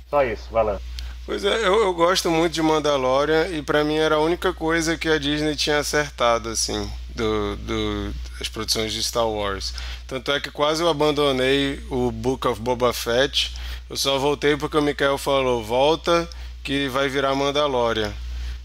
[0.09, 0.79] Só isso, valeu.
[1.25, 4.97] Pois é, eu, eu gosto muito de Mandalorian e para mim era a única coisa
[4.97, 9.73] que a Disney tinha acertado, assim, do, do, das produções de Star Wars.
[10.07, 13.55] Tanto é que quase eu abandonei o Book of Boba Fett.
[13.89, 16.29] Eu só voltei porque o Mikael falou: volta
[16.63, 18.13] que vai virar Mandalorian.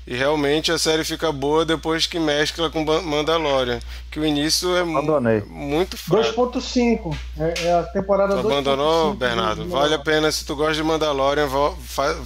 [0.08, 3.80] E realmente a série fica boa depois que mescla com Mandalorian.
[4.10, 5.42] Que o início é Abandonei.
[5.42, 6.50] muito fraco.
[6.50, 7.18] 2.5.
[7.38, 8.40] É, é, a temporada 2.5.
[8.46, 9.68] Abandonou, Bernardo?
[9.68, 11.50] Vale a pena se tu gosta de Mandalorian,
[11.84, 12.18] faz,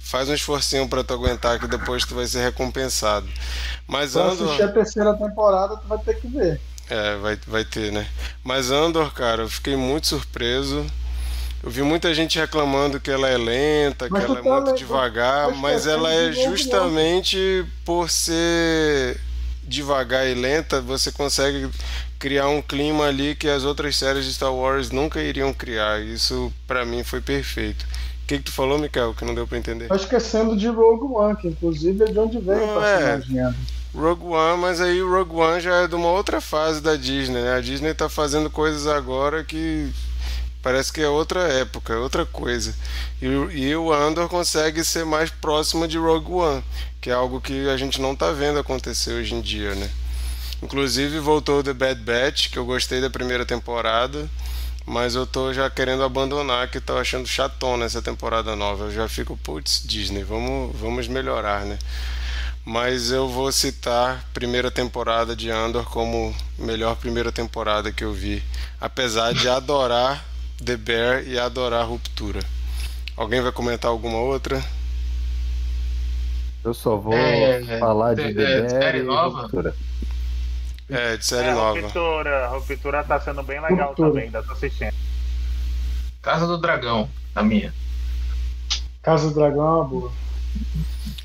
[0.00, 3.26] faz um esforcinho para tu aguentar que depois tu vai ser recompensado.
[3.88, 4.44] Mas Pra Andor...
[4.48, 6.60] assistir a terceira temporada, tu vai ter que ver.
[6.90, 8.06] É, vai, vai ter, né?
[8.44, 10.84] Mas Andor, cara, eu fiquei muito surpreso.
[11.62, 14.76] Eu vi muita gente reclamando que ela é lenta, Mas que ela é muito lendo-
[14.78, 19.20] devagar, que mas é ela é justamente por ser
[19.62, 21.68] devagar e lenta, você consegue
[22.18, 26.00] criar um clima ali que as outras séries de Star Wars nunca iriam criar.
[26.02, 27.82] Isso para mim foi perfeito.
[27.84, 29.88] O que, que tu falou, Mikael, que não deu para entender?
[29.88, 33.38] Tá esquecendo de Rogue One, que inclusive é de onde veio Não, o personagem.
[33.40, 33.52] É.
[33.94, 37.40] Rogue One, mas aí o Rogue One já é de uma outra fase da Disney,
[37.42, 37.54] né?
[37.56, 39.92] A Disney tá fazendo coisas agora que
[40.62, 42.74] parece que é outra época, é outra coisa.
[43.20, 46.64] E, e o Andor consegue ser mais próximo de Rogue One,
[47.00, 49.90] que é algo que a gente não tá vendo acontecer hoje em dia, né?
[50.62, 54.30] Inclusive voltou The Bad Batch, que eu gostei da primeira temporada,
[54.86, 58.84] mas eu tô já querendo abandonar, que tô achando chatona essa temporada nova.
[58.84, 61.78] Eu já fico, putz, Disney, vamos, vamos melhorar, né?
[62.64, 68.40] Mas eu vou citar primeira temporada de Andor como melhor primeira temporada que eu vi,
[68.80, 70.24] apesar de adorar
[70.62, 72.40] The Bear e adorar Ruptura.
[73.16, 74.62] Alguém vai comentar alguma outra?
[76.64, 79.42] Eu só vou É, falar de é, DDR série e nova?
[79.42, 79.74] Ruptura.
[80.88, 81.80] É, de série É, nova.
[81.80, 84.08] Ruptura, Ruptura tá sendo bem legal Ruptura.
[84.10, 84.92] também, ainda tô assistindo.
[86.22, 87.74] Casa do Dragão, a minha.
[89.02, 90.12] Casa do Dragão é uma boa.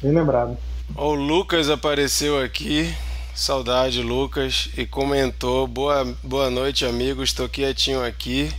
[0.02, 0.58] Bem lembrado.
[0.96, 2.94] O Lucas apareceu aqui,
[3.36, 8.52] saudade Lucas, e comentou: boa, boa noite, amigos, estou quietinho aqui,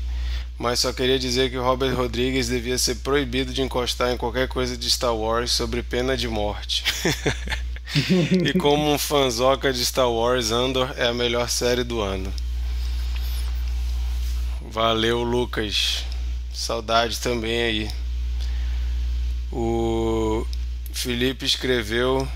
[0.58, 4.48] mas só queria dizer que o Robert Rodrigues devia ser proibido de encostar em qualquer
[4.48, 6.84] coisa de Star Wars sobre pena de morte.
[8.44, 12.32] e como um fanzoca de Star Wars, Andor é a melhor série do ano.
[14.60, 16.04] Valeu, Lucas.
[16.52, 17.90] Saudade também aí.
[19.52, 20.44] O
[20.92, 22.28] Felipe escreveu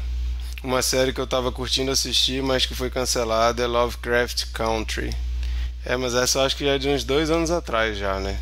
[0.62, 5.12] uma série que eu tava curtindo assistir, mas que foi cancelada, é Lovecraft Country.
[5.84, 8.38] É, mas essa eu acho que já é de uns dois anos atrás já, né?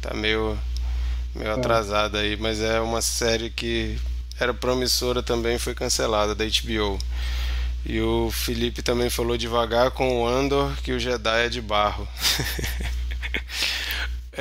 [0.00, 0.58] Tá meio,
[1.34, 3.98] meio atrasada aí, mas é uma série que
[4.38, 6.98] era promissora também, foi cancelada da HBO.
[7.84, 12.06] E o Felipe também falou devagar com o Andor que o Jedi é de barro.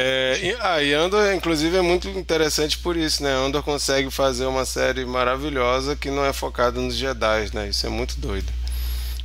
[0.02, 3.34] É, e, ah, e Andor, inclusive, é muito interessante por isso, né?
[3.34, 7.68] Andor consegue fazer uma série maravilhosa que não é focada nos Jedi, né?
[7.68, 8.50] Isso é muito doido.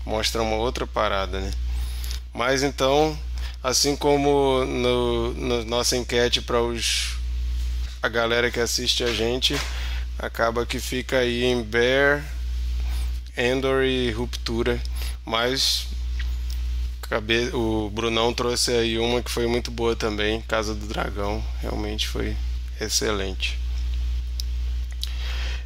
[0.05, 1.53] Mostra uma outra parada, né?
[2.35, 3.17] Mas então,
[3.63, 7.17] assim como no, no nossa enquete para os
[8.03, 9.59] a galera que assiste a gente,
[10.19, 12.23] acaba que fica aí em Bear,
[13.37, 14.79] Endor e Ruptura,
[15.25, 15.87] mas
[17.55, 22.37] O Brunão trouxe aí uma que foi muito boa também, Casa do Dragão, realmente foi
[22.81, 23.64] excelente.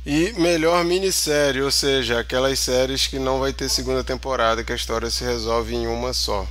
[0.09, 4.76] E melhor minissérie, ou seja, aquelas séries que não vai ter segunda temporada, que a
[4.76, 6.47] história se resolve em uma só.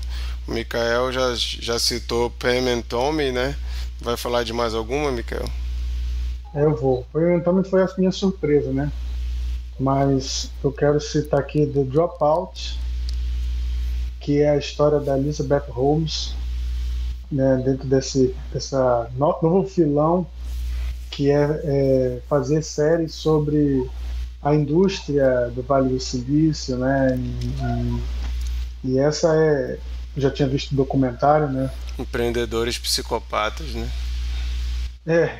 [0.47, 3.57] O Mikael já, já citou Pam and Tommy, né?
[3.99, 5.49] Vai falar de mais alguma, Mikael?
[6.53, 7.05] É, Eu vou.
[7.11, 8.91] Foi, então foi a minha surpresa, né?
[9.79, 12.79] Mas eu quero citar aqui The Dropout,
[14.19, 16.35] que é a história da Elizabeth Holmes,
[17.31, 20.25] né, dentro desse dessa no- novo filão
[21.11, 23.87] que é, é fazer séries sobre
[24.41, 27.17] a indústria do Vale do Silício, né?
[27.17, 29.77] E, e- e essa é,
[30.15, 31.69] eu já tinha visto o documentário, né?
[31.97, 33.89] Empreendedores psicopatas, né?
[35.05, 35.39] É,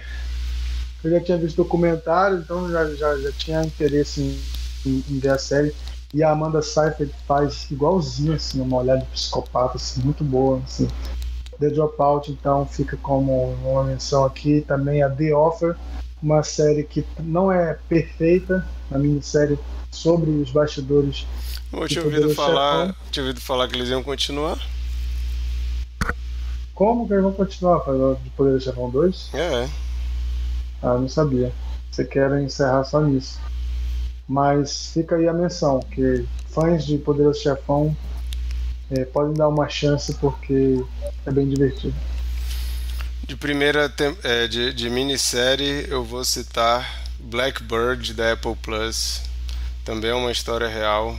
[1.03, 5.29] eu já tinha visto documentário, então já, já, já tinha interesse em, em, em ver
[5.29, 5.73] a série.
[6.13, 10.87] E a Amanda Seyfried faz igualzinho, assim, uma olhada de psicopata, assim, muito boa, assim.
[11.59, 14.61] The Dropout, então, fica como uma menção aqui.
[14.61, 15.75] Também a The Offer,
[16.21, 19.57] uma série que não é perfeita, uma minissérie
[19.91, 21.25] sobre os bastidores.
[21.71, 24.57] Eu tinha ouvido falar, tinha ouvido falar que eles iam continuar.
[26.73, 27.81] Como que eles vão continuar
[28.23, 29.31] de Poder Chefão 2?
[29.33, 29.67] É,
[30.81, 31.51] Ah, não sabia.
[31.91, 33.39] Você quer encerrar só nisso.
[34.27, 37.95] Mas fica aí a menção, que fãs de Poderoso Chefão
[38.91, 40.83] eh, podem dar uma chance porque
[41.25, 41.95] é bem divertido.
[43.27, 43.93] De primeira
[44.23, 49.21] é, de, de minissérie eu vou citar Blackbird da Apple Plus.
[49.83, 51.17] Também é uma história real.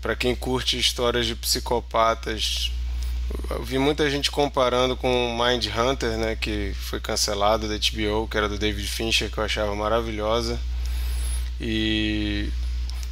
[0.00, 2.70] Para quem curte histórias de psicopatas,
[3.50, 8.36] eu vi muita gente comparando com Mind Hunter, né, que foi cancelado da HBO, que
[8.36, 10.58] era do David Fincher, que eu achava maravilhosa.
[11.60, 12.50] E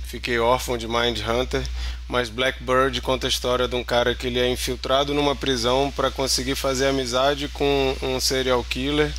[0.07, 1.63] fiquei órfão de Mind Hunter,
[2.09, 6.11] mas Blackbird conta a história de um cara que ele é infiltrado numa prisão para
[6.11, 9.13] conseguir fazer amizade com um serial killer,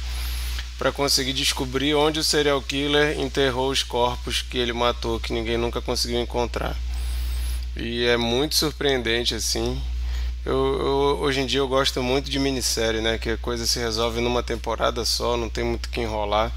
[0.78, 5.58] para conseguir descobrir onde o serial killer enterrou os corpos que ele matou, que ninguém
[5.58, 6.76] nunca conseguiu encontrar.
[7.76, 9.80] E é muito surpreendente assim.
[10.46, 13.18] Eu, eu- hoje em dia eu gosto muito de minissérie, né?
[13.18, 16.52] Que a coisa se resolve numa temporada só, não tem muito que enrolar.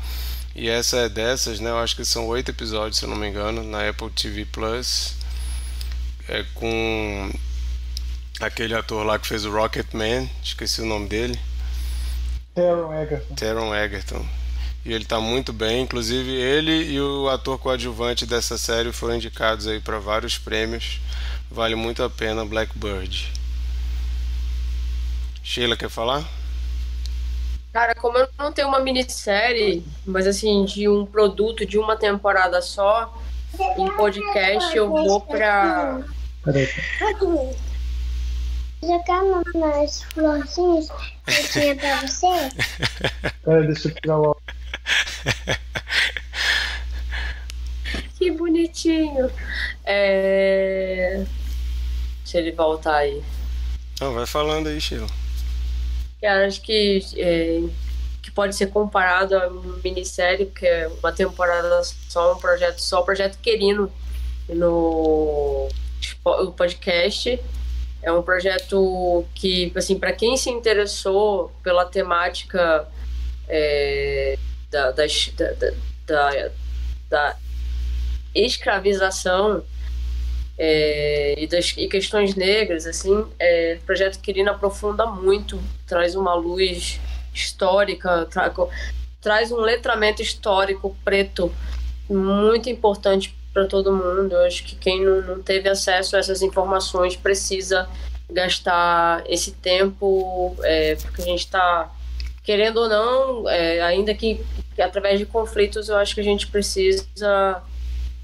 [0.55, 1.71] E essa é dessas, né?
[1.71, 5.15] Eu acho que são oito episódios, se eu não me engano, na Apple TV Plus.
[6.29, 7.33] É com
[8.41, 11.39] aquele ator lá que fez o Rocket Man, esqueci o nome dele.
[12.55, 13.35] Taron Egerton.
[13.35, 14.27] Taron Egerton.
[14.85, 19.67] E ele tá muito bem, inclusive ele e o ator coadjuvante dessa série foram indicados
[19.67, 21.01] aí para vários prêmios.
[21.51, 23.31] Vale muito a pena Blackbird.
[25.43, 26.27] Sheila quer falar?
[27.73, 32.61] Cara, como eu não tenho uma minissérie, mas assim, de um produto de uma temporada
[32.61, 33.17] só,
[33.79, 36.01] em podcast eu vou pra.
[36.45, 36.69] Peraí.
[38.83, 39.23] Jogar
[39.55, 40.89] nas florzinhas
[41.27, 42.27] que eu tinha pra você?
[43.45, 44.37] Peraí, deixa eu tirar o
[48.19, 49.31] Que bonitinho.
[49.85, 51.25] É...
[52.25, 53.23] Deixa ele voltar aí.
[54.01, 55.20] Não, vai falando aí, Sheila.
[56.23, 57.61] Eu acho que, é,
[58.23, 63.01] que pode ser comparado a uma minissérie, porque é uma temporada só, um projeto só,
[63.01, 63.91] o projeto Querino
[64.49, 65.69] no
[66.25, 67.41] o podcast.
[68.03, 72.87] É um projeto que, assim, para quem se interessou pela temática
[73.49, 74.39] é,
[74.71, 75.71] da, das- da, da,
[76.07, 76.51] da,
[77.11, 77.37] da
[78.35, 79.63] escravização
[80.63, 86.35] é, e das e questões negras, assim, é, o projeto Quirino aprofunda muito, traz uma
[86.35, 87.01] luz
[87.33, 88.53] histórica, tra-
[89.23, 91.51] traz um letramento histórico preto
[92.07, 94.35] muito importante para todo mundo.
[94.35, 97.89] Eu acho que quem não, não teve acesso a essas informações precisa
[98.31, 101.91] gastar esse tempo, é, porque a gente está
[102.45, 106.49] querendo ou não, é, ainda que, que através de conflitos, eu acho que a gente
[106.49, 107.63] precisa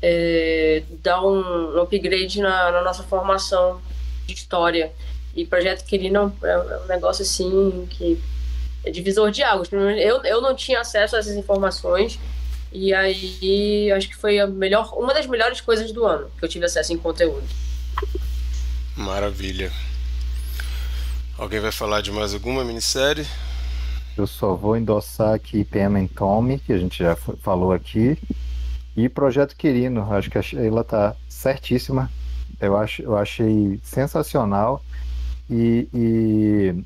[0.03, 3.81] é, dar um, um upgrade na, na nossa formação
[4.27, 4.93] de história.
[5.35, 8.21] E Projeto Quirino é um, é um negócio assim que
[8.85, 9.69] é divisor de águas.
[9.73, 12.19] Eu, eu não tinha acesso a essas informações.
[12.73, 16.49] E aí, acho que foi a melhor, uma das melhores coisas do ano que eu
[16.49, 17.45] tive acesso em conteúdo.
[18.97, 19.71] Maravilha.
[21.39, 23.27] Alguém vai falar de mais alguma minissérie?
[24.17, 28.19] Eu só vou endossar aqui Pam and Tommy, que a gente já falou aqui.
[28.97, 32.11] E Projeto Quirino, acho que a Sheila tá certíssima.
[32.59, 34.83] Eu, acho, eu achei sensacional.
[35.51, 36.85] E, e,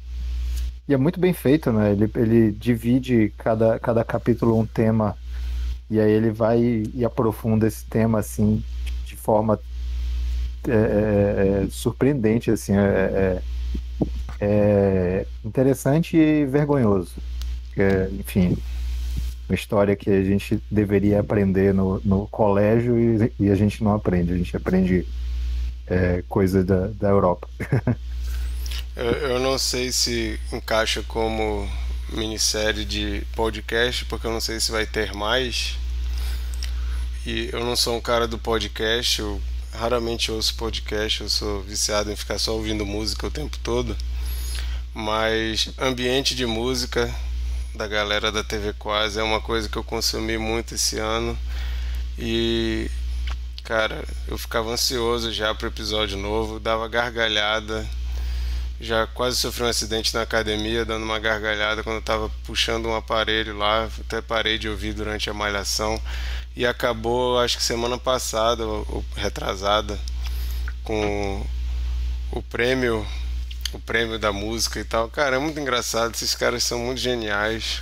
[0.89, 1.93] e é muito bem feito, né?
[1.93, 5.17] Ele, ele divide cada, cada capítulo um tema.
[5.89, 8.63] E aí ele vai e aprofunda esse tema assim
[9.05, 9.59] de forma
[10.69, 12.77] é, é, é, surpreendente, assim.
[12.77, 13.43] É, é,
[14.41, 17.15] é interessante e vergonhoso.
[17.77, 18.57] É, enfim,
[19.51, 23.93] uma história que a gente deveria aprender no, no colégio e, e a gente não
[23.93, 24.33] aprende.
[24.33, 25.05] A gente aprende
[25.89, 27.49] é, coisas da, da Europa.
[28.97, 31.67] Eu, eu não sei se encaixa como
[32.13, 35.79] minissérie de podcast, porque eu não sei se vai ter mais.
[37.25, 39.41] E eu não sou um cara do podcast, eu
[39.73, 43.97] raramente ouço podcast, eu sou viciado em ficar só ouvindo música o tempo todo.
[44.93, 47.15] Mas ambiente de música
[47.75, 51.39] da galera da TV Quase é uma coisa que eu consumi muito esse ano.
[52.19, 52.91] E
[53.65, 57.87] cara, eu ficava ansioso já pro episódio novo, dava gargalhada.
[58.81, 62.97] Já quase sofri um acidente na academia, dando uma gargalhada quando eu tava puxando um
[62.97, 66.01] aparelho lá, até parei de ouvir durante a malhação.
[66.57, 69.99] E acabou, acho que semana passada, ou retrasada,
[70.83, 71.47] com
[72.33, 73.07] o prêmio,
[73.73, 75.09] o prêmio da música e tal.
[75.09, 77.81] Cara, é muito engraçado, esses caras são muito geniais.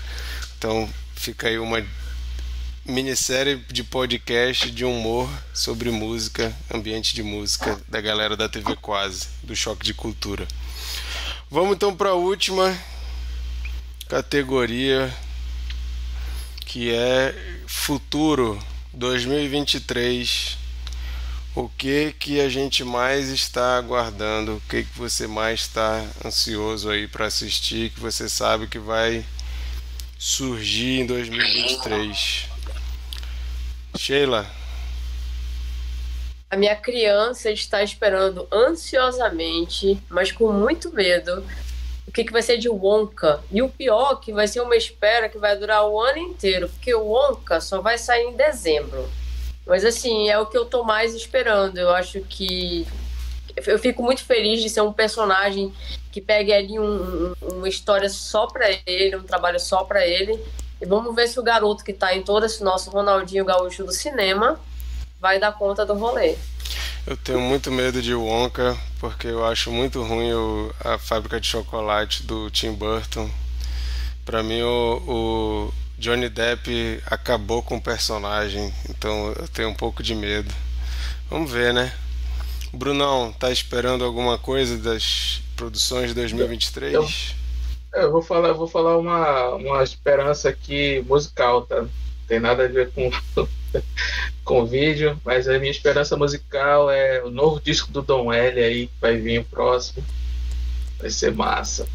[0.57, 1.85] Então fica aí uma
[2.85, 9.29] minissérie de podcast de humor sobre música, ambiente de música da galera da TV Quase,
[9.43, 10.49] do Choque de Cultura.
[11.51, 12.77] Vamos então para a última
[14.09, 15.15] categoria
[16.65, 17.35] que é
[17.67, 18.59] futuro
[18.93, 20.59] 2023.
[21.59, 24.59] O que que a gente mais está aguardando?
[24.59, 29.27] O que que você mais está ansioso aí para assistir que você sabe que vai
[30.17, 32.47] surgir em 2023?
[33.97, 34.47] Sheila,
[36.49, 41.45] A minha criança está esperando ansiosamente, mas com muito medo,
[42.07, 43.43] o que, que vai ser de Wonka.
[43.51, 46.95] E o pior que vai ser uma espera que vai durar o ano inteiro, porque
[46.95, 49.11] o Wonka só vai sair em dezembro.
[49.69, 51.77] Mas assim, é o que eu tô mais esperando.
[51.79, 52.87] Eu acho que
[53.67, 55.73] eu fico muito feliz de ser um personagem
[56.11, 60.39] que pegue ali um- um- uma história só pra ele, um trabalho só pra ele.
[60.81, 63.93] E vamos ver se o garoto que tá em todo esse nosso Ronaldinho Gaúcho do
[63.93, 64.59] cinema
[65.21, 66.35] vai dar conta do rolê.
[67.07, 71.47] eu tenho muito medo de Wonka porque eu acho muito ruim o- a fábrica de
[71.47, 73.31] chocolate do Tim Burton.
[74.27, 80.01] Pra mim, o, o Johnny Depp acabou com o personagem, então eu tenho um pouco
[80.01, 80.55] de medo.
[81.29, 81.93] Vamos ver, né?
[82.73, 86.95] Brunão, tá esperando alguma coisa das produções de 2023?
[86.95, 91.85] Eu, eu vou falar, vou falar uma, uma esperança aqui musical, tá?
[92.29, 93.11] Tem nada a ver com,
[94.45, 98.87] com vídeo, mas a minha esperança musical é o novo disco do Dom L aí,
[98.87, 100.05] que vai vir o próximo.
[101.01, 101.89] Vai ser massa.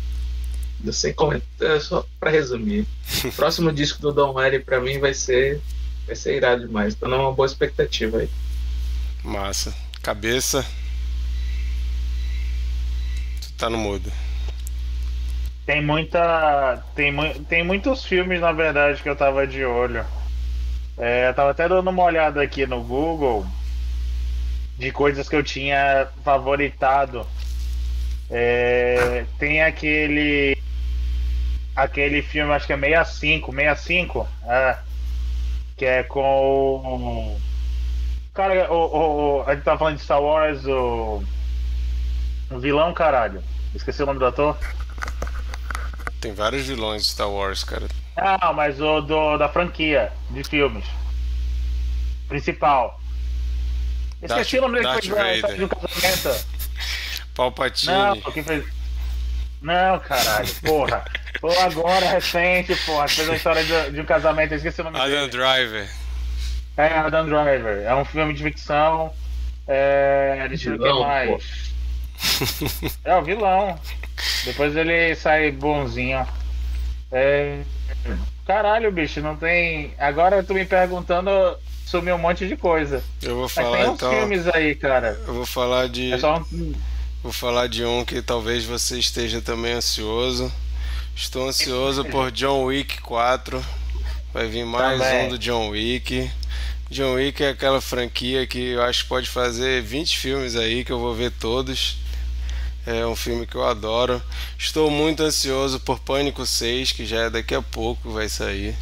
[0.84, 2.86] Não sei comentar, só para resumir.
[3.24, 5.62] O próximo disco do Dom L para mim vai ser
[6.06, 6.96] vai ser irado demais.
[6.96, 8.30] Tô numa boa expectativa aí.
[9.24, 9.74] Massa.
[10.02, 10.66] Cabeça.
[13.42, 14.12] Tu tá no mudo.
[15.66, 16.84] Tem muita.
[16.94, 20.06] Tem, mu tem muitos filmes, na verdade, que eu tava de olho.
[20.98, 23.46] É, eu tava até dando uma olhada aqui no Google
[24.78, 27.26] de coisas que eu tinha favoritado.
[28.30, 30.58] É, tem aquele.
[31.76, 34.78] Aquele filme, acho que é 65, 65, é,
[35.76, 37.40] que é com
[38.34, 41.24] Cara, o, o, a gente tava falando de Star Wars, o.
[42.50, 43.44] O vilão, caralho.
[43.76, 44.58] Esqueci o nome do ator.
[46.20, 47.88] Tem vários vilões de Star Wars, cara.
[48.16, 50.86] Ah, mas o do, da franquia de filmes.
[52.28, 53.00] Principal.
[54.22, 55.56] Esqueci Darth, o nome dele que Vader.
[55.56, 56.46] de um casamento.
[57.36, 57.94] Palpatine.
[57.94, 58.66] Não, quem fez.
[59.62, 61.06] Não, caralho, porra.
[61.40, 63.08] Pô, agora recente, porra.
[63.08, 65.28] Fez a história de, de um casamento, eu esqueci o nome Adam dele.
[65.30, 65.90] Driver.
[66.78, 67.84] É, Adam Driver.
[67.84, 69.14] É um filme de ficção.
[69.68, 70.46] É.
[70.48, 71.74] Deixa eu ver o que mais.
[73.04, 73.78] É o vilão.
[74.46, 76.26] Depois ele sai bonzinho.
[77.12, 77.60] É...
[78.46, 79.94] Caralho, bicho, não tem.
[79.98, 81.32] Agora tu me perguntando,
[81.86, 83.04] sumiu um monte de coisa.
[83.22, 84.12] Eu vou Mas falar tem uns então.
[84.12, 85.20] filmes aí, cara.
[85.28, 86.14] Eu vou falar de.
[86.14, 86.74] É só um.
[87.22, 90.52] Vou falar de um que talvez você esteja também ansioso.
[91.16, 93.64] Estou ansioso por John Wick 4.
[94.34, 95.26] Vai vir mais Também.
[95.26, 96.30] um do John Wick.
[96.90, 100.92] John Wick é aquela franquia que eu acho que pode fazer 20 filmes aí que
[100.92, 101.98] eu vou ver todos.
[102.86, 104.22] É um filme que eu adoro.
[104.58, 108.76] Estou muito ansioso por Pânico 6, que já é daqui a pouco vai sair.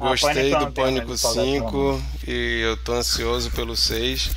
[0.00, 4.30] Ah, Gostei Pânico eu do Pânico muita empolgação, 5 e eu tô ansioso pelo 6.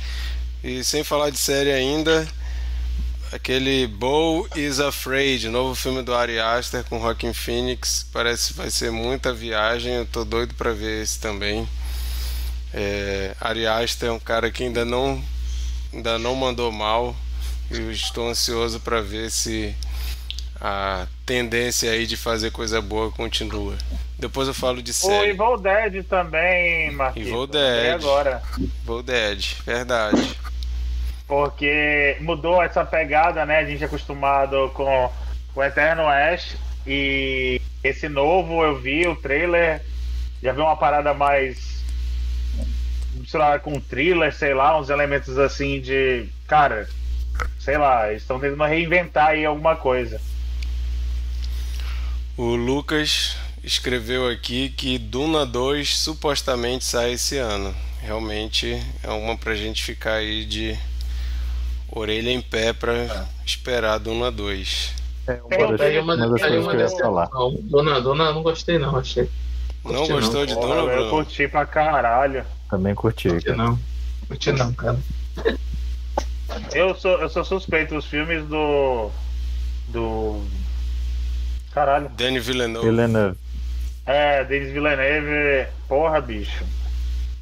[0.64, 2.26] E sem falar de série ainda,
[3.32, 8.70] aquele Bo is Afraid, novo filme do Ari Aster com Joaquin Phoenix, parece que vai
[8.70, 11.68] ser muita viagem, eu tô doido pra ver esse também.
[12.74, 15.22] É, Ari Aster é um cara que ainda não
[15.92, 17.14] ainda não mandou mal.
[17.70, 19.74] e Eu estou ansioso pra ver se
[20.60, 23.76] a tendência aí de fazer coisa boa continua.
[24.18, 25.30] Depois eu falo de O série.
[25.30, 27.28] Evil Dead também, Marquinhos.
[27.28, 27.94] Evil Dead.
[27.94, 28.42] agora.
[28.58, 30.36] Evil Dead, verdade.
[31.26, 33.58] Porque mudou essa pegada, né?
[33.58, 35.10] A gente é acostumado com
[35.54, 36.56] o Eterno Ash.
[36.86, 39.82] E esse novo eu vi, o trailer.
[40.42, 41.82] Já vi uma parada mais.
[43.14, 46.28] misturada com thriller, sei lá, uns elementos assim de.
[46.46, 46.88] Cara,
[47.58, 50.20] sei lá, estão tentando reinventar aí alguma coisa.
[52.36, 57.74] O Lucas escreveu aqui que Duna 2 supostamente sai esse ano.
[58.00, 60.78] Realmente é uma pra gente ficar aí de
[61.98, 64.94] orelha em pé pra esperar Duna 2.
[65.26, 67.28] É uma das, Daí uma, uma das daí coisas uma que eu ia falar.
[67.62, 69.28] Dona, dona, não gostei não, achei.
[69.84, 71.10] Não Curti gostou de Porra, Duna, eu Bruno?
[71.10, 72.44] curti pra caralho.
[72.70, 73.28] Também curti.
[73.28, 73.56] Curti cara.
[73.56, 73.78] não.
[74.28, 74.98] Curti não, cara.
[76.72, 79.10] Eu sou, eu sou suspeito, os filmes do.
[79.88, 80.42] Do.
[81.72, 82.08] Caralho.
[82.10, 82.88] Danny Villeneuve.
[82.88, 83.36] Villeneuve.
[84.06, 86.64] É, Denis Villeneuve, porra, bicho.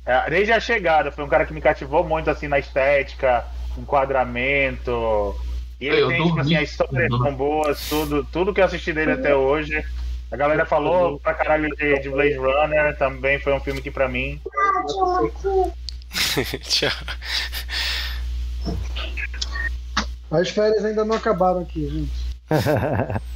[0.06, 3.44] É, desde a chegada, foi um cara que me cativou muito assim na estética,
[3.78, 5.34] enquadramento.
[5.80, 8.92] E ele Eu tem, tipo assim, as histórias são boas, tudo, tudo que eu assisti
[8.92, 9.84] dele até hoje.
[10.30, 14.08] A galera falou pra caralho de, de Blade Runner, também foi um filme que pra
[14.08, 14.40] mim.
[16.62, 16.90] Tchau.
[20.30, 22.12] As férias ainda não acabaram aqui, gente.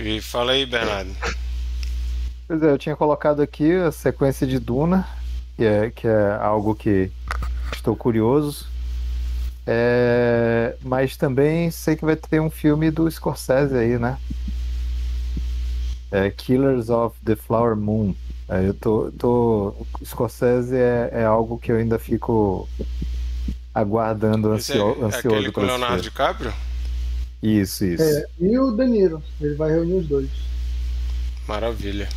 [0.00, 1.10] E fala aí, Bernardo.
[2.46, 5.04] Pois é, eu tinha colocado aqui a sequência de Duna,
[5.56, 7.10] que é, que é algo que
[7.72, 8.66] estou curioso.
[9.66, 14.18] É, mas também sei que vai ter um filme do Scorsese aí, né?
[16.10, 18.14] É Killers of the Flower Moon.
[18.48, 19.74] É, eu tô, tô...
[20.02, 22.66] Scorsese é, é algo que eu ainda fico
[23.74, 26.00] aguardando Esse ansio, é ansioso aquele com Leonardo.
[26.02, 26.52] DiCaprio?
[27.42, 28.02] Isso, isso.
[28.02, 30.30] É, e o Danilo, ele vai reunir os dois.
[31.46, 32.08] Maravilha.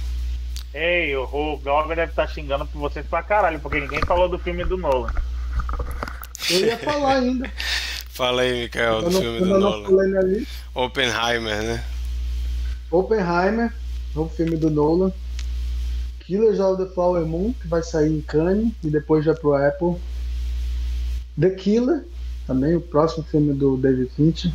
[0.73, 4.39] Ei, o, o Glauber deve estar xingando por vocês pra caralho, porque ninguém falou do
[4.39, 5.11] filme do Nolan.
[6.51, 7.51] Eu ia falar ainda.
[8.09, 10.45] Fala aí, Mikael, do não, filme do Nolan.
[10.75, 11.83] Oppenheimer, né?
[12.91, 13.73] Oppenheimer,
[14.13, 15.11] novo filme do Nolan.
[16.19, 19.95] Killers of the Flower Moon, que vai sair em Cannes e depois já pro Apple.
[21.39, 22.05] The Killer,
[22.45, 24.51] também o próximo filme do David Fincher.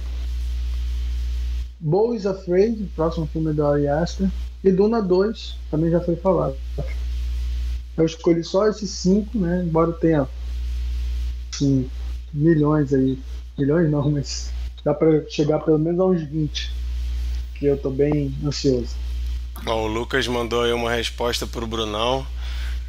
[1.81, 4.31] Bo is Afraid, o próximo filme do Ari Aster.
[4.63, 6.57] E Duna 2, também já foi falado.
[7.97, 9.63] Eu escolhi só esses cinco, né?
[9.67, 10.29] Embora tenha
[11.57, 11.89] assim,
[12.33, 13.19] milhões aí.
[13.59, 14.53] Milhões não, mas
[14.85, 16.71] dá para chegar pelo menos a uns 20.
[17.55, 18.95] Que eu tô bem ansioso.
[19.65, 22.27] Bom, o Lucas mandou aí uma resposta pro Brunão.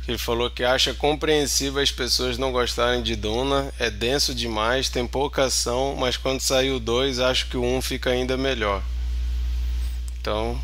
[0.08, 5.06] Ele falou que acha compreensível as pessoas não gostarem de Duna, é denso demais, tem
[5.06, 8.82] pouca ação, mas quando sair o 2, acho que o 1 um fica ainda melhor.
[10.22, 10.58] Então,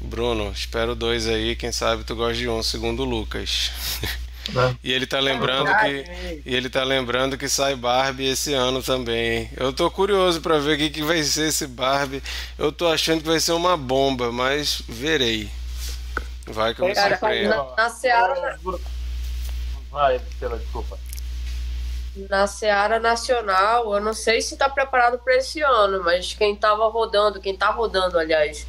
[0.00, 3.70] Bruno, espero 2 aí, quem sabe tu gosta de um, segundo o Lucas.
[4.56, 4.74] É.
[4.82, 9.50] e ele tá lembrando que e ele tá lembrando que sai Barbie esse ano também.
[9.56, 12.22] Eu tô curioso para ver o que, que vai ser esse Barbie.
[12.58, 15.48] Eu tô achando que vai ser uma bomba, mas verei.
[16.46, 17.50] Vai que eu me surpreendo.
[17.50, 18.58] na, na Seara.
[19.90, 20.98] Vai, pela desculpa.
[22.28, 26.88] Na Seara Nacional, eu não sei se está preparado para esse ano, mas quem estava
[26.88, 28.66] rodando, quem está rodando, aliás,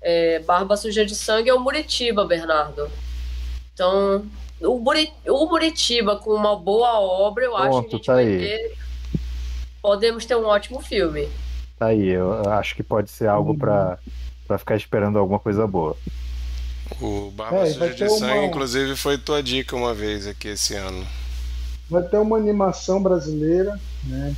[0.00, 2.90] é, Barba Suja de Sangue é o Muritiba, Bernardo.
[3.74, 4.26] Então,
[4.60, 4.82] o,
[5.32, 8.38] o Muritiba com uma boa obra, eu acho Pronto, que a gente tá vai aí.
[8.38, 8.78] ter.
[9.80, 11.28] Podemos ter um ótimo filme.
[11.78, 13.98] Tá aí, eu acho que pode ser algo pra,
[14.46, 15.96] pra ficar esperando alguma coisa boa.
[17.00, 20.74] O Barba É, Suja de Sangue, uma- inclusive, foi tua dica uma vez aqui esse
[20.74, 21.06] ano.
[21.88, 24.34] Vai ter uma animação brasileira, né?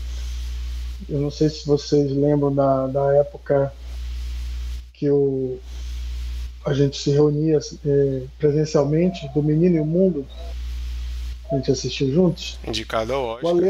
[1.09, 3.73] Eu não sei se vocês lembram da, da época
[4.93, 5.59] que o,
[6.65, 10.27] a gente se reunia eh, presencialmente, do Menino e o Mundo.
[11.51, 12.59] A gente assistiu juntos.
[12.65, 13.51] Indicado ao O Oscar.
[13.51, 13.69] Ale,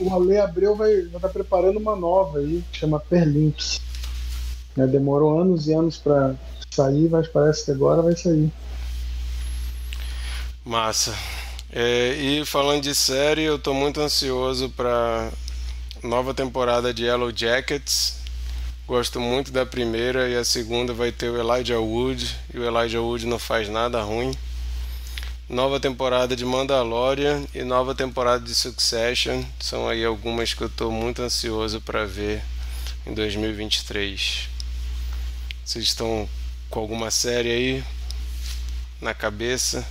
[0.00, 3.80] o Ale Abreu vai estar preparando uma nova aí, que chama Perlinks.
[4.76, 6.34] Né, demorou anos e anos para
[6.70, 8.50] sair, mas parece que agora vai sair.
[10.64, 11.14] Massa.
[11.72, 15.30] É, e falando de série, eu tô muito ansioso pra
[16.02, 18.19] nova temporada de Yellow Jackets.
[18.90, 23.00] Gosto muito da primeira e a segunda vai ter o Elijah Wood e o Elijah
[23.00, 24.32] Wood não faz nada ruim.
[25.48, 30.90] Nova temporada de Mandalorian e nova temporada de Succession são aí algumas que eu tô
[30.90, 32.42] muito ansioso para ver
[33.06, 34.48] em 2023.
[35.64, 36.28] Vocês estão
[36.68, 37.84] com alguma série aí
[39.00, 39.86] na cabeça?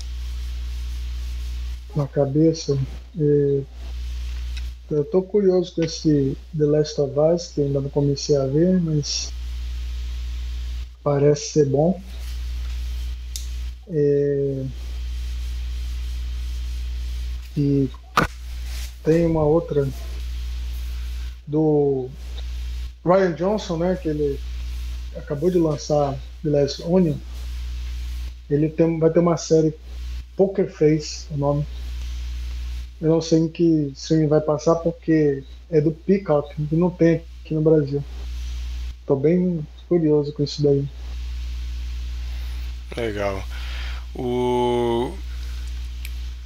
[1.95, 2.77] na cabeça.
[3.19, 3.61] É,
[4.89, 8.81] eu tô curioso com esse The Last of Us, que ainda não comecei a ver,
[8.81, 9.31] mas
[11.03, 12.01] parece ser bom.
[13.87, 14.65] É,
[17.57, 17.89] e
[19.03, 19.87] tem uma outra
[21.45, 22.09] do
[23.03, 23.95] Ryan Johnson, né?
[23.95, 24.39] Que ele
[25.15, 27.15] acabou de lançar The Last Onion.
[28.49, 29.73] Ele tem, vai ter uma série
[30.35, 31.65] Poker Face, o nome.
[33.01, 33.63] Eu não sei em que
[33.93, 38.03] streaming vai passar porque é do Peacock, que não tem aqui no Brasil.
[39.05, 40.85] Tô bem curioso com isso daí.
[42.97, 43.41] Legal.
[44.15, 45.13] O,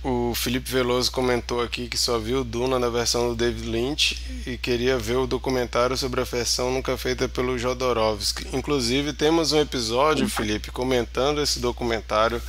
[0.03, 4.57] o Felipe Veloso comentou aqui que só viu Duna na versão do David Lynch e
[4.57, 8.47] queria ver o documentário sobre a versão nunca feita pelo Jodorowsky.
[8.51, 12.41] Inclusive, temos um episódio, Felipe, comentando esse documentário.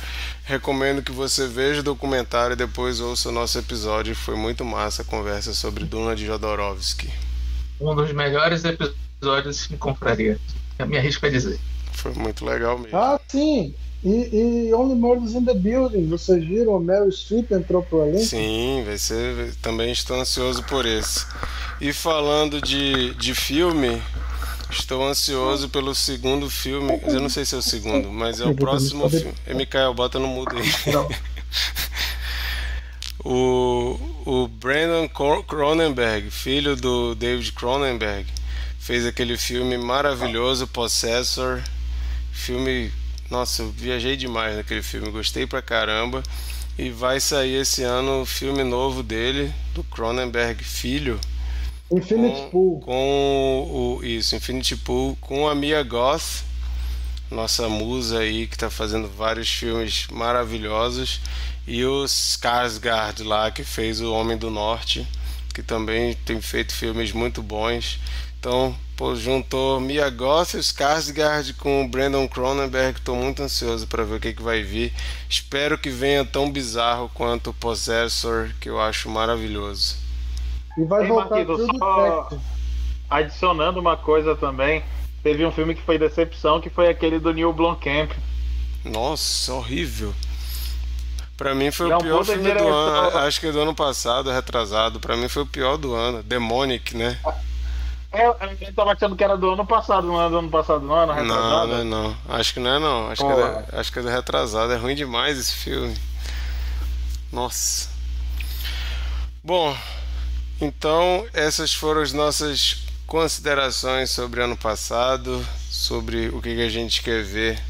[0.43, 4.13] Recomendo que você veja o documentário e depois ouça o nosso episódio.
[4.13, 7.09] Foi muito massa a conversa sobre Duna de Jodorowsky.
[7.79, 10.37] Um dos melhores episódios em Confraria.
[10.77, 11.57] Eu me arrisco a dizer.
[11.93, 12.97] Foi muito legal mesmo.
[12.97, 13.73] Ah, sim!
[14.03, 16.79] E, e Only Murders in the Building, vocês viram?
[16.79, 18.23] Meryl Streep entrou pro elenco?
[18.25, 19.55] Sim, vai ser.
[19.61, 21.25] Também estou ansioso por esse.
[21.81, 23.99] E falando de, de filme,
[24.69, 26.99] estou ansioso pelo segundo filme.
[27.07, 29.33] Eu não sei se é o segundo, mas é o próximo filme.
[29.45, 30.93] É Mikael, bota no mudo aí.
[30.93, 31.09] Não.
[33.27, 38.27] O, o Brandon Cro- Cronenberg, filho do David Cronenberg,
[38.77, 41.61] fez aquele filme maravilhoso, Possessor.
[42.31, 42.91] Filme.
[43.29, 46.21] Nossa, eu viajei demais naquele filme, gostei pra caramba.
[46.77, 51.19] E vai sair esse ano o filme novo dele, do Cronenberg Filho,
[51.89, 52.79] Infinity com, Pool.
[52.81, 56.43] com o isso, Infinity Pool, com a Mia Goth,
[57.31, 61.21] nossa musa aí que tá fazendo vários filmes maravilhosos,
[61.65, 65.07] e o Skarsgård lá que fez o Homem do Norte,
[65.53, 67.99] que também tem feito filmes muito bons.
[68.37, 73.01] Então, pô, juntou Mia Goth e Skarsgård com o Brandon Cronenberg.
[73.01, 74.93] Tô muito ansioso para ver o que, que vai vir.
[75.29, 79.97] Espero que venha tão bizarro quanto o Possessor, que eu acho maravilhoso.
[80.77, 82.29] E vai Ei, voltar Marquito, tudo só-.
[83.09, 84.83] Adicionando uma coisa também,
[85.21, 88.11] teve um filme que foi decepção, que foi aquele do Neil Blomkamp.
[88.83, 90.13] Nossa, horrível.
[91.37, 93.17] Pra mim foi é o pior filme do ano.
[93.17, 94.99] Acho que é do ano passado, retrasado.
[94.99, 96.23] Pra mim foi o pior do ano.
[96.23, 97.19] Demonic, né?
[98.17, 100.95] Eu, eu tava achando que era do ano passado, não é do ano passado, não?
[101.01, 101.67] Era Não, retrasado?
[101.67, 102.17] não é não.
[102.29, 103.09] Acho que não é não.
[103.11, 104.73] Acho, que é, do- acho que é do retrasado.
[104.73, 105.95] É ruim demais esse filme.
[107.31, 107.89] Nossa.
[109.43, 109.75] Bom,
[110.59, 117.23] então essas foram as nossas considerações sobre ano passado, sobre o que a gente quer
[117.23, 117.61] ver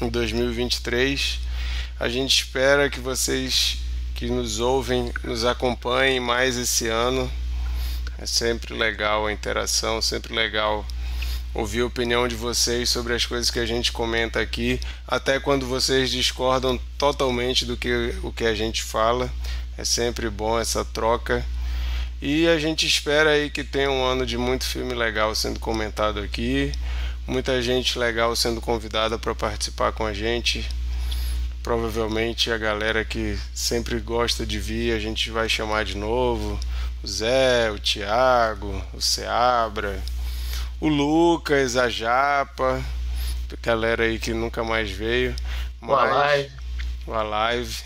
[0.00, 1.40] em 2023.
[1.98, 3.78] A gente espera que vocês
[4.14, 7.30] que nos ouvem nos acompanhem mais esse ano.
[8.18, 10.86] É sempre legal a interação, sempre legal
[11.52, 15.66] ouvir a opinião de vocês sobre as coisas que a gente comenta aqui, até quando
[15.66, 19.30] vocês discordam totalmente do que o que a gente fala.
[19.76, 21.44] É sempre bom essa troca.
[22.20, 26.20] E a gente espera aí que tenha um ano de muito filme legal sendo comentado
[26.20, 26.72] aqui,
[27.26, 30.66] muita gente legal sendo convidada para participar com a gente.
[31.62, 36.58] Provavelmente a galera que sempre gosta de vir, a gente vai chamar de novo.
[37.06, 40.02] O Zé, o Thiago, o Seabra,
[40.80, 42.82] o Lucas, a Japa,
[43.62, 45.32] galera aí que nunca mais veio.
[45.80, 46.52] O Alive.
[47.06, 47.80] O Alive.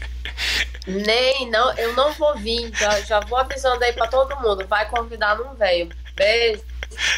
[0.88, 2.74] Nem, não, eu não vou vir.
[2.74, 4.66] Já, já vou avisando aí pra todo mundo.
[4.66, 5.90] Vai convidar, não veio.
[6.16, 6.62] Beijo.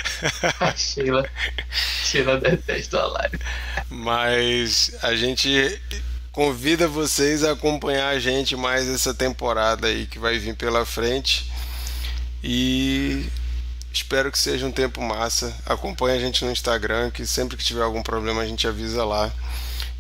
[0.59, 1.31] A Sheila.
[1.71, 3.39] Sheila detesta a live.
[3.89, 5.81] Mas a gente
[6.35, 11.51] convida vocês a acompanhar a gente mais essa temporada aí que vai vir pela frente.
[12.43, 13.25] E
[13.93, 15.57] espero que seja um tempo massa.
[15.65, 19.33] Acompanhe a gente no Instagram, que sempre que tiver algum problema a gente avisa lá.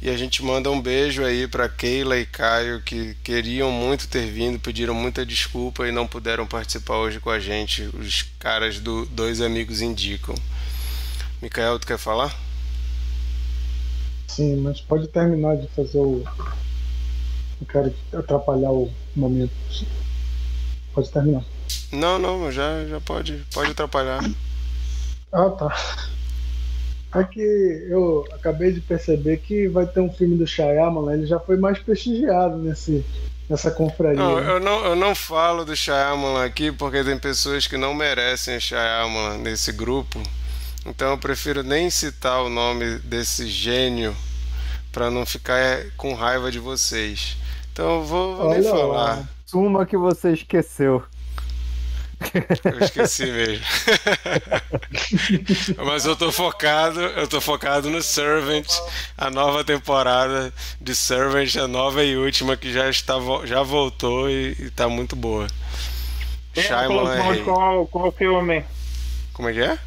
[0.02, 4.26] E a gente manda um beijo aí para Keila e Caio que queriam muito ter
[4.26, 7.88] vindo, pediram muita desculpa e não puderam participar hoje com a gente.
[7.94, 10.34] Os caras do Dois Amigos Indicam.
[11.40, 12.36] Micael, tu quer falar?
[14.28, 16.24] Sim, mas pode terminar de fazer o.
[17.60, 19.52] Não quero atrapalhar o momento.
[20.92, 21.44] Pode terminar.
[21.92, 24.20] Não, não, já, já pode, pode atrapalhar.
[25.32, 25.74] Ah, tá.
[27.14, 27.40] É que
[27.88, 31.78] eu acabei de perceber que vai ter um filme do Shyamalan, ele já foi mais
[31.78, 33.04] prestigiado nesse,
[33.48, 34.18] nessa confraria.
[34.18, 34.50] Não, né?
[34.50, 39.38] eu não, eu não falo do Shyamalan aqui porque tem pessoas que não merecem Shyamalan
[39.38, 40.20] nesse grupo.
[40.86, 44.14] Então eu prefiro nem citar o nome desse gênio
[44.92, 47.36] para não ficar com raiva de vocês.
[47.72, 48.78] Então eu vou, vou nem Olha lá.
[48.78, 49.28] falar.
[49.46, 51.02] Suma que você esqueceu.
[52.64, 53.64] Eu esqueci mesmo.
[55.84, 58.66] Mas eu tô focado, eu tô focado no Servant,
[59.16, 64.56] a nova temporada de Servant, a nova e última que já está já voltou e,
[64.58, 65.46] e tá muito boa.
[66.54, 68.64] Falou Shyamalan é qual, qual filme?
[69.32, 69.78] Como é que é?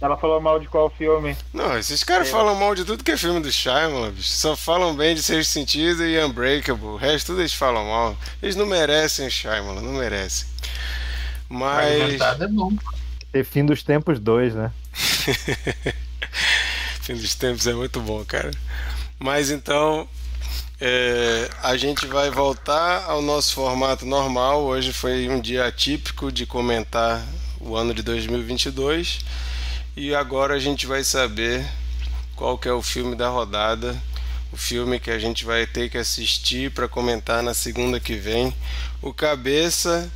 [0.00, 1.36] Ela falou mal de qual filme?
[1.52, 4.28] Não, esses caras falam mal de tudo que é filme do Shyamalan, bicho.
[4.28, 6.86] Só falam bem de Sexto Sentido e Unbreakable.
[6.86, 8.16] O resto tudo eles falam mal.
[8.42, 10.46] Eles não merecem Shyamalan, não merecem.
[11.48, 11.96] Mas...
[11.96, 12.72] Fragmentado é bom.
[13.32, 14.70] Ter fim dos tempos dois, né?
[17.02, 18.50] Fim dos tempos é muito bom, cara.
[19.16, 20.08] Mas então,
[20.80, 24.64] é, a gente vai voltar ao nosso formato normal.
[24.64, 27.24] Hoje foi um dia atípico de comentar
[27.60, 29.20] o ano de 2022.
[29.98, 31.66] E agora a gente vai saber
[32.34, 33.96] qual que é o filme da rodada.
[34.52, 38.54] O filme que a gente vai ter que assistir para comentar na segunda que vem.
[39.00, 40.12] O Cabeça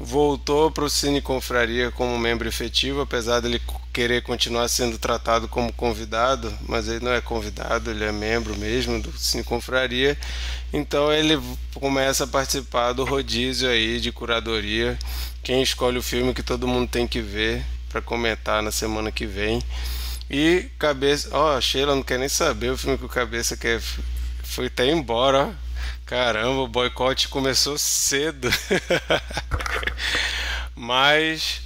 [0.00, 3.62] voltou para o Cine Confraria como membro efetivo, apesar dele
[3.92, 9.00] querer continuar sendo tratado como convidado, mas ele não é convidado, ele é membro mesmo
[9.00, 10.18] do Cine Confraria.
[10.72, 11.40] Então ele
[11.74, 14.98] começa a participar do rodízio aí de curadoria.
[15.40, 17.64] Quem escolhe o filme que todo mundo tem que ver
[17.94, 19.62] para comentar na semana que vem.
[20.28, 23.80] E cabeça, ó, a Sheila não quer nem saber o filme que o cabeça quer
[24.42, 25.52] foi até embora, ó.
[26.04, 28.50] Caramba, o boicote começou cedo.
[30.74, 31.62] Mas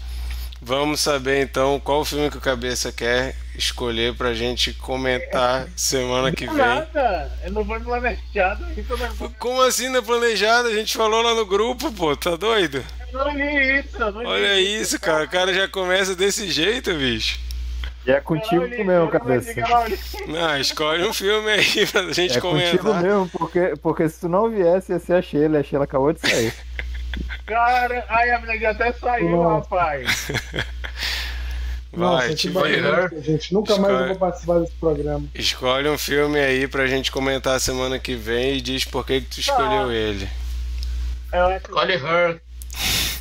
[0.68, 6.46] vamos saber então qual filme que o Cabeça quer escolher pra gente comentar semana que
[6.46, 6.54] vem.
[6.56, 10.68] Nada, eu não vou planejado isso, não Como assim não é planejado?
[10.68, 12.84] A gente falou lá no grupo, pô, tá doido?
[13.12, 13.96] eu não li isso.
[13.98, 17.40] eu não li Olha isso, cara, o cara já começa desse jeito, bicho.
[18.06, 19.52] E é contigo li, mesmo, cabeça.
[20.26, 23.02] não escolhe um filme aí pra gente É contigo comentar.
[23.02, 26.20] mesmo, porque, porque se tu não viesse, ia ser a Sheila, a Sheila acabou de
[26.20, 26.52] sair.
[27.46, 29.68] Cara, ai, a menina até saiu, Nossa.
[29.74, 30.28] rapaz.
[31.90, 33.10] Vai, Nossa, te vira.
[33.22, 33.52] gente.
[33.54, 34.02] Nunca mais Escolhe.
[34.02, 35.26] eu vou participar desse programa.
[35.34, 39.26] Escolhe um filme aí pra gente comentar semana que vem e diz por que, que
[39.26, 40.28] tu escolheu ele.
[41.32, 42.40] Eu, acho- Escolhe Her.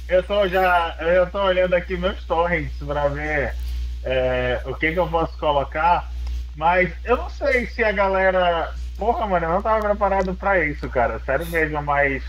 [0.09, 0.95] eu tô já.
[0.99, 3.55] Eu tô olhando aqui meus torrents pra ver
[4.03, 6.11] é, o que, que eu posso colocar.
[6.55, 10.89] Mas eu não sei se a galera Porra, mano, eu não tava preparado pra isso,
[10.89, 11.21] cara.
[11.25, 12.23] Sério mesmo, mas.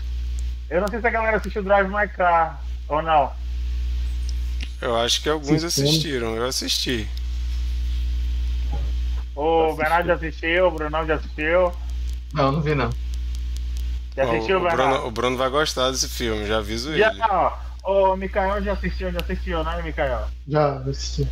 [0.69, 3.31] Eu não sei se a galera assistiu Drive My Car ou não.
[4.81, 7.07] Eu acho que alguns assistiram, eu assisti.
[9.35, 11.71] O Bernardo já assistiu, o Brunão já assistiu.
[12.33, 12.89] Não, não vi não.
[14.15, 15.07] Já assistiu, o, Bruno, Bernardo?
[15.07, 17.21] o Bruno vai gostar desse filme, já aviso Já, ele.
[17.29, 17.51] ó.
[17.83, 20.27] O Mikael já assistiu, já assistiu, né, Mikael?
[20.47, 21.27] Já assisti.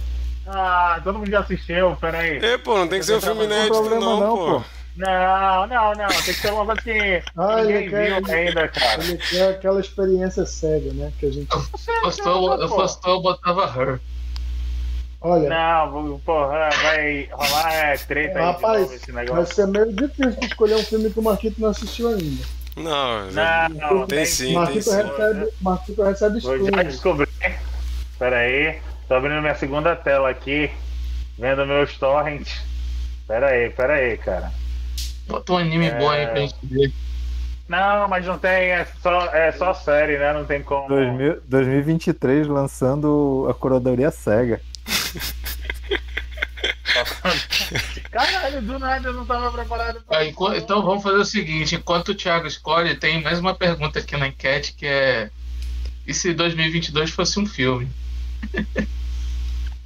[0.48, 2.38] Ah, todo mundo já assistiu, peraí.
[2.38, 4.60] E, pô, não tem que ser um filme inédito, não, não, pô.
[4.60, 4.64] pô.
[4.98, 6.08] Não, não, não.
[6.08, 9.04] Tem que ser uma coisa que Ah, ninguém quer- viu ainda, cara.
[9.04, 11.14] Ele quer aquela experiência cega, né?
[11.20, 11.48] Que a gente.
[11.54, 14.00] Eu postou, eu botava Her.
[15.20, 19.56] Olha, Não, porra, vai rolar é, treta aí de novo rapaz, esse vai negócio.
[19.56, 22.44] ser meio difícil de escolher um filme que o Marquito não assistiu ainda.
[22.76, 24.96] Não, Não, não, tem sim, tem Marquito sim.
[24.96, 27.28] recebe, Marquito recebe Vou já descobri.
[28.20, 28.80] Pera aí.
[29.08, 30.70] Tô abrindo minha segunda tela aqui.
[31.38, 32.62] Vendo meus torrents.
[33.28, 34.52] Pera aí, pera aí, cara.
[35.28, 35.98] Bota um anime É.
[36.00, 36.92] bom aí pra gente ver.
[37.68, 40.32] Não, mas não tem, é só, é só série, né?
[40.32, 40.88] Não tem como.
[40.88, 44.62] 2000 2023 lançando a curadoria cega.
[48.10, 50.56] Caralho, do nada eu não tava preparado pra isso.
[50.56, 54.30] Então vamos fazer o seguinte: enquanto o Thiago escolhe, tem mais uma pergunta aqui na
[54.30, 55.30] enquete que é:
[56.08, 57.90] e se 2022 fosse um filme?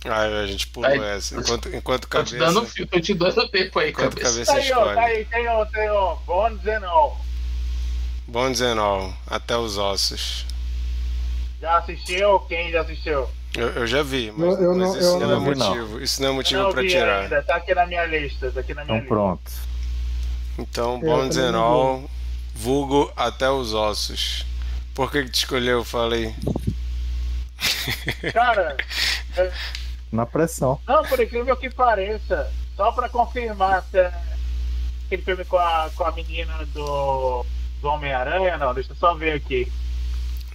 [0.06, 1.36] Ah, a gente pulou Aí, essa.
[1.40, 2.38] Enquanto, enquanto Tô te cabeça.
[2.54, 4.32] dando, fi- tô te dando tempo aí, Enquanto cabeça.
[4.32, 4.96] cabeça Tá aí, ó, escolhe.
[4.96, 6.16] tá aí, tem ó, tem ó.
[6.26, 7.22] Bones and all.
[8.28, 10.46] Bom Zenol, até os ossos.
[11.62, 12.40] Já assistiu?
[12.42, 13.28] Quem já assistiu?
[13.56, 15.60] Eu, eu já vi, mas, Eu- eu mas não- isso eu não, não é vi,
[15.60, 15.68] não.
[15.76, 16.02] motivo.
[16.02, 17.20] Isso não é motivo vi tirar.
[17.24, 19.08] ainda, tá aqui na minha lista, tá aqui na minha Então lista.
[19.10, 19.52] pronto.
[20.58, 22.10] Então, Bom também Zenol,
[22.56, 24.46] vulgo até os ossos.
[24.96, 25.84] Por que, que te escolheu?
[25.84, 26.34] Falei.
[28.34, 28.76] Cara,
[30.12, 30.80] Na pressão.
[30.88, 34.12] não, por incrível que pareça, só pra confirmar se é
[35.06, 37.46] aquele filme com a, com a menina do,
[37.82, 39.72] do Homem-Aranha, não, deixa eu só ver aqui.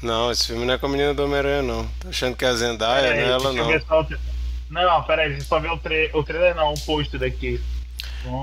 [0.02, 1.86] Não, esse filme não é com a menina do Homem-Aranha, não.
[2.00, 3.66] Tô achando que é a Zendaya, Peraí, não é ela, deixa eu não.
[3.72, 4.18] ver só o tra-
[4.70, 7.60] Não, peraí, deixa eu só ver o, tra o trailer, não, o post daqui.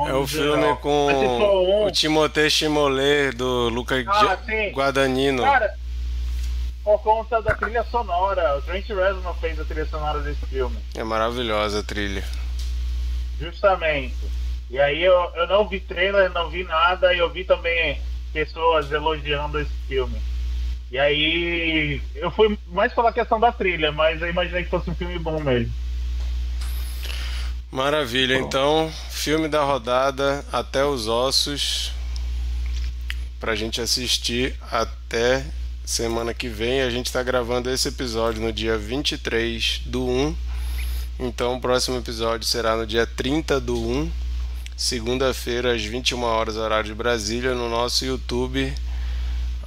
[0.07, 4.37] É o filme com se for um- o Timothée Chimolet do Luca Ah.
[4.73, 5.43] Guadagnino.
[5.43, 5.73] Cara,
[6.83, 10.77] por conta da trilha sonora, o Trent Reznor fez a trilha sonora desse filme.
[10.95, 12.23] É maravilhosa a trilha.
[13.39, 14.15] Justamente.
[14.69, 18.01] E aí eu, eu não vi trailer, não vi nada, e eu vi também
[18.33, 20.19] pessoas elogiando esse filme.
[20.91, 24.95] E aí eu fui mais pela questão da trilha, mas eu imaginei que fosse um
[24.95, 25.73] filme bom mesmo.
[27.71, 31.91] Maravilha, então, filme da rodada Até os Ossos.
[33.39, 35.43] Pra gente assistir até
[35.85, 36.81] semana que vem.
[36.81, 40.35] A gente tá gravando esse episódio no dia 23 do 1.
[41.19, 44.11] Então, o próximo episódio será no dia 30 do 1,
[44.75, 48.73] segunda-feira, às 21 horas, horário de Brasília, no nosso YouTube,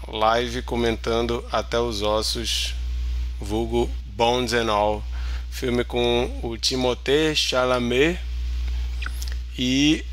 [0.08, 2.74] live comentando Até os Ossos,
[3.40, 5.04] vulgo Bones and All.
[5.50, 8.18] Filme com o Timothée Chalamet
[9.58, 10.04] e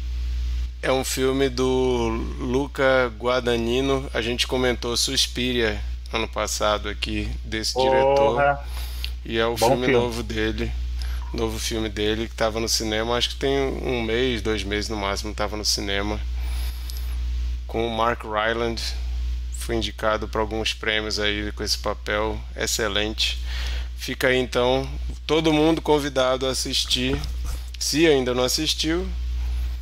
[0.82, 2.08] é um filme do
[2.40, 4.10] Luca Guadagnino.
[4.14, 5.82] A gente comentou Suspiria
[6.14, 8.64] ano passado aqui desse diretor Porra.
[9.26, 9.94] e é o filme, filme.
[9.94, 10.72] novo dele,
[11.34, 13.18] novo filme dele que estava no cinema.
[13.18, 16.20] Acho que tem um mês, dois meses no máximo, estava no cinema
[17.68, 18.82] com o Mark Ryland.
[19.58, 23.40] Foi indicado para alguns prêmios aí com esse papel excelente.
[23.98, 24.88] Fica aí então
[25.26, 27.20] todo mundo convidado a assistir.
[27.80, 29.08] Se ainda não assistiu,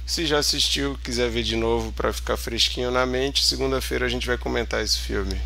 [0.06, 4.28] se já assistiu, quiser ver de novo para ficar fresquinho na mente, segunda-feira a gente
[4.28, 5.40] vai comentar esse filme.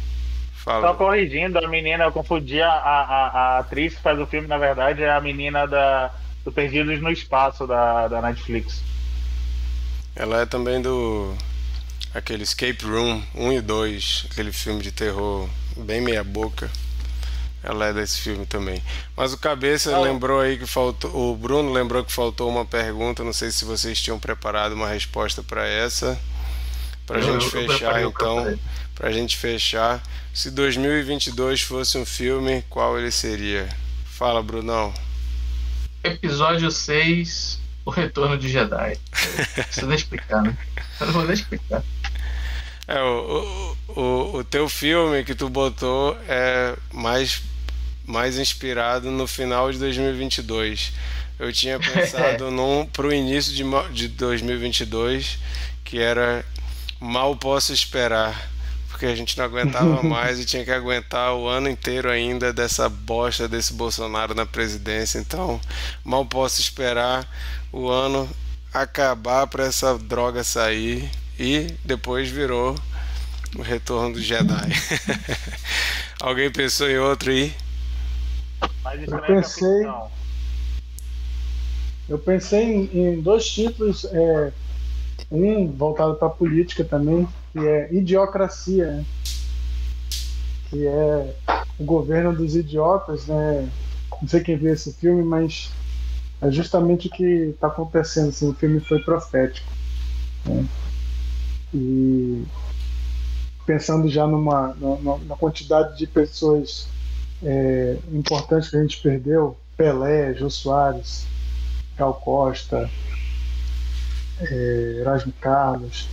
[0.65, 0.95] Só Fala.
[0.95, 5.03] corrigindo, a menina, eu confundi a, a, a atriz que faz o filme, na verdade,
[5.03, 6.11] é a menina da,
[6.43, 8.81] do Perdidos no Espaço da, da Netflix.
[10.15, 11.35] Ela é também do
[12.15, 15.47] aquele Escape Room 1 e 2, aquele filme de terror
[15.77, 16.69] bem meia boca.
[17.61, 18.81] Ela é desse filme também.
[19.17, 23.33] Mas o cabeça lembrou aí que faltou, o Bruno lembrou que faltou uma pergunta, não
[23.33, 26.19] sei se vocês tinham preparado uma resposta para essa.
[27.05, 28.57] Pra Eu- gente eu fechar eu então,
[28.95, 29.11] preparei.
[29.11, 30.01] pra gente fechar,
[30.33, 33.69] se 2022 fosse um filme, qual ele seria?
[34.05, 34.93] Fala, Brunão.
[36.03, 38.97] Episódio 6, O Retorno de Jedi.
[39.53, 40.57] Precisa nem explicar, né?
[40.99, 41.83] Eu não vou nem explicar.
[42.87, 47.41] É, o, o, o, o teu filme que tu botou é mais,
[48.05, 50.93] mais inspirado no final de 2022.
[51.39, 55.39] Eu tinha pensado num pro início de, de 2022,
[55.83, 56.45] que era
[56.99, 58.54] Mal Posso Esperar.
[58.95, 62.87] Porque a gente não aguentava mais e tinha que aguentar o ano inteiro ainda dessa
[62.87, 65.19] bosta desse Bolsonaro na presidência.
[65.19, 65.59] Então,
[66.01, 67.29] mal posso esperar
[67.73, 68.29] o ano
[68.73, 72.73] acabar para essa droga sair e depois virou
[73.57, 74.71] o Retorno do Jedi.
[76.21, 77.53] Alguém pensou em outro aí?
[79.05, 79.87] Eu pensei,
[82.07, 84.53] eu pensei em, em dois títulos, é,
[85.29, 89.05] um voltado para a política também, que é Idiocracia, né?
[90.69, 91.35] que é
[91.79, 93.69] o governo dos idiotas, né?
[94.21, 95.71] Não sei quem viu esse filme, mas
[96.41, 98.27] é justamente o que está acontecendo.
[98.27, 99.71] Assim, o filme foi profético.
[100.45, 100.65] Né?
[101.73, 102.43] E
[103.65, 106.89] pensando já numa, numa quantidade de pessoas
[107.41, 111.25] é, importantes que a gente perdeu, Pelé, Jô Soares,
[111.97, 112.89] Gal Costa,
[114.41, 116.09] é, Erasmo Carlos.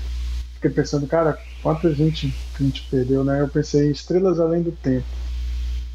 [0.63, 3.41] Fiquei pensando, cara, quanta gente que a gente perdeu, né?
[3.41, 5.05] Eu pensei em Estrelas Além do Tempo.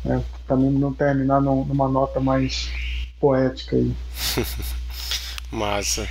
[0.04, 0.22] Né?
[0.46, 2.70] Também não terminar numa nota mais
[3.18, 3.96] poética aí.
[5.50, 6.06] Massa.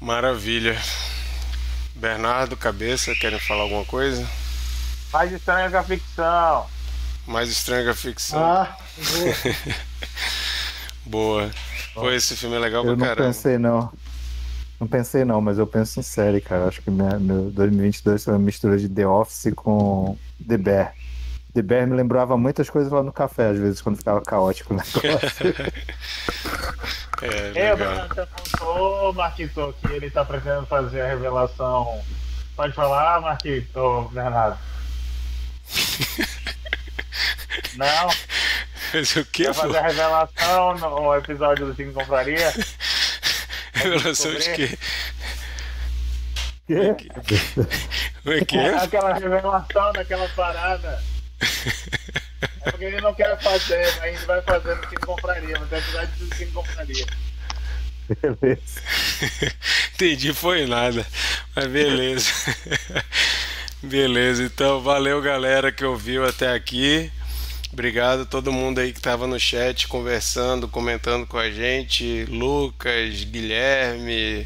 [0.00, 0.80] Maravilha.
[1.96, 4.24] Bernardo, cabeça, querem falar alguma coisa?
[5.12, 6.66] Mais estranha que a ficção.
[7.26, 8.38] Mais estranha que a ficção.
[8.38, 8.76] Ah,
[11.04, 11.42] boa.
[11.42, 11.50] boa.
[11.92, 13.22] Pô, esse filme é legal eu pra caramba.
[13.22, 13.92] Eu não pensei não.
[14.80, 16.66] Não pensei não, mas eu penso em série, cara.
[16.66, 20.16] Acho que minha, meu 2022 foi uma mistura de The Office com
[20.48, 20.94] The Bear.
[21.52, 24.76] The Bear me lembrava muitas coisas lá no café, às vezes, quando ficava caótico o
[24.78, 25.02] negócio.
[27.20, 27.76] é, É, o legal.
[27.76, 32.00] Bernardo contou, Marquito, que ele tá pretendendo fazer a revelação.
[32.56, 34.56] Pode falar, Marquito, Bernardo?
[37.76, 38.08] Não?
[38.94, 42.50] Mas o que, Vai fazer a revelação no episódio do Cinco Compraria?
[43.74, 44.78] Revelação de quê?
[46.70, 48.74] É que é?
[48.76, 51.02] Aquela revelação daquela parada.
[52.62, 55.64] É porque ele não quer fazer, mas a gente vai fazer no Cinco Compraria, no
[55.64, 57.06] episódio do Cinco Compraria.
[58.22, 58.82] Beleza.
[59.94, 61.06] Entendi, foi nada.
[61.56, 62.32] Mas beleza.
[63.82, 67.10] beleza, então valeu galera que ouviu até aqui.
[67.72, 72.24] Obrigado a todo mundo aí que estava no chat conversando, comentando com a gente.
[72.24, 74.44] Lucas, Guilherme,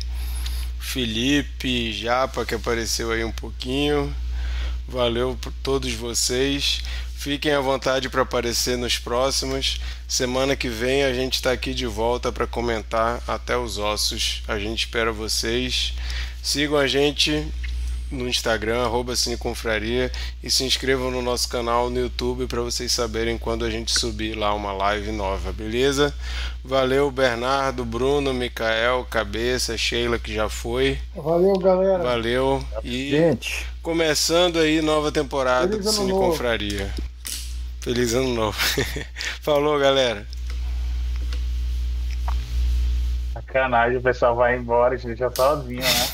[0.79, 4.15] Felipe, Japa que apareceu aí um pouquinho.
[4.87, 6.83] Valeu por todos vocês.
[7.17, 9.81] Fiquem à vontade para aparecer nos próximos.
[10.07, 14.43] Semana que vem a gente está aqui de volta para comentar até os ossos.
[14.47, 15.95] A gente espera vocês.
[16.43, 17.51] Sigam a gente
[18.15, 20.11] no Instagram, arroba Cineconfraria,
[20.43, 24.35] e se inscrevam no nosso canal no YouTube para vocês saberem quando a gente subir
[24.35, 26.15] lá uma live nova, beleza?
[26.65, 30.99] Valeu, Bernardo, Bruno, Micael, Cabeça, Sheila que já foi.
[31.15, 32.03] Valeu, galera.
[32.03, 32.65] Valeu.
[32.83, 36.31] E Gente, começando aí nova temporada Feliz do ano Cine novo.
[36.31, 36.95] Confraria.
[37.81, 38.59] Feliz ano novo.
[39.43, 40.27] Falou, galera.
[43.35, 46.09] Sacanagem, o pessoal vai embora e deixa sozinho, né?